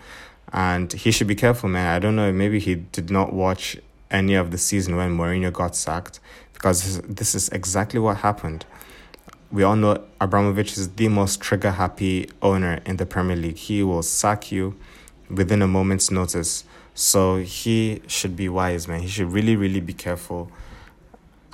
And 0.52 0.92
he 0.92 1.12
should 1.12 1.28
be 1.28 1.36
careful, 1.36 1.70
man. 1.70 1.88
I 1.88 2.00
don't 2.00 2.16
know, 2.16 2.32
maybe 2.32 2.60
he 2.60 2.76
did 2.76 3.10
not 3.10 3.32
watch 3.32 3.78
any 4.12 4.36
of 4.36 4.52
the 4.52 4.58
season 4.58 4.96
when 4.96 5.16
Mourinho 5.18 5.54
got 5.54 5.76
sacked, 5.76 6.20
because 6.54 7.02
this 7.02 7.34
is 7.34 7.50
exactly 7.50 8.00
what 8.00 8.18
happened. 8.18 8.66
We 9.52 9.64
all 9.64 9.76
know 9.76 10.04
Abramovich 10.20 10.78
is 10.78 10.90
the 10.96 11.08
most 11.08 11.40
trigger 11.40 11.72
happy 11.72 12.30
owner 12.42 12.82
in 12.86 12.98
the 12.98 13.06
Premier 13.06 13.36
League. 13.36 13.58
He 13.58 13.84
will 13.84 14.04
sack 14.04 14.52
you 14.52 14.76
within 15.30 15.62
a 15.62 15.68
moment's 15.68 16.10
notice. 16.10 16.64
So 16.94 17.38
he 17.38 18.02
should 18.08 18.36
be 18.36 18.50
wise, 18.50 18.88
man. 18.88 19.02
He 19.02 19.08
should 19.08 19.32
really, 19.32 19.56
really 19.56 19.82
be 19.82 19.94
careful 19.94 20.52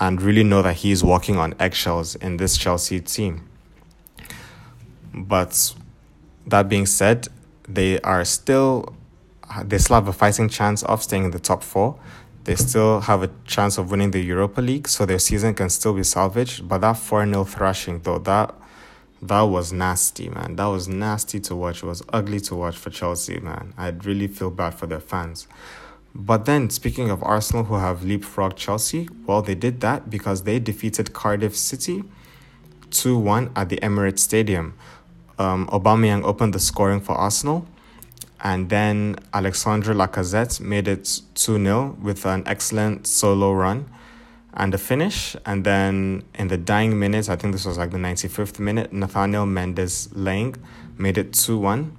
and 0.02 0.20
really 0.20 0.44
know 0.44 0.64
that 0.64 0.78
he's 0.78 1.04
walking 1.04 1.38
on 1.38 1.54
eggshells 1.60 2.16
in 2.16 2.38
this 2.38 2.58
Chelsea 2.58 3.00
team. 3.00 3.48
But 5.14 5.76
that 6.48 6.68
being 6.68 6.88
said, 6.88 7.28
they 7.68 8.02
are 8.02 8.26
still 8.26 8.96
they 9.64 9.78
still 9.78 9.96
have 9.96 10.08
a 10.08 10.14
fighting 10.14 10.50
chance 10.50 10.82
of 10.84 11.04
staying 11.04 11.26
in 11.26 11.32
the 11.32 11.40
top 11.40 11.62
four. 11.62 12.00
They 12.46 12.56
still 12.56 13.02
have 13.02 13.22
a 13.22 13.30
chance 13.46 13.78
of 13.78 13.92
winning 13.92 14.12
the 14.12 14.22
Europa 14.22 14.62
League, 14.62 14.88
so 14.88 15.06
their 15.06 15.20
season 15.20 15.54
can 15.54 15.70
still 15.70 15.94
be 15.94 16.04
salvaged. 16.04 16.68
But 16.68 16.80
that 16.80 16.98
4 16.98 17.28
0 17.28 17.44
thrashing, 17.44 18.00
though, 18.00 18.18
that 18.20 18.56
that 19.22 19.42
was 19.42 19.72
nasty, 19.72 20.30
man. 20.30 20.56
That 20.56 20.66
was 20.66 20.88
nasty 20.88 21.40
to 21.42 21.56
watch. 21.56 21.84
It 21.84 21.86
was 21.86 22.02
ugly 22.12 22.40
to 22.40 22.56
watch 22.56 22.76
for 22.76 22.90
Chelsea, 22.90 23.40
man. 23.40 23.76
I'd 23.78 24.04
really 24.06 24.28
feel 24.28 24.50
bad 24.50 24.74
for 24.74 24.88
their 24.88 25.00
fans. 25.00 25.48
But 26.14 26.46
then, 26.46 26.70
speaking 26.70 27.10
of 27.10 27.24
Arsenal, 27.24 27.66
who 27.66 27.76
have 27.76 28.02
leapfrogged 28.02 28.58
Chelsea, 28.58 29.08
well, 29.26 29.42
they 29.42 29.56
did 29.56 29.80
that 29.82 30.10
because 30.10 30.44
they 30.44 30.60
defeated 30.60 31.14
Cardiff 31.14 31.56
City 31.56 32.04
2 32.90 33.18
1 33.18 33.52
at 33.56 33.70
the 33.70 33.78
Emirates 33.78 34.20
Stadium. 34.20 34.74
Um, 35.40 35.68
Aubameyang 35.68 36.24
opened 36.24 36.54
the 36.54 36.60
scoring 36.60 37.00
for 37.00 37.14
Arsenal, 37.14 37.66
and 38.44 38.70
then 38.70 39.16
Alexandre 39.34 39.94
Lacazette 39.94 40.60
made 40.60 40.88
it 40.88 41.22
2 41.36 41.64
0 41.64 41.98
with 42.02 42.26
an 42.26 42.44
excellent 42.46 43.08
solo 43.08 43.54
run 43.54 43.90
and 44.54 44.74
a 44.74 44.78
finish. 44.78 45.36
And 45.46 45.64
then 45.64 46.24
in 46.36 46.50
the 46.50 46.58
dying 46.58 47.00
minutes, 47.00 47.30
I 47.30 47.38
think 47.38 47.54
this 47.54 47.66
was 47.66 47.78
like 47.78 47.92
the 47.92 47.98
95th 47.98 48.60
minute, 48.60 48.92
Nathaniel 48.92 49.46
Mendez-Laing 49.46 50.56
made 50.98 51.18
it 51.18 51.34
2 51.34 51.58
1. 51.58 51.98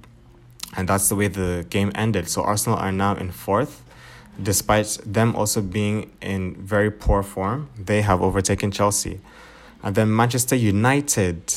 And 0.75 0.89
that's 0.89 1.09
the 1.09 1.15
way 1.15 1.27
the 1.27 1.65
game 1.69 1.91
ended. 1.95 2.27
So 2.29 2.43
Arsenal 2.43 2.77
are 2.79 2.91
now 2.91 3.15
in 3.15 3.31
fourth 3.31 3.82
despite 4.41 4.97
them 5.05 5.35
also 5.35 5.61
being 5.61 6.11
in 6.21 6.55
very 6.55 6.91
poor 6.91 7.23
form, 7.23 7.69
they 7.77 8.01
have 8.01 8.21
overtaken 8.21 8.71
Chelsea. 8.71 9.19
And 9.83 9.95
then 9.95 10.15
Manchester 10.15 10.55
United 10.55 11.53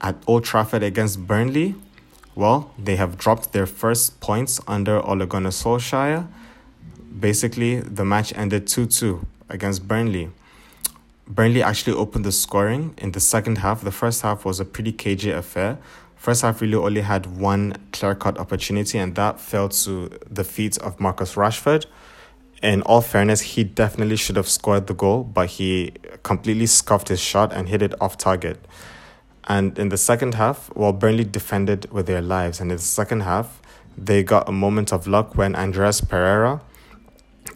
at 0.00 0.16
Old 0.26 0.44
Trafford 0.44 0.82
against 0.82 1.26
Burnley, 1.26 1.74
well, 2.34 2.72
they 2.78 2.96
have 2.96 3.16
dropped 3.16 3.52
their 3.52 3.66
first 3.66 4.20
points 4.20 4.60
under 4.66 5.00
Ole 5.04 5.26
Gunnar 5.26 5.50
Solskjaer. 5.50 6.26
Basically, 7.18 7.80
the 7.80 8.04
match 8.04 8.32
ended 8.36 8.66
2 8.66 8.86
2 8.86 9.26
against 9.48 9.86
Burnley. 9.86 10.30
Burnley 11.26 11.62
actually 11.62 11.96
opened 11.96 12.24
the 12.24 12.32
scoring 12.32 12.94
in 12.98 13.12
the 13.12 13.20
second 13.20 13.58
half. 13.58 13.82
The 13.82 13.92
first 13.92 14.22
half 14.22 14.44
was 14.44 14.60
a 14.60 14.64
pretty 14.64 14.92
cagey 14.92 15.30
affair. 15.30 15.78
First 16.24 16.40
half 16.40 16.62
really 16.62 16.76
only 16.76 17.02
had 17.02 17.26
one 17.36 17.76
clear 17.92 18.14
cut 18.14 18.38
opportunity, 18.38 18.96
and 18.96 19.14
that 19.14 19.38
fell 19.38 19.68
to 19.68 20.08
the 20.26 20.42
feet 20.42 20.78
of 20.78 20.98
Marcus 20.98 21.34
Rashford. 21.34 21.84
In 22.62 22.80
all 22.80 23.02
fairness, 23.02 23.42
he 23.42 23.62
definitely 23.62 24.16
should 24.16 24.36
have 24.36 24.48
scored 24.48 24.86
the 24.86 24.94
goal, 24.94 25.22
but 25.22 25.50
he 25.50 25.92
completely 26.22 26.64
scuffed 26.64 27.08
his 27.08 27.20
shot 27.20 27.52
and 27.52 27.68
hit 27.68 27.82
it 27.82 27.92
off 28.00 28.16
target. 28.16 28.64
And 29.48 29.78
in 29.78 29.90
the 29.90 29.98
second 29.98 30.32
half, 30.32 30.74
well, 30.74 30.94
Burnley 30.94 31.24
defended 31.24 31.92
with 31.92 32.06
their 32.06 32.22
lives. 32.22 32.58
And 32.58 32.70
in 32.70 32.78
the 32.78 32.82
second 32.82 33.20
half, 33.20 33.60
they 33.94 34.22
got 34.22 34.48
a 34.48 34.52
moment 34.52 34.94
of 34.94 35.06
luck 35.06 35.36
when 35.36 35.54
Andreas 35.54 36.00
Pereira, 36.00 36.62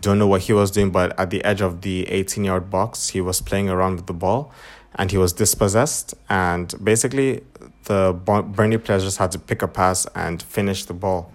don't 0.02 0.18
know 0.18 0.26
what 0.26 0.42
he 0.42 0.52
was 0.52 0.70
doing, 0.70 0.90
but 0.90 1.18
at 1.18 1.30
the 1.30 1.42
edge 1.42 1.62
of 1.62 1.80
the 1.80 2.06
18 2.06 2.44
yard 2.44 2.68
box, 2.68 3.08
he 3.08 3.22
was 3.22 3.40
playing 3.40 3.70
around 3.70 3.96
with 3.96 4.06
the 4.08 4.12
ball 4.12 4.52
and 4.94 5.10
he 5.10 5.16
was 5.16 5.32
dispossessed. 5.32 6.14
And 6.28 6.74
basically, 6.82 7.44
the 7.84 8.12
Burnley 8.12 8.78
players 8.78 9.04
just 9.04 9.18
had 9.18 9.32
to 9.32 9.38
pick 9.38 9.62
a 9.62 9.68
pass 9.68 10.06
and 10.14 10.42
finish 10.42 10.84
the 10.84 10.94
ball, 10.94 11.32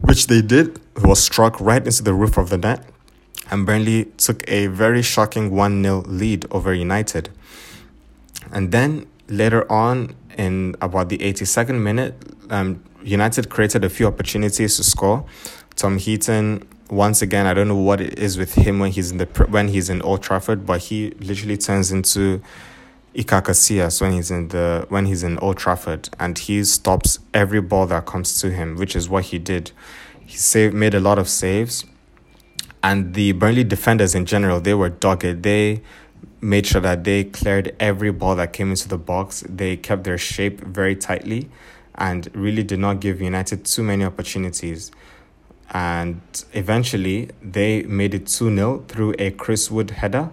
which 0.00 0.26
they 0.26 0.42
did. 0.42 0.78
It 0.96 1.02
was 1.02 1.22
struck 1.22 1.60
right 1.60 1.84
into 1.84 2.02
the 2.02 2.14
roof 2.14 2.36
of 2.36 2.50
the 2.50 2.58
net, 2.58 2.88
and 3.50 3.66
Burnley 3.66 4.06
took 4.16 4.48
a 4.48 4.68
very 4.68 5.02
shocking 5.02 5.50
1 5.50 5.82
0 5.82 6.02
lead 6.06 6.46
over 6.50 6.72
United. 6.72 7.30
And 8.52 8.72
then 8.72 9.06
later 9.28 9.70
on, 9.70 10.14
in 10.38 10.76
about 10.80 11.08
the 11.08 11.18
82nd 11.18 11.80
minute, 11.80 12.14
um, 12.50 12.82
United 13.02 13.48
created 13.48 13.84
a 13.84 13.88
few 13.88 14.06
opportunities 14.06 14.76
to 14.76 14.84
score. 14.84 15.24
Tom 15.74 15.98
Heaton 15.98 16.66
once 16.90 17.22
again, 17.22 17.46
I 17.46 17.54
don't 17.54 17.68
know 17.68 17.76
what 17.76 18.00
it 18.00 18.18
is 18.18 18.38
with 18.38 18.54
him 18.54 18.78
when 18.78 18.92
he's 18.92 19.10
in 19.10 19.18
the 19.18 19.26
when 19.48 19.68
he's 19.68 19.90
in 19.90 20.02
Old 20.02 20.22
Trafford, 20.22 20.66
but 20.66 20.82
he 20.82 21.10
literally 21.20 21.56
turns 21.56 21.90
into 21.90 22.40
Iker 23.16 23.42
Casillas 23.42 24.02
when 24.02 24.12
he's 24.12 24.30
in 24.30 24.48
the 24.48 24.84
when 24.90 25.06
he's 25.06 25.22
in 25.22 25.38
Old 25.38 25.56
Trafford, 25.56 26.10
and 26.20 26.38
he 26.38 26.62
stops 26.64 27.18
every 27.32 27.62
ball 27.62 27.86
that 27.86 28.04
comes 28.04 28.38
to 28.42 28.50
him, 28.50 28.76
which 28.76 28.94
is 28.94 29.08
what 29.08 29.24
he 29.26 29.38
did. 29.38 29.72
He 30.26 30.36
saved, 30.36 30.74
made 30.74 30.92
a 30.94 31.00
lot 31.00 31.18
of 31.18 31.28
saves, 31.28 31.86
and 32.82 33.14
the 33.14 33.32
Burnley 33.32 33.64
defenders 33.64 34.14
in 34.14 34.26
general 34.26 34.60
they 34.60 34.74
were 34.74 34.90
dogged. 34.90 35.42
They 35.42 35.82
made 36.42 36.66
sure 36.66 36.82
that 36.82 37.04
they 37.04 37.24
cleared 37.24 37.74
every 37.80 38.12
ball 38.12 38.36
that 38.36 38.52
came 38.52 38.68
into 38.70 38.86
the 38.86 38.98
box. 38.98 39.42
They 39.48 39.78
kept 39.78 40.04
their 40.04 40.18
shape 40.18 40.60
very 40.60 40.94
tightly, 40.94 41.48
and 41.94 42.28
really 42.34 42.64
did 42.64 42.80
not 42.80 43.00
give 43.00 43.22
United 43.22 43.64
too 43.64 43.82
many 43.82 44.04
opportunities. 44.04 44.90
And 45.70 46.20
eventually, 46.52 47.30
they 47.40 47.82
made 47.84 48.12
it 48.12 48.26
2 48.26 48.54
0 48.54 48.84
through 48.88 49.14
a 49.18 49.30
Chris 49.30 49.70
Wood 49.70 49.90
header. 49.90 50.30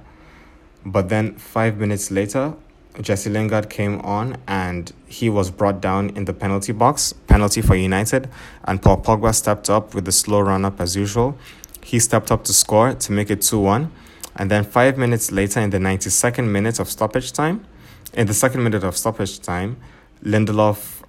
But 0.85 1.07
then, 1.07 1.35
five 1.35 1.77
minutes 1.77 2.11
later, 2.11 2.55
Jesse 3.01 3.29
Lingard 3.29 3.69
came 3.69 3.99
on 4.01 4.37
and 4.47 4.93
he 5.07 5.29
was 5.29 5.49
brought 5.49 5.81
down 5.81 6.09
in 6.11 6.25
the 6.25 6.33
penalty 6.33 6.71
box, 6.71 7.13
penalty 7.13 7.61
for 7.61 7.75
United, 7.75 8.29
and 8.65 8.81
Paul 8.81 9.01
Pogba 9.01 9.33
stepped 9.33 9.69
up 9.69 9.95
with 9.95 10.05
the 10.05 10.11
slow 10.11 10.41
run 10.41 10.63
up 10.63 10.79
as 10.79 10.95
usual. 10.95 11.37
He 11.83 11.99
stepped 11.99 12.31
up 12.31 12.43
to 12.45 12.53
score 12.53 12.93
to 12.93 13.11
make 13.11 13.29
it 13.31 13.41
2 13.41 13.59
1. 13.59 13.91
And 14.35 14.49
then 14.49 14.63
five 14.63 14.97
minutes 14.97 15.31
later, 15.31 15.59
in 15.59 15.69
the 15.69 15.77
92nd 15.77 16.47
minute 16.47 16.79
of 16.79 16.89
stoppage 16.89 17.31
time, 17.31 17.65
in 18.13 18.27
the 18.27 18.33
second 18.33 18.63
minute 18.63 18.83
of 18.83 18.95
stoppage 18.95 19.39
time, 19.39 19.77
Lindelof 20.23 21.03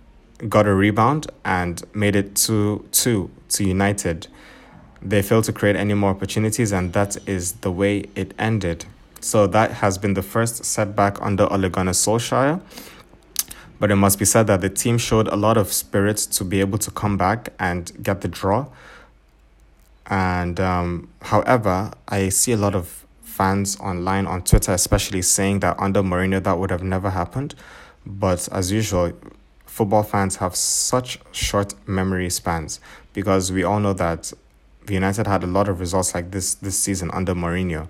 got 0.49 0.67
a 0.67 0.75
rebound 0.75 1.27
and 1.45 1.83
made 1.95 2.17
it 2.17 2.35
2 2.35 2.89
2 2.93 3.31
to 3.51 3.65
United. 3.65 4.27
They 5.01 5.21
failed 5.21 5.45
to 5.45 5.53
create 5.53 5.77
any 5.77 5.95
more 5.95 6.11
opportunities, 6.11 6.73
and 6.73 6.93
that 6.95 7.17
is 7.29 7.53
the 7.61 7.71
way 7.71 8.07
it 8.15 8.33
ended. 8.39 8.87
So 9.25 9.47
that 9.47 9.71
has 9.73 9.97
been 9.97 10.13
the 10.13 10.23
first 10.23 10.67
setback 10.67 11.17
under 11.23 11.51
Ole 11.51 11.71
Gunnar 11.71 11.93
Solskjaer. 11.93 12.61
But 13.81 13.91
it 13.91 13.97
must 13.97 14.19
be 14.19 14.27
said 14.27 14.49
that 14.49 14.61
the 14.61 14.69
team 14.69 14.99
showed 14.99 15.29
a 15.29 15.35
lot 15.35 15.57
of 15.57 15.73
spirit 15.73 16.19
to 16.33 16.45
be 16.45 16.61
able 16.61 16.77
to 16.77 16.91
come 16.91 17.17
back 17.17 17.55
and 17.59 17.91
get 18.03 18.21
the 18.21 18.29
draw. 18.29 18.67
And 20.09 20.61
um, 20.61 21.09
however, 21.23 21.93
I 22.07 22.29
see 22.29 22.53
a 22.53 22.59
lot 22.59 22.75
of 22.75 23.07
fans 23.23 23.81
online 23.81 24.27
on 24.27 24.43
Twitter, 24.43 24.73
especially 24.73 25.23
saying 25.23 25.61
that 25.61 25.81
under 25.81 26.03
Mourinho 26.03 26.43
that 26.43 26.59
would 26.59 26.71
have 26.71 26.83
never 26.83 27.09
happened. 27.09 27.55
But 28.05 28.47
as 28.53 28.71
usual, 28.71 29.15
football 29.65 30.03
fans 30.03 30.37
have 30.37 30.55
such 30.55 31.19
short 31.33 31.73
memory 31.89 32.29
spans 32.29 32.79
because 33.15 33.51
we 33.51 33.65
all 33.65 33.81
know 33.81 33.95
that 33.95 34.35
United 34.87 35.27
had 35.27 35.43
a 35.43 35.47
lot 35.47 35.67
of 35.67 35.81
results 35.81 36.15
like 36.15 36.31
this 36.31 36.53
this 36.57 36.79
season 36.79 37.11
under 37.15 37.35
Mourinho 37.35 37.89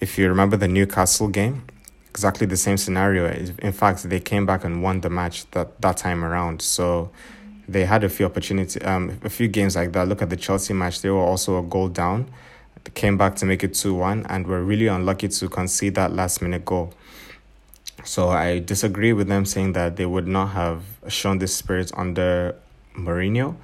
if 0.00 0.18
you 0.18 0.28
remember 0.28 0.56
the 0.56 0.68
Newcastle 0.68 1.28
game, 1.28 1.64
exactly 2.10 2.46
the 2.46 2.56
same 2.56 2.76
scenario. 2.76 3.26
In 3.58 3.72
fact, 3.72 4.02
they 4.04 4.20
came 4.20 4.46
back 4.46 4.64
and 4.64 4.82
won 4.82 5.00
the 5.00 5.10
match 5.10 5.50
that, 5.50 5.80
that 5.80 5.96
time 5.96 6.24
around. 6.24 6.62
So 6.62 7.10
they 7.68 7.84
had 7.84 8.04
a 8.04 8.08
few 8.08 8.26
opportunity, 8.26 8.80
um, 8.82 9.18
a 9.24 9.30
few 9.30 9.48
games 9.48 9.76
like 9.76 9.92
that. 9.92 10.08
Look 10.08 10.22
at 10.22 10.30
the 10.30 10.36
Chelsea 10.36 10.72
match; 10.74 11.02
they 11.02 11.10
were 11.10 11.18
also 11.18 11.58
a 11.58 11.62
goal 11.62 11.88
down. 11.88 12.30
They 12.84 12.92
came 12.92 13.16
back 13.18 13.36
to 13.36 13.46
make 13.46 13.64
it 13.64 13.74
two 13.74 13.94
one, 13.94 14.24
and 14.28 14.46
were 14.46 14.62
really 14.62 14.86
unlucky 14.86 15.28
to 15.28 15.48
concede 15.48 15.94
that 15.96 16.12
last 16.12 16.40
minute 16.40 16.64
goal. 16.64 16.94
So 18.04 18.28
I 18.28 18.60
disagree 18.60 19.12
with 19.12 19.26
them 19.26 19.44
saying 19.44 19.72
that 19.72 19.96
they 19.96 20.06
would 20.06 20.28
not 20.28 20.48
have 20.48 20.84
shown 21.08 21.38
this 21.38 21.54
spirit 21.54 21.90
under 21.94 22.54
Mourinho. 22.94 23.56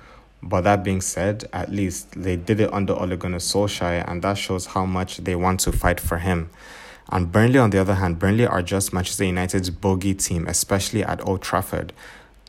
But 0.42 0.62
that 0.62 0.82
being 0.82 1.00
said, 1.00 1.48
at 1.52 1.70
least 1.70 2.20
they 2.20 2.36
did 2.36 2.60
it 2.60 2.72
under 2.72 2.94
Ole 2.94 3.16
Gunnar 3.16 3.38
Solskjaer, 3.38 4.04
and 4.10 4.22
that 4.22 4.36
shows 4.36 4.66
how 4.66 4.84
much 4.84 5.18
they 5.18 5.36
want 5.36 5.60
to 5.60 5.72
fight 5.72 6.00
for 6.00 6.18
him. 6.18 6.50
And 7.10 7.30
Burnley, 7.30 7.58
on 7.58 7.70
the 7.70 7.78
other 7.78 7.94
hand, 7.94 8.18
Burnley 8.18 8.46
are 8.46 8.62
just 8.62 8.92
Manchester 8.92 9.24
United's 9.24 9.70
bogey 9.70 10.14
team, 10.14 10.46
especially 10.48 11.04
at 11.04 11.24
Old 11.26 11.42
Trafford. 11.42 11.92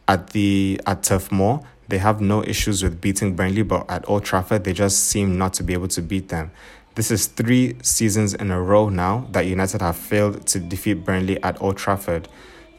At 0.08 0.32
the 0.32 0.82
at 0.88 1.04
Turf 1.04 1.32
Moor, 1.32 1.62
they 1.88 1.98
have 1.98 2.22
no 2.22 2.44
issues 2.44 2.82
with 2.82 3.00
beating 3.00 3.36
Burnley, 3.36 3.62
but 3.62 3.90
at 3.90 4.08
Old 4.10 4.24
Trafford, 4.24 4.64
they 4.64 4.74
just 4.74 5.06
seem 5.06 5.38
not 5.38 5.54
to 5.56 5.64
be 5.64 5.74
able 5.74 5.90
to 5.90 6.02
beat 6.02 6.30
them. 6.30 6.52
This 6.96 7.12
is 7.12 7.26
three 7.28 7.76
seasons 7.82 8.34
in 8.34 8.52
a 8.52 8.62
row 8.62 8.90
now 8.90 9.28
that 9.32 9.46
United 9.48 9.82
have 9.82 9.98
failed 9.98 10.46
to 10.48 10.60
defeat 10.60 11.06
Burnley 11.06 11.42
at 11.44 11.62
Old 11.62 11.78
Trafford. 11.78 12.28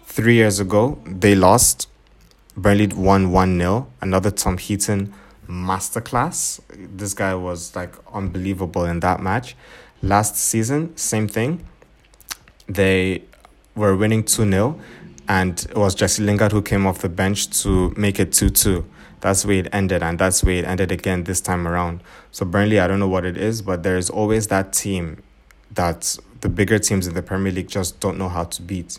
Three 0.06 0.34
years 0.34 0.60
ago, 0.60 0.98
they 1.04 1.34
lost. 1.34 1.88
Burnley 2.56 2.86
won 2.88 3.30
1 3.32 3.58
0. 3.58 3.86
Another 4.00 4.30
Tom 4.30 4.58
Heaton 4.58 5.12
masterclass. 5.48 6.60
This 6.68 7.14
guy 7.14 7.34
was 7.34 7.74
like 7.74 7.94
unbelievable 8.12 8.84
in 8.84 9.00
that 9.00 9.20
match. 9.20 9.56
Last 10.02 10.36
season, 10.36 10.96
same 10.96 11.28
thing. 11.28 11.64
They 12.66 13.22
were 13.74 13.96
winning 13.96 14.24
2 14.24 14.50
0, 14.50 14.80
and 15.28 15.66
it 15.70 15.76
was 15.76 15.94
Jesse 15.94 16.22
Lingard 16.22 16.52
who 16.52 16.62
came 16.62 16.86
off 16.86 16.98
the 17.00 17.08
bench 17.08 17.50
to 17.62 17.92
make 17.96 18.18
it 18.20 18.32
2 18.32 18.50
2. 18.50 18.84
That's 19.20 19.46
where 19.46 19.56
it 19.56 19.68
ended, 19.72 20.02
and 20.02 20.18
that's 20.18 20.44
where 20.44 20.56
it 20.56 20.66
ended 20.66 20.92
again 20.92 21.24
this 21.24 21.40
time 21.40 21.66
around. 21.66 22.02
So, 22.30 22.44
Burnley, 22.44 22.78
I 22.78 22.86
don't 22.86 23.00
know 23.00 23.08
what 23.08 23.24
it 23.24 23.38
is, 23.38 23.62
but 23.62 23.82
there's 23.82 24.10
always 24.10 24.48
that 24.48 24.74
team 24.74 25.22
that 25.70 26.18
the 26.42 26.48
bigger 26.50 26.78
teams 26.78 27.06
in 27.06 27.14
the 27.14 27.22
Premier 27.22 27.50
League 27.50 27.68
just 27.68 28.00
don't 28.00 28.18
know 28.18 28.28
how 28.28 28.44
to 28.44 28.62
beat. 28.62 28.98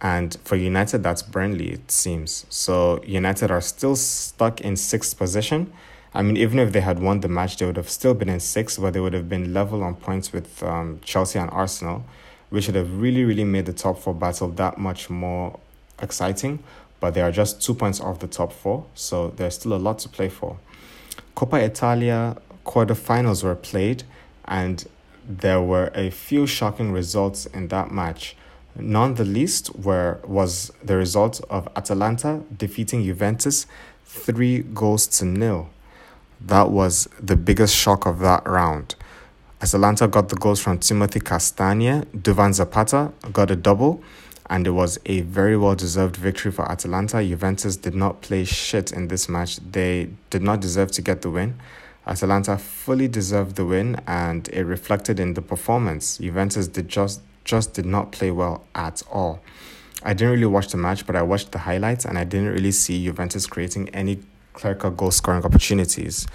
And 0.00 0.36
for 0.44 0.56
United, 0.56 1.02
that's 1.02 1.22
Burnley, 1.22 1.72
it 1.72 1.90
seems. 1.90 2.44
So, 2.50 3.02
United 3.04 3.50
are 3.50 3.62
still 3.62 3.96
stuck 3.96 4.60
in 4.60 4.76
sixth 4.76 5.16
position. 5.16 5.72
I 6.12 6.22
mean, 6.22 6.36
even 6.36 6.58
if 6.58 6.72
they 6.72 6.80
had 6.80 6.98
won 6.98 7.20
the 7.20 7.28
match, 7.28 7.56
they 7.56 7.66
would 7.66 7.76
have 7.76 7.88
still 7.88 8.14
been 8.14 8.28
in 8.28 8.40
sixth, 8.40 8.80
but 8.80 8.92
they 8.92 9.00
would 9.00 9.14
have 9.14 9.28
been 9.28 9.52
level 9.54 9.82
on 9.82 9.96
points 9.96 10.32
with 10.32 10.62
um, 10.62 11.00
Chelsea 11.02 11.38
and 11.38 11.50
Arsenal 11.50 12.04
which 12.50 12.66
would 12.66 12.76
have 12.76 13.00
really, 13.00 13.24
really 13.24 13.44
made 13.44 13.66
the 13.66 13.72
top 13.72 13.98
four 13.98 14.14
battle 14.14 14.48
that 14.48 14.78
much 14.78 15.10
more 15.10 15.58
exciting. 16.00 16.58
But 17.00 17.14
they 17.14 17.20
are 17.20 17.32
just 17.32 17.60
two 17.60 17.74
points 17.74 18.00
off 18.00 18.20
the 18.20 18.26
top 18.26 18.52
four, 18.52 18.86
so 18.94 19.28
there's 19.28 19.54
still 19.54 19.74
a 19.74 19.76
lot 19.76 19.98
to 20.00 20.08
play 20.08 20.28
for. 20.28 20.58
Coppa 21.36 21.60
Italia 21.60 22.36
quarterfinals 22.64 23.44
were 23.44 23.54
played, 23.54 24.04
and 24.46 24.86
there 25.28 25.60
were 25.60 25.90
a 25.94 26.10
few 26.10 26.46
shocking 26.46 26.92
results 26.92 27.46
in 27.46 27.68
that 27.68 27.90
match. 27.90 28.36
None 28.78 29.14
the 29.14 29.24
least 29.24 29.74
were 29.76 30.20
was 30.24 30.70
the 30.82 30.96
result 30.96 31.40
of 31.48 31.68
Atalanta 31.76 32.42
defeating 32.56 33.04
Juventus 33.04 33.66
three 34.04 34.60
goals 34.60 35.06
to 35.18 35.24
nil. 35.24 35.70
That 36.40 36.70
was 36.70 37.08
the 37.18 37.36
biggest 37.36 37.74
shock 37.74 38.06
of 38.06 38.18
that 38.20 38.46
round. 38.46 38.94
Atalanta 39.62 40.06
got 40.06 40.28
the 40.28 40.36
goals 40.36 40.60
from 40.60 40.78
Timothy 40.78 41.20
Castagne. 41.20 42.04
Duvan 42.14 42.52
Zapata 42.52 43.12
got 43.32 43.50
a 43.50 43.56
double, 43.56 44.02
and 44.50 44.66
it 44.66 44.70
was 44.70 44.98
a 45.06 45.22
very 45.22 45.56
well 45.56 45.74
deserved 45.74 46.16
victory 46.16 46.52
for 46.52 46.70
Atalanta. 46.70 47.24
Juventus 47.24 47.76
did 47.76 47.94
not 47.94 48.20
play 48.20 48.44
shit 48.44 48.92
in 48.92 49.08
this 49.08 49.28
match. 49.28 49.56
They 49.56 50.10
did 50.28 50.42
not 50.42 50.60
deserve 50.60 50.90
to 50.92 51.02
get 51.02 51.22
the 51.22 51.30
win. 51.30 51.58
Atalanta 52.06 52.58
fully 52.58 53.08
deserved 53.08 53.56
the 53.56 53.64
win, 53.64 54.00
and 54.06 54.48
it 54.50 54.64
reflected 54.64 55.18
in 55.18 55.32
the 55.34 55.42
performance. 55.42 56.18
Juventus 56.18 56.68
did 56.68 56.88
just 56.88 57.22
just 57.46 57.72
did 57.72 57.86
not 57.86 58.12
play 58.12 58.30
well 58.30 58.64
at 58.74 59.02
all. 59.10 59.40
I 60.02 60.12
didn't 60.12 60.34
really 60.34 60.46
watch 60.46 60.68
the 60.68 60.76
match, 60.76 61.06
but 61.06 61.16
I 61.16 61.22
watched 61.22 61.52
the 61.52 61.58
highlights, 61.58 62.04
and 62.04 62.18
I 62.18 62.24
didn't 62.24 62.52
really 62.52 62.72
see 62.72 63.02
Juventus 63.04 63.46
creating 63.46 63.88
any 63.90 64.18
clear 64.52 64.74
cut 64.74 64.96
goal 64.96 65.10
scoring 65.10 65.44
opportunities. 65.44 66.26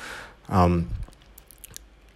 Um, 0.49 0.89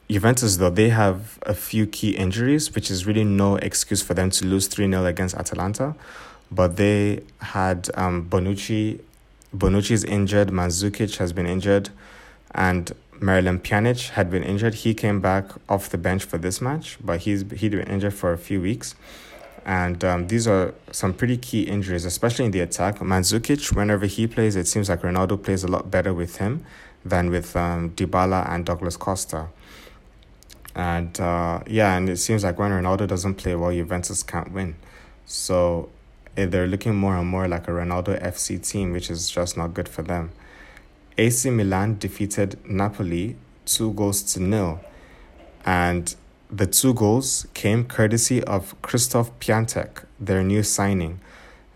Juventus, 0.10 0.58
though, 0.58 0.70
they 0.70 0.90
have 0.90 1.40
a 1.44 1.54
few 1.54 1.86
key 1.86 2.16
injuries, 2.16 2.74
which 2.74 2.90
is 2.90 3.06
really 3.06 3.24
no 3.24 3.58
excuse 3.58 4.02
for 4.02 4.14
them 4.14 4.30
to 4.32 4.46
lose 4.46 4.68
3 4.68 4.90
0 4.90 5.06
against 5.06 5.36
Atalanta. 5.36 5.96
But 6.52 6.78
they 6.78 7.24
had 7.42 7.90
um, 7.96 8.30
Bonucci. 8.30 9.02
Bonucci's 9.56 10.04
injured, 10.04 10.50
Mandzukic 10.50 11.18
has 11.18 11.32
been 11.32 11.46
injured, 11.46 11.90
and 12.54 12.92
Miralem 13.20 13.60
Pjanic 13.60 14.10
had 14.10 14.30
been 14.30 14.44
injured. 14.44 14.76
He 14.76 14.94
came 14.94 15.22
back 15.22 15.46
off 15.70 15.90
the 15.90 15.98
bench 15.98 16.24
for 16.26 16.38
this 16.38 16.62
match, 16.62 16.98
but 17.04 17.22
he's 17.22 17.50
he'd 17.52 17.72
been 17.72 17.88
injured 17.88 18.14
for 18.14 18.34
a 18.34 18.38
few 18.38 18.62
weeks. 18.62 18.96
And 19.66 20.04
um, 20.04 20.28
these 20.28 20.48
are 20.48 20.76
some 20.92 21.14
pretty 21.14 21.38
key 21.38 21.64
injuries, 21.64 22.06
especially 22.06 22.46
in 22.46 22.52
the 22.52 22.60
attack. 22.60 23.00
Mandzukic, 23.00 23.76
whenever 23.76 24.06
he 24.06 24.28
plays, 24.28 24.56
it 24.56 24.68
seems 24.68 24.90
like 24.90 25.02
Ronaldo 25.02 25.42
plays 25.42 25.64
a 25.64 25.68
lot 25.68 25.90
better 25.90 26.14
with 26.14 26.38
him 26.38 26.64
than 27.04 27.32
with 27.32 27.56
um, 27.56 27.92
Dybala 27.92 28.48
and 28.50 28.64
Douglas 28.66 28.96
Costa. 28.96 29.48
And 30.76 31.20
uh, 31.20 31.62
yeah, 31.66 31.96
and 31.96 32.10
it 32.10 32.18
seems 32.18 32.44
like 32.44 32.60
when 32.60 32.72
Ronaldo 32.72 33.08
doesn't 33.08 33.36
play 33.36 33.56
well, 33.56 33.72
Juventus 33.72 34.22
can't 34.22 34.52
win. 34.52 34.76
So 35.26 35.90
eh, 36.38 36.46
they're 36.46 36.68
looking 36.68 36.96
more 36.96 37.16
and 37.16 37.28
more 37.28 37.48
like 37.48 37.68
a 37.68 37.72
Ronaldo 37.72 38.22
FC 38.22 38.62
team, 38.68 38.92
which 38.92 39.10
is 39.10 39.30
just 39.30 39.58
not 39.58 39.74
good 39.74 39.90
for 39.90 40.04
them. 40.04 40.32
AC 41.18 41.50
Milan 41.50 41.98
defeated 41.98 42.60
Napoli 42.70 43.38
two 43.64 43.94
goals 43.94 44.22
to 44.34 44.42
nil. 44.42 44.82
And 45.66 46.14
the 46.52 46.68
two 46.68 46.94
goals 46.94 47.48
came 47.54 47.86
courtesy 47.86 48.44
of 48.44 48.80
Christoph 48.82 49.38
Piatek, 49.40 50.04
their 50.20 50.44
new 50.44 50.62
signing. 50.62 51.22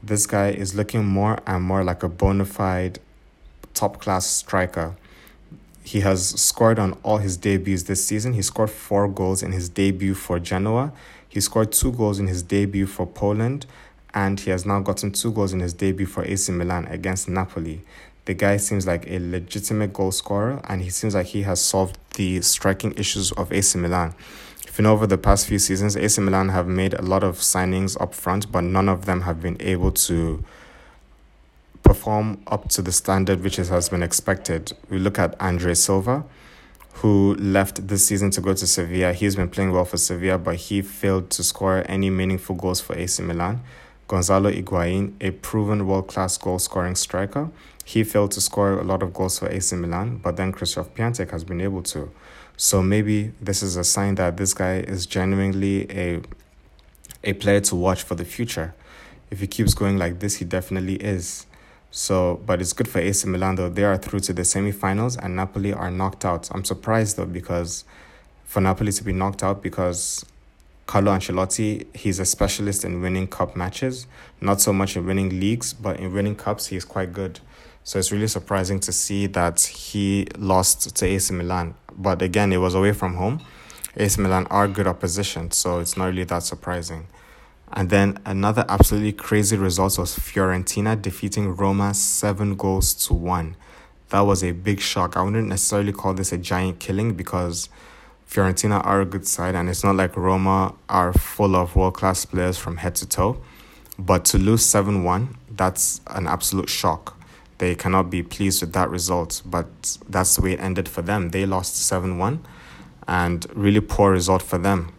This 0.03 0.25
guy 0.25 0.49
is 0.49 0.75
looking 0.75 1.05
more 1.05 1.39
and 1.47 1.63
more 1.63 1.83
like 1.83 2.03
a 2.03 2.09
bona 2.09 2.45
fide 2.45 2.99
top 3.73 4.01
class 4.01 4.25
striker. 4.25 4.95
He 5.83 6.01
has 6.01 6.29
scored 6.39 6.77
on 6.77 6.93
all 7.03 7.17
his 7.17 7.37
debuts 7.37 7.83
this 7.83 8.05
season. 8.05 8.33
He 8.33 8.41
scored 8.41 8.69
four 8.69 9.07
goals 9.07 9.41
in 9.41 9.53
his 9.53 9.69
debut 9.69 10.13
for 10.15 10.37
Genoa. 10.39 10.91
He 11.27 11.39
scored 11.39 11.71
two 11.71 11.93
goals 11.93 12.19
in 12.19 12.27
his 12.27 12.43
debut 12.43 12.85
for 12.85 13.07
Poland. 13.07 13.65
And 14.13 14.39
he 14.39 14.49
has 14.49 14.65
now 14.65 14.79
gotten 14.81 15.11
two 15.11 15.31
goals 15.31 15.53
in 15.53 15.59
his 15.59 15.73
debut 15.73 16.07
for 16.07 16.25
AC 16.25 16.51
Milan 16.51 16.87
against 16.87 17.29
Napoli. 17.29 17.81
The 18.29 18.35
guy 18.35 18.57
seems 18.57 18.85
like 18.85 19.09
a 19.09 19.17
legitimate 19.17 19.91
goal 19.91 20.11
scorer, 20.11 20.61
and 20.69 20.83
he 20.83 20.91
seems 20.91 21.15
like 21.15 21.25
he 21.25 21.41
has 21.41 21.59
solved 21.59 21.97
the 22.13 22.43
striking 22.43 22.91
issues 22.91 23.31
of 23.31 23.51
AC 23.51 23.79
Milan. 23.79 24.13
If 24.67 24.77
you 24.77 24.83
know, 24.83 24.93
over 24.93 25.07
the 25.07 25.17
past 25.17 25.47
few 25.47 25.57
seasons, 25.57 25.97
AC 25.97 26.21
Milan 26.21 26.49
have 26.49 26.67
made 26.67 26.93
a 26.93 27.01
lot 27.01 27.23
of 27.23 27.37
signings 27.37 27.99
up 27.99 28.13
front, 28.13 28.51
but 28.51 28.61
none 28.61 28.87
of 28.87 29.07
them 29.07 29.21
have 29.21 29.41
been 29.41 29.57
able 29.59 29.91
to 29.93 30.43
perform 31.81 32.43
up 32.45 32.69
to 32.69 32.83
the 32.83 32.91
standard 32.91 33.41
which 33.43 33.55
has 33.55 33.89
been 33.89 34.03
expected. 34.03 34.73
We 34.91 34.99
look 34.99 35.17
at 35.17 35.33
Andre 35.41 35.73
Silva, 35.73 36.23
who 37.01 37.33
left 37.33 37.87
this 37.87 38.05
season 38.05 38.29
to 38.29 38.41
go 38.41 38.53
to 38.53 38.67
Sevilla. 38.67 39.11
He's 39.13 39.35
been 39.35 39.49
playing 39.49 39.71
well 39.71 39.85
for 39.85 39.97
Sevilla, 39.97 40.37
but 40.37 40.55
he 40.57 40.83
failed 40.83 41.31
to 41.31 41.43
score 41.43 41.83
any 41.87 42.11
meaningful 42.11 42.55
goals 42.55 42.79
for 42.79 42.95
AC 42.95 43.23
Milan. 43.23 43.61
Gonzalo 44.07 44.51
Higuain, 44.51 45.13
a 45.19 45.31
proven 45.31 45.87
world 45.87 46.07
class 46.07 46.37
goal 46.37 46.59
scoring 46.59 46.95
striker, 46.95 47.49
he 47.89 48.03
failed 48.03 48.29
to 48.29 48.39
score 48.39 48.73
a 48.73 48.83
lot 48.83 49.01
of 49.01 49.11
goals 49.15 49.39
for 49.39 49.49
AC 49.49 49.75
Milan, 49.75 50.17
but 50.17 50.37
then 50.37 50.51
Christoph 50.51 50.93
Piatek 50.93 51.31
has 51.31 51.43
been 51.43 51.59
able 51.59 51.81
to. 51.81 52.11
So 52.55 52.83
maybe 52.83 53.31
this 53.41 53.63
is 53.63 53.77
a 53.77 53.83
sign 53.83 54.13
that 54.15 54.37
this 54.37 54.53
guy 54.53 54.75
is 54.81 55.07
genuinely 55.07 55.89
a 55.89 56.21
a 57.23 57.33
player 57.33 57.59
to 57.61 57.75
watch 57.75 58.03
for 58.03 58.13
the 58.13 58.25
future. 58.25 58.75
If 59.31 59.39
he 59.39 59.47
keeps 59.47 59.73
going 59.73 59.97
like 59.97 60.19
this, 60.19 60.35
he 60.35 60.45
definitely 60.45 60.97
is. 60.97 61.47
So, 61.89 62.39
but 62.45 62.61
it's 62.61 62.73
good 62.73 62.87
for 62.87 62.99
AC 62.99 63.27
Milan 63.27 63.55
though. 63.55 63.69
They 63.69 63.83
are 63.83 63.97
through 63.97 64.19
to 64.21 64.33
the 64.33 64.45
semi-finals 64.45 65.17
and 65.17 65.35
Napoli 65.35 65.73
are 65.73 65.89
knocked 65.89 66.25
out. 66.25 66.47
I'm 66.51 66.63
surprised 66.63 67.17
though 67.17 67.25
because 67.25 67.85
for 68.43 68.61
Napoli 68.61 68.91
to 68.91 69.03
be 69.03 69.13
knocked 69.13 69.41
out 69.41 69.63
because 69.63 70.23
Carlo 70.85 71.11
Ancelotti, 71.11 71.87
he's 71.95 72.19
a 72.19 72.25
specialist 72.25 72.85
in 72.85 73.01
winning 73.01 73.25
cup 73.27 73.55
matches, 73.55 74.05
not 74.41 74.61
so 74.61 74.71
much 74.73 74.95
in 74.95 75.07
winning 75.07 75.39
leagues, 75.39 75.73
but 75.73 75.99
in 75.99 76.13
winning 76.13 76.35
cups, 76.35 76.67
he's 76.67 76.85
quite 76.85 77.13
good. 77.13 77.39
So 77.83 77.97
it's 77.99 78.11
really 78.11 78.27
surprising 78.27 78.79
to 78.81 78.91
see 78.91 79.27
that 79.27 79.61
he 79.61 80.27
lost 80.37 80.95
to 80.95 81.05
AC 81.05 81.33
Milan. 81.33 81.75
But 81.97 82.21
again, 82.21 82.53
it 82.53 82.57
was 82.57 82.75
away 82.75 82.93
from 82.93 83.15
home. 83.15 83.41
AC 83.97 84.21
Milan 84.21 84.47
are 84.47 84.67
good 84.67 84.87
opposition, 84.87 85.51
so 85.51 85.79
it's 85.79 85.97
not 85.97 86.05
really 86.05 86.23
that 86.25 86.43
surprising. 86.43 87.07
And 87.71 87.89
then 87.89 88.17
another 88.25 88.65
absolutely 88.67 89.13
crazy 89.13 89.57
result 89.57 89.97
was 89.97 90.17
Fiorentina 90.17 90.99
defeating 90.99 91.55
Roma 91.55 91.93
seven 91.93 92.55
goals 92.55 92.93
to 93.05 93.13
one. 93.13 93.55
That 94.09 94.21
was 94.21 94.43
a 94.43 94.51
big 94.51 94.79
shock. 94.79 95.15
I 95.15 95.21
wouldn't 95.21 95.47
necessarily 95.47 95.93
call 95.93 96.13
this 96.13 96.31
a 96.31 96.37
giant 96.37 96.79
killing 96.79 97.13
because 97.13 97.69
Fiorentina 98.27 98.83
are 98.85 99.01
a 99.01 99.05
good 99.05 99.27
side, 99.27 99.55
and 99.55 99.69
it's 99.69 99.83
not 99.83 99.95
like 99.95 100.15
Roma 100.15 100.75
are 100.87 101.13
full 101.13 101.55
of 101.55 101.75
world 101.75 101.95
class 101.95 102.25
players 102.25 102.57
from 102.57 102.77
head 102.77 102.95
to 102.95 103.07
toe. 103.07 103.41
But 103.97 104.25
to 104.25 104.37
lose 104.37 104.65
7 104.65 105.03
1, 105.03 105.37
that's 105.51 106.01
an 106.07 106.25
absolute 106.25 106.69
shock. 106.69 107.18
They 107.59 107.75
cannot 107.75 108.09
be 108.09 108.23
pleased 108.23 108.61
with 108.61 108.73
that 108.73 108.89
result, 108.89 109.41
but 109.45 109.97
that's 110.09 110.35
the 110.35 110.41
way 110.41 110.53
it 110.53 110.59
ended 110.59 110.89
for 110.89 111.01
them. 111.01 111.29
They 111.29 111.45
lost 111.45 111.75
7 111.75 112.17
1, 112.17 112.45
and 113.07 113.45
really 113.53 113.81
poor 113.81 114.11
result 114.11 114.41
for 114.41 114.57
them. 114.57 114.91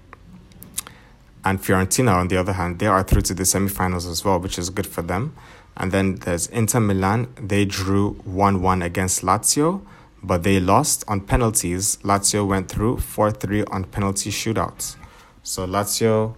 And 1.42 1.60
Fiorentina, 1.60 2.14
on 2.14 2.28
the 2.28 2.36
other 2.36 2.52
hand, 2.52 2.78
they 2.78 2.86
are 2.86 3.02
through 3.02 3.22
to 3.22 3.34
the 3.34 3.46
semi-finals 3.46 4.06
as 4.06 4.24
well, 4.24 4.38
which 4.38 4.58
is 4.58 4.68
good 4.68 4.86
for 4.86 5.00
them. 5.00 5.34
And 5.76 5.90
then 5.90 6.16
there's 6.16 6.48
Inter 6.48 6.80
Milan. 6.80 7.28
They 7.36 7.64
drew 7.64 8.12
1 8.24 8.60
1 8.60 8.82
against 8.82 9.22
Lazio, 9.22 9.80
but 10.22 10.42
they 10.42 10.60
lost 10.60 11.02
on 11.08 11.22
penalties. 11.22 11.96
Lazio 12.02 12.46
went 12.46 12.68
through 12.68 12.98
4 12.98 13.30
3 13.30 13.64
on 13.64 13.84
penalty 13.84 14.30
shootouts. 14.30 14.96
So 15.42 15.66
Lazio, 15.66 16.34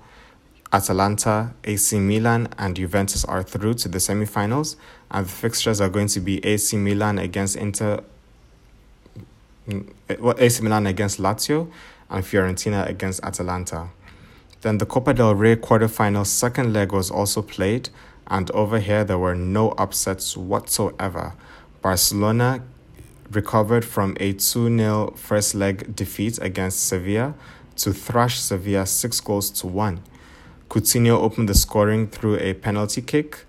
Atalanta, 0.73 1.55
AC 1.65 1.99
Milan, 1.99 2.49
and 2.57 2.77
Juventus 2.77 3.25
are 3.25 3.43
through 3.43 3.75
to 3.75 3.89
the 3.89 3.99
semi-finals. 3.99 4.77
And 5.13 5.27
the 5.27 5.31
fixtures 5.31 5.81
are 5.81 5.89
going 5.89 6.09
to 6.09 6.21
be 6.21 6.45
AC 6.45 6.77
Milan 6.77 7.19
against 7.19 7.55
Inter. 7.55 8.01
Mm, 9.69 9.93
AC 10.39 10.63
Milan 10.63 10.87
against 10.87 11.21
Lazio 11.21 11.71
and 12.11 12.25
Fiorentina 12.25 12.89
against 12.89 13.23
Atalanta. 13.23 13.91
Then 14.63 14.79
the 14.79 14.87
Copa 14.87 15.13
del 15.13 15.35
Rey 15.35 15.57
quarterfinal 15.57 16.27
second 16.27 16.73
leg 16.73 16.93
was 16.93 17.11
also 17.11 17.43
played, 17.43 17.91
and 18.27 18.51
over 18.53 18.79
here 18.79 19.05
there 19.05 19.19
were 19.19 19.35
no 19.35 19.71
upsets 19.73 20.37
whatsoever. 20.37 21.35
Barcelona 21.83 22.63
recovered 23.31 23.85
from 23.85 24.17
a 24.21 24.33
2 24.33 24.77
0 24.79 25.15
first 25.17 25.55
leg 25.55 25.95
defeat 25.97 26.39
against 26.41 26.87
Sevilla 26.87 27.35
to 27.77 27.93
thrash 27.93 28.39
Sevilla 28.39 28.87
6 28.87 29.21
goals 29.21 29.51
to 29.51 29.67
1. 29.67 30.01
Coutinho 30.69 31.19
opened 31.19 31.49
the 31.49 31.55
scoring 31.55 32.07
through 32.07 32.39
a 32.39 32.55
penalty 32.55 33.03
kick. 33.03 33.45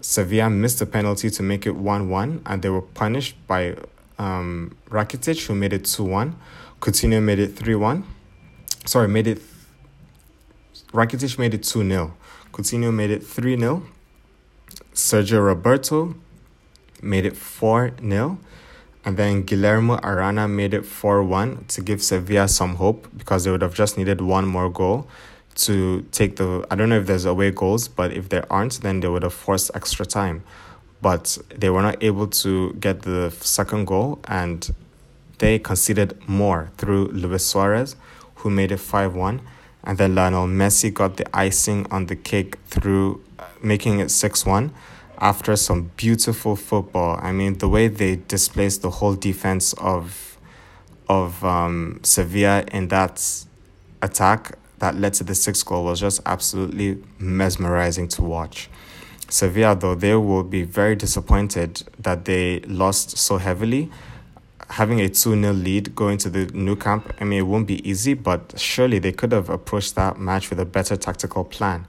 Sevilla 0.00 0.50
missed 0.50 0.80
a 0.80 0.86
penalty 0.86 1.30
to 1.30 1.42
make 1.42 1.66
it 1.66 1.76
1 1.76 2.08
1, 2.08 2.42
and 2.46 2.62
they 2.62 2.68
were 2.68 2.82
punished 2.82 3.36
by 3.46 3.76
um, 4.18 4.76
Rakitic, 4.90 5.46
who 5.46 5.54
made 5.54 5.72
it 5.72 5.84
2 5.84 6.04
1. 6.04 6.36
Coutinho 6.80 7.22
made 7.22 7.38
it 7.38 7.56
3 7.56 7.74
1. 7.74 8.04
Sorry, 8.84 9.08
made 9.08 9.26
it. 9.26 9.42
Rakitic 10.92 11.38
made 11.38 11.54
it 11.54 11.62
2 11.62 11.88
0. 11.88 12.14
Coutinho 12.52 12.92
made 12.92 13.10
it 13.10 13.22
3 13.24 13.58
0. 13.58 13.82
Sergio 14.94 15.44
Roberto 15.44 16.14
made 17.02 17.26
it 17.26 17.36
4 17.36 17.92
0. 18.00 18.38
And 19.04 19.16
then 19.16 19.42
Guillermo 19.42 19.98
Arana 20.02 20.48
made 20.48 20.74
it 20.74 20.84
4 20.84 21.22
1 21.22 21.64
to 21.68 21.80
give 21.80 22.02
Sevilla 22.02 22.48
some 22.48 22.76
hope 22.76 23.08
because 23.16 23.44
they 23.44 23.50
would 23.50 23.62
have 23.62 23.74
just 23.74 23.96
needed 23.96 24.20
one 24.20 24.46
more 24.46 24.68
goal 24.68 25.08
to 25.58 26.02
take 26.12 26.36
the. 26.36 26.66
I 26.70 26.74
don't 26.74 26.88
know 26.88 26.98
if 26.98 27.06
there's 27.06 27.24
away 27.24 27.50
goals, 27.50 27.88
but 27.88 28.12
if 28.12 28.28
there 28.28 28.50
aren't, 28.50 28.80
then 28.80 29.00
they 29.00 29.08
would 29.08 29.22
have 29.22 29.34
forced 29.34 29.70
extra 29.74 30.06
time. 30.06 30.42
But 31.00 31.38
they 31.54 31.70
were 31.70 31.82
not 31.82 32.02
able 32.02 32.26
to 32.26 32.72
get 32.74 33.02
the 33.02 33.30
second 33.40 33.86
goal, 33.86 34.20
and 34.26 34.68
they 35.38 35.58
conceded 35.58 36.18
more 36.28 36.70
through 36.76 37.08
Luis 37.08 37.44
Suarez, 37.44 37.96
who 38.36 38.50
made 38.50 38.72
it 38.72 38.78
5 38.78 39.14
1. 39.14 39.40
And 39.84 39.96
then 39.98 40.14
Lionel 40.14 40.46
Messi 40.46 40.92
got 40.92 41.16
the 41.16 41.36
icing 41.36 41.86
on 41.90 42.06
the 42.06 42.16
cake 42.16 42.56
through 42.66 43.22
uh, 43.38 43.44
making 43.62 44.00
it 44.00 44.10
6 44.10 44.44
1 44.44 44.72
after 45.20 45.56
some 45.56 45.90
beautiful 45.96 46.56
football. 46.56 47.18
I 47.22 47.32
mean, 47.32 47.58
the 47.58 47.68
way 47.68 47.88
they 47.88 48.16
displaced 48.16 48.82
the 48.82 48.90
whole 48.90 49.14
defense 49.14 49.72
of 49.74 50.38
of 51.08 51.42
um, 51.42 52.00
Sevilla 52.02 52.64
in 52.70 52.88
that 52.88 53.46
attack 54.02 54.57
that 54.78 54.96
led 54.96 55.14
to 55.14 55.24
the 55.24 55.34
sixth 55.34 55.64
goal 55.64 55.84
was 55.84 56.00
just 56.00 56.20
absolutely 56.26 57.02
mesmerizing 57.18 58.08
to 58.08 58.22
watch. 58.22 58.68
Sevilla, 59.28 59.76
though, 59.76 59.94
they 59.94 60.14
will 60.14 60.44
be 60.44 60.62
very 60.62 60.96
disappointed 60.96 61.82
that 61.98 62.24
they 62.24 62.60
lost 62.60 63.18
so 63.18 63.36
heavily. 63.36 63.90
Having 64.70 65.00
a 65.00 65.08
2 65.08 65.40
0 65.40 65.52
lead 65.52 65.94
going 65.94 66.18
to 66.18 66.30
the 66.30 66.46
Nou 66.54 66.76
Camp, 66.76 67.14
I 67.20 67.24
mean, 67.24 67.40
it 67.40 67.42
won't 67.42 67.66
be 67.66 67.88
easy, 67.88 68.14
but 68.14 68.54
surely 68.58 68.98
they 68.98 69.12
could 69.12 69.32
have 69.32 69.48
approached 69.48 69.94
that 69.94 70.18
match 70.18 70.50
with 70.50 70.60
a 70.60 70.64
better 70.64 70.96
tactical 70.96 71.44
plan 71.44 71.86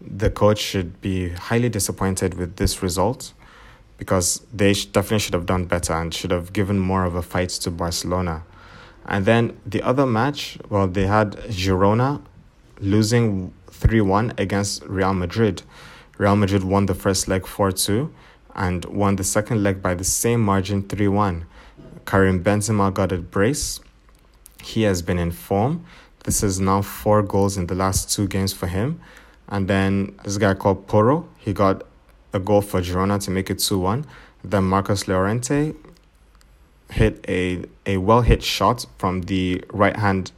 the 0.00 0.30
coach 0.30 0.58
should 0.58 1.00
be 1.00 1.28
highly 1.30 1.68
disappointed 1.68 2.34
with 2.34 2.56
this 2.56 2.82
result 2.82 3.32
because 3.98 4.40
they 4.52 4.72
definitely 4.72 5.18
should 5.18 5.34
have 5.34 5.46
done 5.46 5.66
better 5.66 5.92
and 5.92 6.14
should 6.14 6.30
have 6.30 6.52
given 6.52 6.78
more 6.78 7.04
of 7.04 7.14
a 7.14 7.22
fight 7.22 7.50
to 7.50 7.70
Barcelona. 7.70 8.42
And 9.10 9.26
then 9.26 9.60
the 9.66 9.82
other 9.82 10.06
match, 10.06 10.56
well, 10.70 10.88
they 10.88 11.06
had 11.06 11.32
Girona 11.48 12.22
losing 12.78 13.52
3 13.70 14.00
1 14.00 14.32
against 14.38 14.84
Real 14.84 15.12
Madrid. 15.12 15.62
Real 16.16 16.36
Madrid 16.36 16.64
won 16.64 16.86
the 16.86 16.94
first 16.94 17.28
leg 17.28 17.46
4 17.46 17.72
2 17.72 18.10
and 18.54 18.84
won 18.86 19.16
the 19.16 19.24
second 19.24 19.62
leg 19.62 19.82
by 19.82 19.94
the 19.94 20.04
same 20.04 20.40
margin 20.40 20.82
3 20.88 21.08
1. 21.08 21.44
Karim 22.06 22.42
Benzema 22.42 22.94
got 22.94 23.12
a 23.12 23.18
brace. 23.18 23.80
He 24.62 24.82
has 24.82 25.02
been 25.02 25.18
in 25.18 25.32
form. 25.32 25.84
This 26.24 26.42
is 26.42 26.58
now 26.58 26.80
four 26.80 27.22
goals 27.22 27.58
in 27.58 27.66
the 27.66 27.74
last 27.74 28.10
two 28.10 28.26
games 28.26 28.54
for 28.54 28.66
him 28.66 29.00
and 29.50 29.66
then 29.66 30.14
this 30.24 30.38
guy 30.38 30.54
called 30.54 30.86
Poro, 30.86 31.26
he 31.36 31.52
got 31.52 31.82
a 32.32 32.38
goal 32.38 32.62
for 32.62 32.80
Girona 32.80 33.20
to 33.24 33.30
make 33.30 33.50
it 33.50 33.58
2 33.58 33.78
1. 33.78 34.06
Then 34.44 34.64
Marcos 34.64 35.08
Llorente 35.08 35.74
hit 36.90 37.24
a, 37.28 37.64
a 37.86 37.96
well 37.98 38.22
hit 38.22 38.42
shot 38.42 38.86
from 38.98 39.22
the 39.22 39.64
right 39.72 39.96
hand 39.96 40.32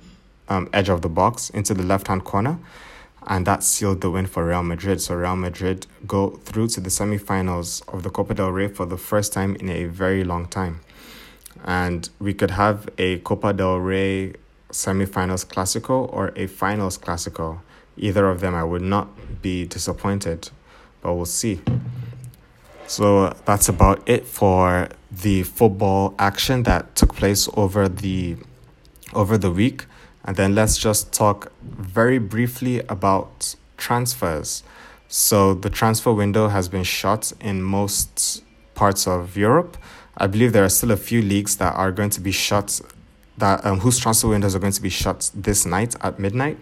um, 0.49 0.69
edge 0.73 0.89
of 0.89 1.03
the 1.03 1.09
box 1.09 1.51
into 1.51 1.75
the 1.75 1.83
left 1.83 2.09
hand 2.09 2.25
corner. 2.25 2.59
And 3.27 3.47
that 3.47 3.63
sealed 3.63 4.01
the 4.01 4.11
win 4.11 4.27
for 4.27 4.45
Real 4.45 4.65
Madrid. 4.65 5.01
So 5.01 5.15
Real 5.15 5.37
Madrid 5.37 5.87
go 6.07 6.31
through 6.31 6.69
to 6.69 6.81
the 6.81 6.91
semi-finals 6.91 7.83
of 7.89 8.03
the 8.03 8.11
Copa 8.11 8.35
del 8.35 8.51
Rey 8.51 8.67
for 8.67 8.85
the 8.85 8.97
first 8.97 9.33
time 9.33 9.55
in 9.57 9.69
a 9.69 9.85
very 9.85 10.25
long 10.25 10.47
time. 10.47 10.81
And 11.65 12.09
we 12.19 12.35
could 12.35 12.51
have 12.51 12.89
a 12.99 13.19
Copa 13.19 13.53
del 13.53 13.77
Rey 13.79 14.35
semi-finals 14.73 15.45
Clasico 15.45 16.13
or 16.13 16.33
a 16.35 16.49
finals 16.49 16.99
Clasico 16.99 17.61
either 17.97 18.29
of 18.29 18.41
them, 18.41 18.55
I 18.55 18.65
would 18.65 18.83
not 18.83 19.43
be 19.43 19.67
disappointed, 19.67 20.51
but 21.01 21.15
we'll 21.15 21.25
see. 21.27 21.61
So 22.87 23.35
that's 23.45 23.69
about 23.69 24.07
it 24.09 24.27
for 24.27 24.89
the 25.11 25.43
football 25.45 26.15
action 26.19 26.63
that 26.65 26.95
took 26.95 27.15
place 27.15 27.49
over 27.55 27.89
the 27.89 28.37
over 29.15 29.37
the 29.39 29.51
week. 29.51 29.87
And 30.25 30.37
then 30.37 30.55
let's 30.55 30.79
just 30.79 31.13
talk 31.13 31.53
very 31.63 32.19
briefly 32.19 32.81
about 32.89 33.55
transfers. 33.77 34.63
So 35.09 35.53
the 35.55 35.69
transfer 35.69 36.13
window 36.13 36.49
has 36.49 36.69
been 36.69 36.85
shut 36.85 37.33
in 37.41 37.63
most 37.63 38.43
parts 38.75 39.07
of 39.07 39.37
Europe. 39.37 39.77
I 40.17 40.27
believe 40.27 40.53
there 40.53 40.65
are 40.65 40.69
still 40.69 40.91
a 40.91 40.97
few 40.97 41.23
leagues 41.23 41.57
that 41.57 41.75
are 41.75 41.91
going 41.91 42.11
to 42.11 42.21
be 42.21 42.33
shut 42.33 42.81
that 43.39 43.65
um, 43.65 43.81
whose 43.81 43.99
transfer 43.99 44.29
windows 44.29 44.55
are 44.55 44.59
going 44.59 44.73
to 44.73 44.83
be 44.83 44.89
shut 44.89 45.31
this 45.35 45.67
night 45.67 45.97
at 46.03 46.19
midnight. 46.19 46.59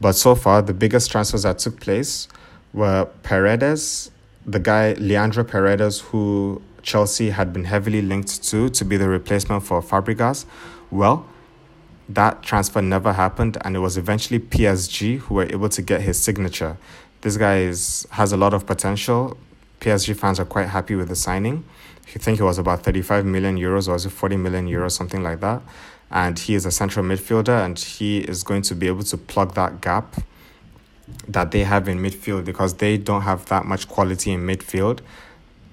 But 0.00 0.12
so 0.12 0.34
far, 0.34 0.62
the 0.62 0.74
biggest 0.74 1.10
transfers 1.10 1.42
that 1.42 1.58
took 1.58 1.80
place 1.80 2.26
were 2.72 3.06
Paredes, 3.22 4.10
the 4.46 4.58
guy 4.58 4.94
Leandro 4.94 5.44
Paredes, 5.44 6.00
who 6.00 6.62
Chelsea 6.82 7.30
had 7.30 7.52
been 7.52 7.64
heavily 7.64 8.02
linked 8.02 8.42
to 8.44 8.68
to 8.70 8.84
be 8.84 8.96
the 8.96 9.08
replacement 9.08 9.64
for 9.64 9.82
Fabregas. 9.82 10.44
Well, 10.90 11.26
that 12.08 12.42
transfer 12.42 12.82
never 12.82 13.12
happened, 13.12 13.58
and 13.60 13.76
it 13.76 13.80
was 13.80 13.96
eventually 13.96 14.40
PSG 14.40 15.18
who 15.18 15.34
were 15.34 15.44
able 15.44 15.68
to 15.68 15.82
get 15.82 16.00
his 16.00 16.20
signature. 16.20 16.76
This 17.20 17.36
guy 17.36 17.58
is, 17.58 18.06
has 18.12 18.32
a 18.32 18.36
lot 18.36 18.54
of 18.54 18.66
potential. 18.66 19.36
PSG 19.80 20.16
fans 20.16 20.40
are 20.40 20.44
quite 20.44 20.68
happy 20.68 20.94
with 20.94 21.08
the 21.08 21.16
signing. 21.16 21.64
I 22.14 22.18
think 22.18 22.40
it 22.40 22.42
was 22.42 22.58
about 22.58 22.82
35 22.82 23.24
million 23.24 23.56
euros 23.56 23.86
or 23.86 23.92
was 23.92 24.04
it 24.04 24.10
40 24.10 24.36
million 24.36 24.66
euros, 24.66 24.92
something 24.92 25.22
like 25.22 25.40
that 25.40 25.62
and 26.10 26.38
he 26.38 26.54
is 26.54 26.66
a 26.66 26.70
central 26.70 27.04
midfielder 27.04 27.64
and 27.64 27.78
he 27.78 28.18
is 28.18 28.42
going 28.42 28.62
to 28.62 28.74
be 28.74 28.86
able 28.88 29.04
to 29.04 29.16
plug 29.16 29.54
that 29.54 29.80
gap 29.80 30.16
that 31.28 31.50
they 31.50 31.64
have 31.64 31.88
in 31.88 31.98
midfield 31.98 32.44
because 32.44 32.74
they 32.74 32.96
don't 32.96 33.22
have 33.22 33.46
that 33.46 33.64
much 33.64 33.88
quality 33.88 34.32
in 34.32 34.46
midfield. 34.46 35.00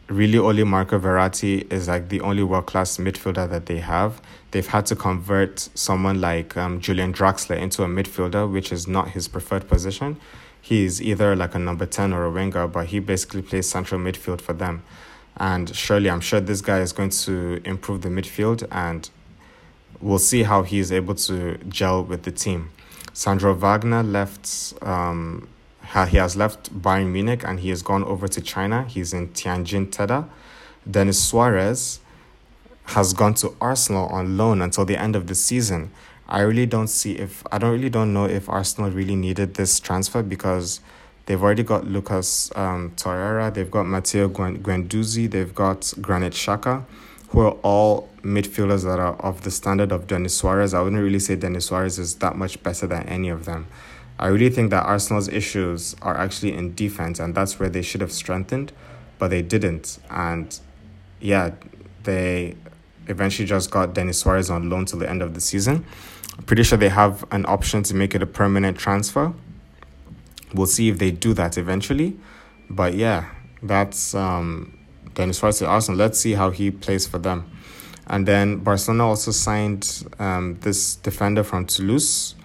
Really, 0.07 0.37
only 0.37 0.63
Marco 0.63 0.97
Verratti 0.99 1.71
is 1.71 1.87
like 1.87 2.09
the 2.09 2.21
only 2.21 2.43
world 2.43 2.65
class 2.65 2.97
midfielder 2.97 3.49
that 3.49 3.65
they 3.65 3.79
have. 3.79 4.21
They've 4.51 4.65
had 4.65 4.85
to 4.87 4.95
convert 4.95 5.59
someone 5.75 6.21
like 6.21 6.55
um, 6.55 6.79
Julian 6.79 7.11
Draxler 7.13 7.57
into 7.57 7.83
a 7.83 7.87
midfielder, 7.87 8.49
which 8.49 8.71
is 8.71 8.87
not 8.87 9.09
his 9.09 9.27
preferred 9.27 9.67
position. 9.67 10.17
He's 10.61 11.01
either 11.01 11.35
like 11.35 11.55
a 11.55 11.59
number 11.59 11.85
10 11.85 12.13
or 12.13 12.25
a 12.25 12.31
winger, 12.31 12.67
but 12.67 12.87
he 12.87 12.99
basically 12.99 13.41
plays 13.41 13.69
central 13.69 13.99
midfield 13.99 14.41
for 14.41 14.53
them. 14.53 14.83
And 15.37 15.73
surely, 15.75 16.09
I'm 16.09 16.21
sure 16.21 16.39
this 16.39 16.61
guy 16.61 16.79
is 16.79 16.91
going 16.91 17.11
to 17.11 17.61
improve 17.63 18.01
the 18.01 18.09
midfield 18.09 18.67
and 18.71 19.09
we'll 20.01 20.19
see 20.19 20.43
how 20.43 20.63
he 20.63 20.79
is 20.79 20.91
able 20.91 21.15
to 21.15 21.57
gel 21.69 22.03
with 22.03 22.23
the 22.23 22.31
team. 22.31 22.71
Sandro 23.17 23.55
Wagner 23.55 24.03
left. 24.03 24.75
Um, 24.83 25.47
he 26.07 26.17
has 26.17 26.35
left 26.35 26.71
Bayern 26.71 27.07
Munich 27.07 27.43
and 27.43 27.59
he 27.59 27.69
has 27.69 27.81
gone 27.81 28.03
over 28.03 28.27
to 28.27 28.39
China. 28.39 28.83
He's 28.83 29.11
in 29.11 29.29
Tianjin 29.29 29.87
Teda. 29.87 30.29
Denis 30.89 31.19
Suarez 31.23 31.99
has 32.83 33.13
gone 33.13 33.33
to 33.33 33.55
Arsenal 33.59 34.05
on 34.09 34.37
loan 34.37 34.61
until 34.61 34.85
the 34.85 34.95
end 35.01 35.15
of 35.15 35.25
the 35.25 35.33
season. 35.33 35.89
I 36.29 36.41
really 36.41 36.67
don't 36.67 36.89
see 36.89 37.13
if 37.13 37.43
I 37.51 37.57
don't 37.57 37.71
really 37.71 37.89
don't 37.89 38.13
know 38.13 38.25
if 38.25 38.47
Arsenal 38.47 38.91
really 38.91 39.15
needed 39.15 39.55
this 39.55 39.79
transfer 39.79 40.21
because 40.21 40.79
they've 41.25 41.41
already 41.41 41.63
got 41.63 41.87
Lucas 41.87 42.51
um, 42.55 42.91
Torreira, 42.97 43.51
they've 43.51 43.71
got 43.71 43.87
Matteo 43.87 44.29
Guendouzi, 44.29 45.27
they've 45.31 45.55
got 45.55 45.91
Granit 46.01 46.33
Xhaka 46.33 46.85
who 47.29 47.41
are 47.41 47.57
all 47.63 48.09
midfielders 48.27 48.83
that 48.83 48.99
are 48.99 49.15
of 49.21 49.43
the 49.43 49.51
standard 49.51 49.91
of 49.91 50.05
Denis 50.05 50.35
Suarez. 50.35 50.73
I 50.73 50.81
wouldn't 50.81 51.01
really 51.01 51.19
say 51.19 51.35
Denis 51.35 51.67
Suarez 51.67 51.97
is 51.97 52.15
that 52.15 52.35
much 52.35 52.61
better 52.61 52.85
than 52.85 53.03
any 53.07 53.29
of 53.29 53.45
them. 53.45 53.67
I 54.19 54.27
really 54.27 54.49
think 54.49 54.71
that 54.71 54.85
Arsenal's 54.85 55.29
issues 55.29 55.95
are 56.01 56.17
actually 56.17 56.53
in 56.53 56.75
defense, 56.75 57.19
and 57.19 57.33
that's 57.33 57.59
where 57.59 57.69
they 57.69 57.81
should 57.81 58.01
have 58.01 58.11
strengthened, 58.11 58.73
but 59.17 59.29
they 59.29 59.41
didn't. 59.41 59.99
And 60.09 60.59
yeah, 61.21 61.51
they 62.03 62.55
eventually 63.07 63.47
just 63.47 63.71
got 63.71 63.93
Denis 63.93 64.19
Suarez 64.19 64.49
on 64.49 64.69
loan 64.69 64.85
till 64.85 64.99
the 64.99 65.09
end 65.09 65.21
of 65.21 65.33
the 65.33 65.41
season. 65.41 65.85
I'm 66.37 66.43
pretty 66.43 66.63
sure 66.63 66.77
they 66.77 66.89
have 66.89 67.23
an 67.31 67.45
option 67.47 67.83
to 67.83 67.95
make 67.95 68.13
it 68.13 68.21
a 68.21 68.25
permanent 68.25 68.77
transfer. 68.77 69.33
We'll 70.53 70.67
see 70.67 70.89
if 70.89 70.97
they 70.97 71.11
do 71.11 71.33
that 71.33 71.57
eventually. 71.57 72.17
But 72.69 72.95
yeah, 72.95 73.29
that's 73.61 74.13
um, 74.13 74.77
Denis 75.13 75.37
Suarez 75.37 75.59
to 75.59 75.67
Arsenal. 75.67 75.97
Let's 75.97 76.19
see 76.19 76.33
how 76.33 76.49
he 76.49 76.71
plays 76.71 77.07
for 77.07 77.19
them. 77.19 77.49
And 78.07 78.25
then 78.25 78.57
Barcelona 78.57 79.07
also 79.07 79.31
signed 79.31 80.05
um, 80.17 80.57
this 80.61 80.95
defender 80.95 81.43
from 81.43 81.65
Toulouse. 81.65 82.35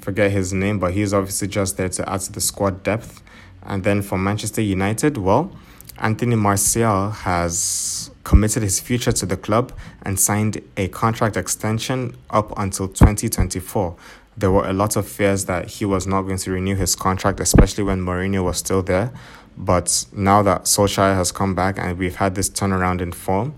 Forget 0.00 0.30
his 0.30 0.52
name, 0.52 0.78
but 0.78 0.92
he's 0.92 1.12
obviously 1.12 1.48
just 1.48 1.76
there 1.76 1.88
to 1.88 2.08
add 2.08 2.20
to 2.20 2.32
the 2.32 2.40
squad 2.40 2.82
depth. 2.82 3.22
And 3.62 3.82
then 3.82 4.02
for 4.02 4.18
Manchester 4.18 4.62
United, 4.62 5.16
well, 5.16 5.50
Anthony 5.98 6.36
Martial 6.36 7.10
has 7.10 8.10
committed 8.24 8.62
his 8.62 8.80
future 8.80 9.12
to 9.12 9.26
the 9.26 9.36
club 9.36 9.72
and 10.02 10.18
signed 10.18 10.60
a 10.76 10.88
contract 10.88 11.36
extension 11.36 12.16
up 12.30 12.52
until 12.58 12.88
2024. 12.88 13.96
There 14.36 14.50
were 14.50 14.68
a 14.68 14.72
lot 14.72 14.96
of 14.96 15.06
fears 15.08 15.44
that 15.44 15.70
he 15.70 15.84
was 15.84 16.06
not 16.06 16.22
going 16.22 16.38
to 16.38 16.50
renew 16.50 16.74
his 16.74 16.96
contract, 16.96 17.40
especially 17.40 17.84
when 17.84 18.00
Mourinho 18.00 18.42
was 18.44 18.58
still 18.58 18.82
there. 18.82 19.12
But 19.56 20.06
now 20.12 20.42
that 20.42 20.64
Solskjaer 20.64 21.14
has 21.14 21.30
come 21.30 21.54
back 21.54 21.78
and 21.78 21.96
we've 21.96 22.16
had 22.16 22.34
this 22.34 22.50
turnaround 22.50 23.00
in 23.00 23.12
form, 23.12 23.54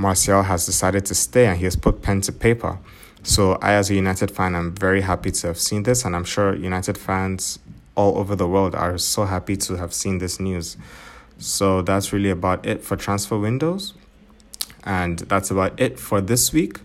Martial 0.00 0.42
has 0.44 0.64
decided 0.64 1.04
to 1.04 1.14
stay 1.14 1.46
and 1.46 1.58
he 1.58 1.64
has 1.64 1.76
put 1.76 2.00
pen 2.00 2.22
to 2.22 2.32
paper. 2.32 2.78
So 3.22 3.58
I, 3.60 3.74
as 3.74 3.90
a 3.90 3.94
United 3.94 4.30
fan, 4.30 4.54
I'm 4.54 4.74
very 4.74 5.02
happy 5.02 5.30
to 5.30 5.48
have 5.48 5.58
seen 5.58 5.82
this, 5.82 6.06
and 6.06 6.16
I'm 6.16 6.24
sure 6.24 6.54
United 6.54 6.96
fans 6.96 7.58
all 7.94 8.16
over 8.16 8.34
the 8.34 8.48
world 8.48 8.74
are 8.74 8.96
so 8.96 9.26
happy 9.26 9.58
to 9.58 9.76
have 9.76 9.92
seen 9.92 10.16
this 10.16 10.40
news. 10.40 10.78
So 11.36 11.82
that's 11.82 12.14
really 12.14 12.30
about 12.30 12.64
it 12.64 12.82
for 12.82 12.96
transfer 12.96 13.36
windows. 13.36 13.92
And 14.84 15.18
that's 15.18 15.50
about 15.50 15.78
it 15.78 16.00
for 16.00 16.22
this 16.22 16.50
week. 16.50 16.80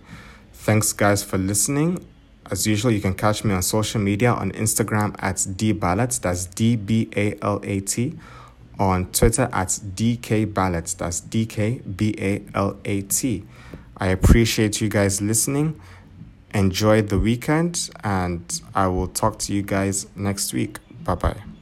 Thanks, 0.52 0.92
guys, 0.92 1.24
for 1.24 1.38
listening. 1.38 2.06
As 2.52 2.68
usual, 2.68 2.92
you 2.92 3.00
can 3.00 3.14
catch 3.14 3.46
me 3.46 3.54
on 3.54 3.62
social 3.62 4.02
media 4.02 4.34
on 4.34 4.52
Instagram 4.52 5.16
at 5.20 5.38
dbalat, 5.38 6.20
that's 6.20 6.46
D 6.48 6.76
B 6.76 7.10
A 7.16 7.38
L 7.42 7.62
A 7.64 7.80
T, 7.80 8.14
on 8.80 9.12
Twitter 9.12 9.50
at 9.54 9.70
dkbalat, 9.70 10.98
that's 10.98 11.22
D 11.22 11.46
K 11.46 11.80
B 11.80 12.16
A 12.20 12.44
L 12.54 12.78
A 12.86 13.02
T. 13.02 13.44
I 13.98 14.08
appreciate 14.08 14.82
you 14.82 14.90
guys 14.90 15.22
listening. 15.22 15.80
Enjoy 16.54 17.02
the 17.02 17.20
weekend, 17.20 17.90
and 18.04 18.62
I 18.74 18.88
will 18.88 19.08
talk 19.08 19.40
to 19.40 19.54
you 19.54 19.62
guys 19.62 20.08
next 20.16 20.54
week. 20.54 20.80
Bye 21.04 21.16
bye. 21.16 21.55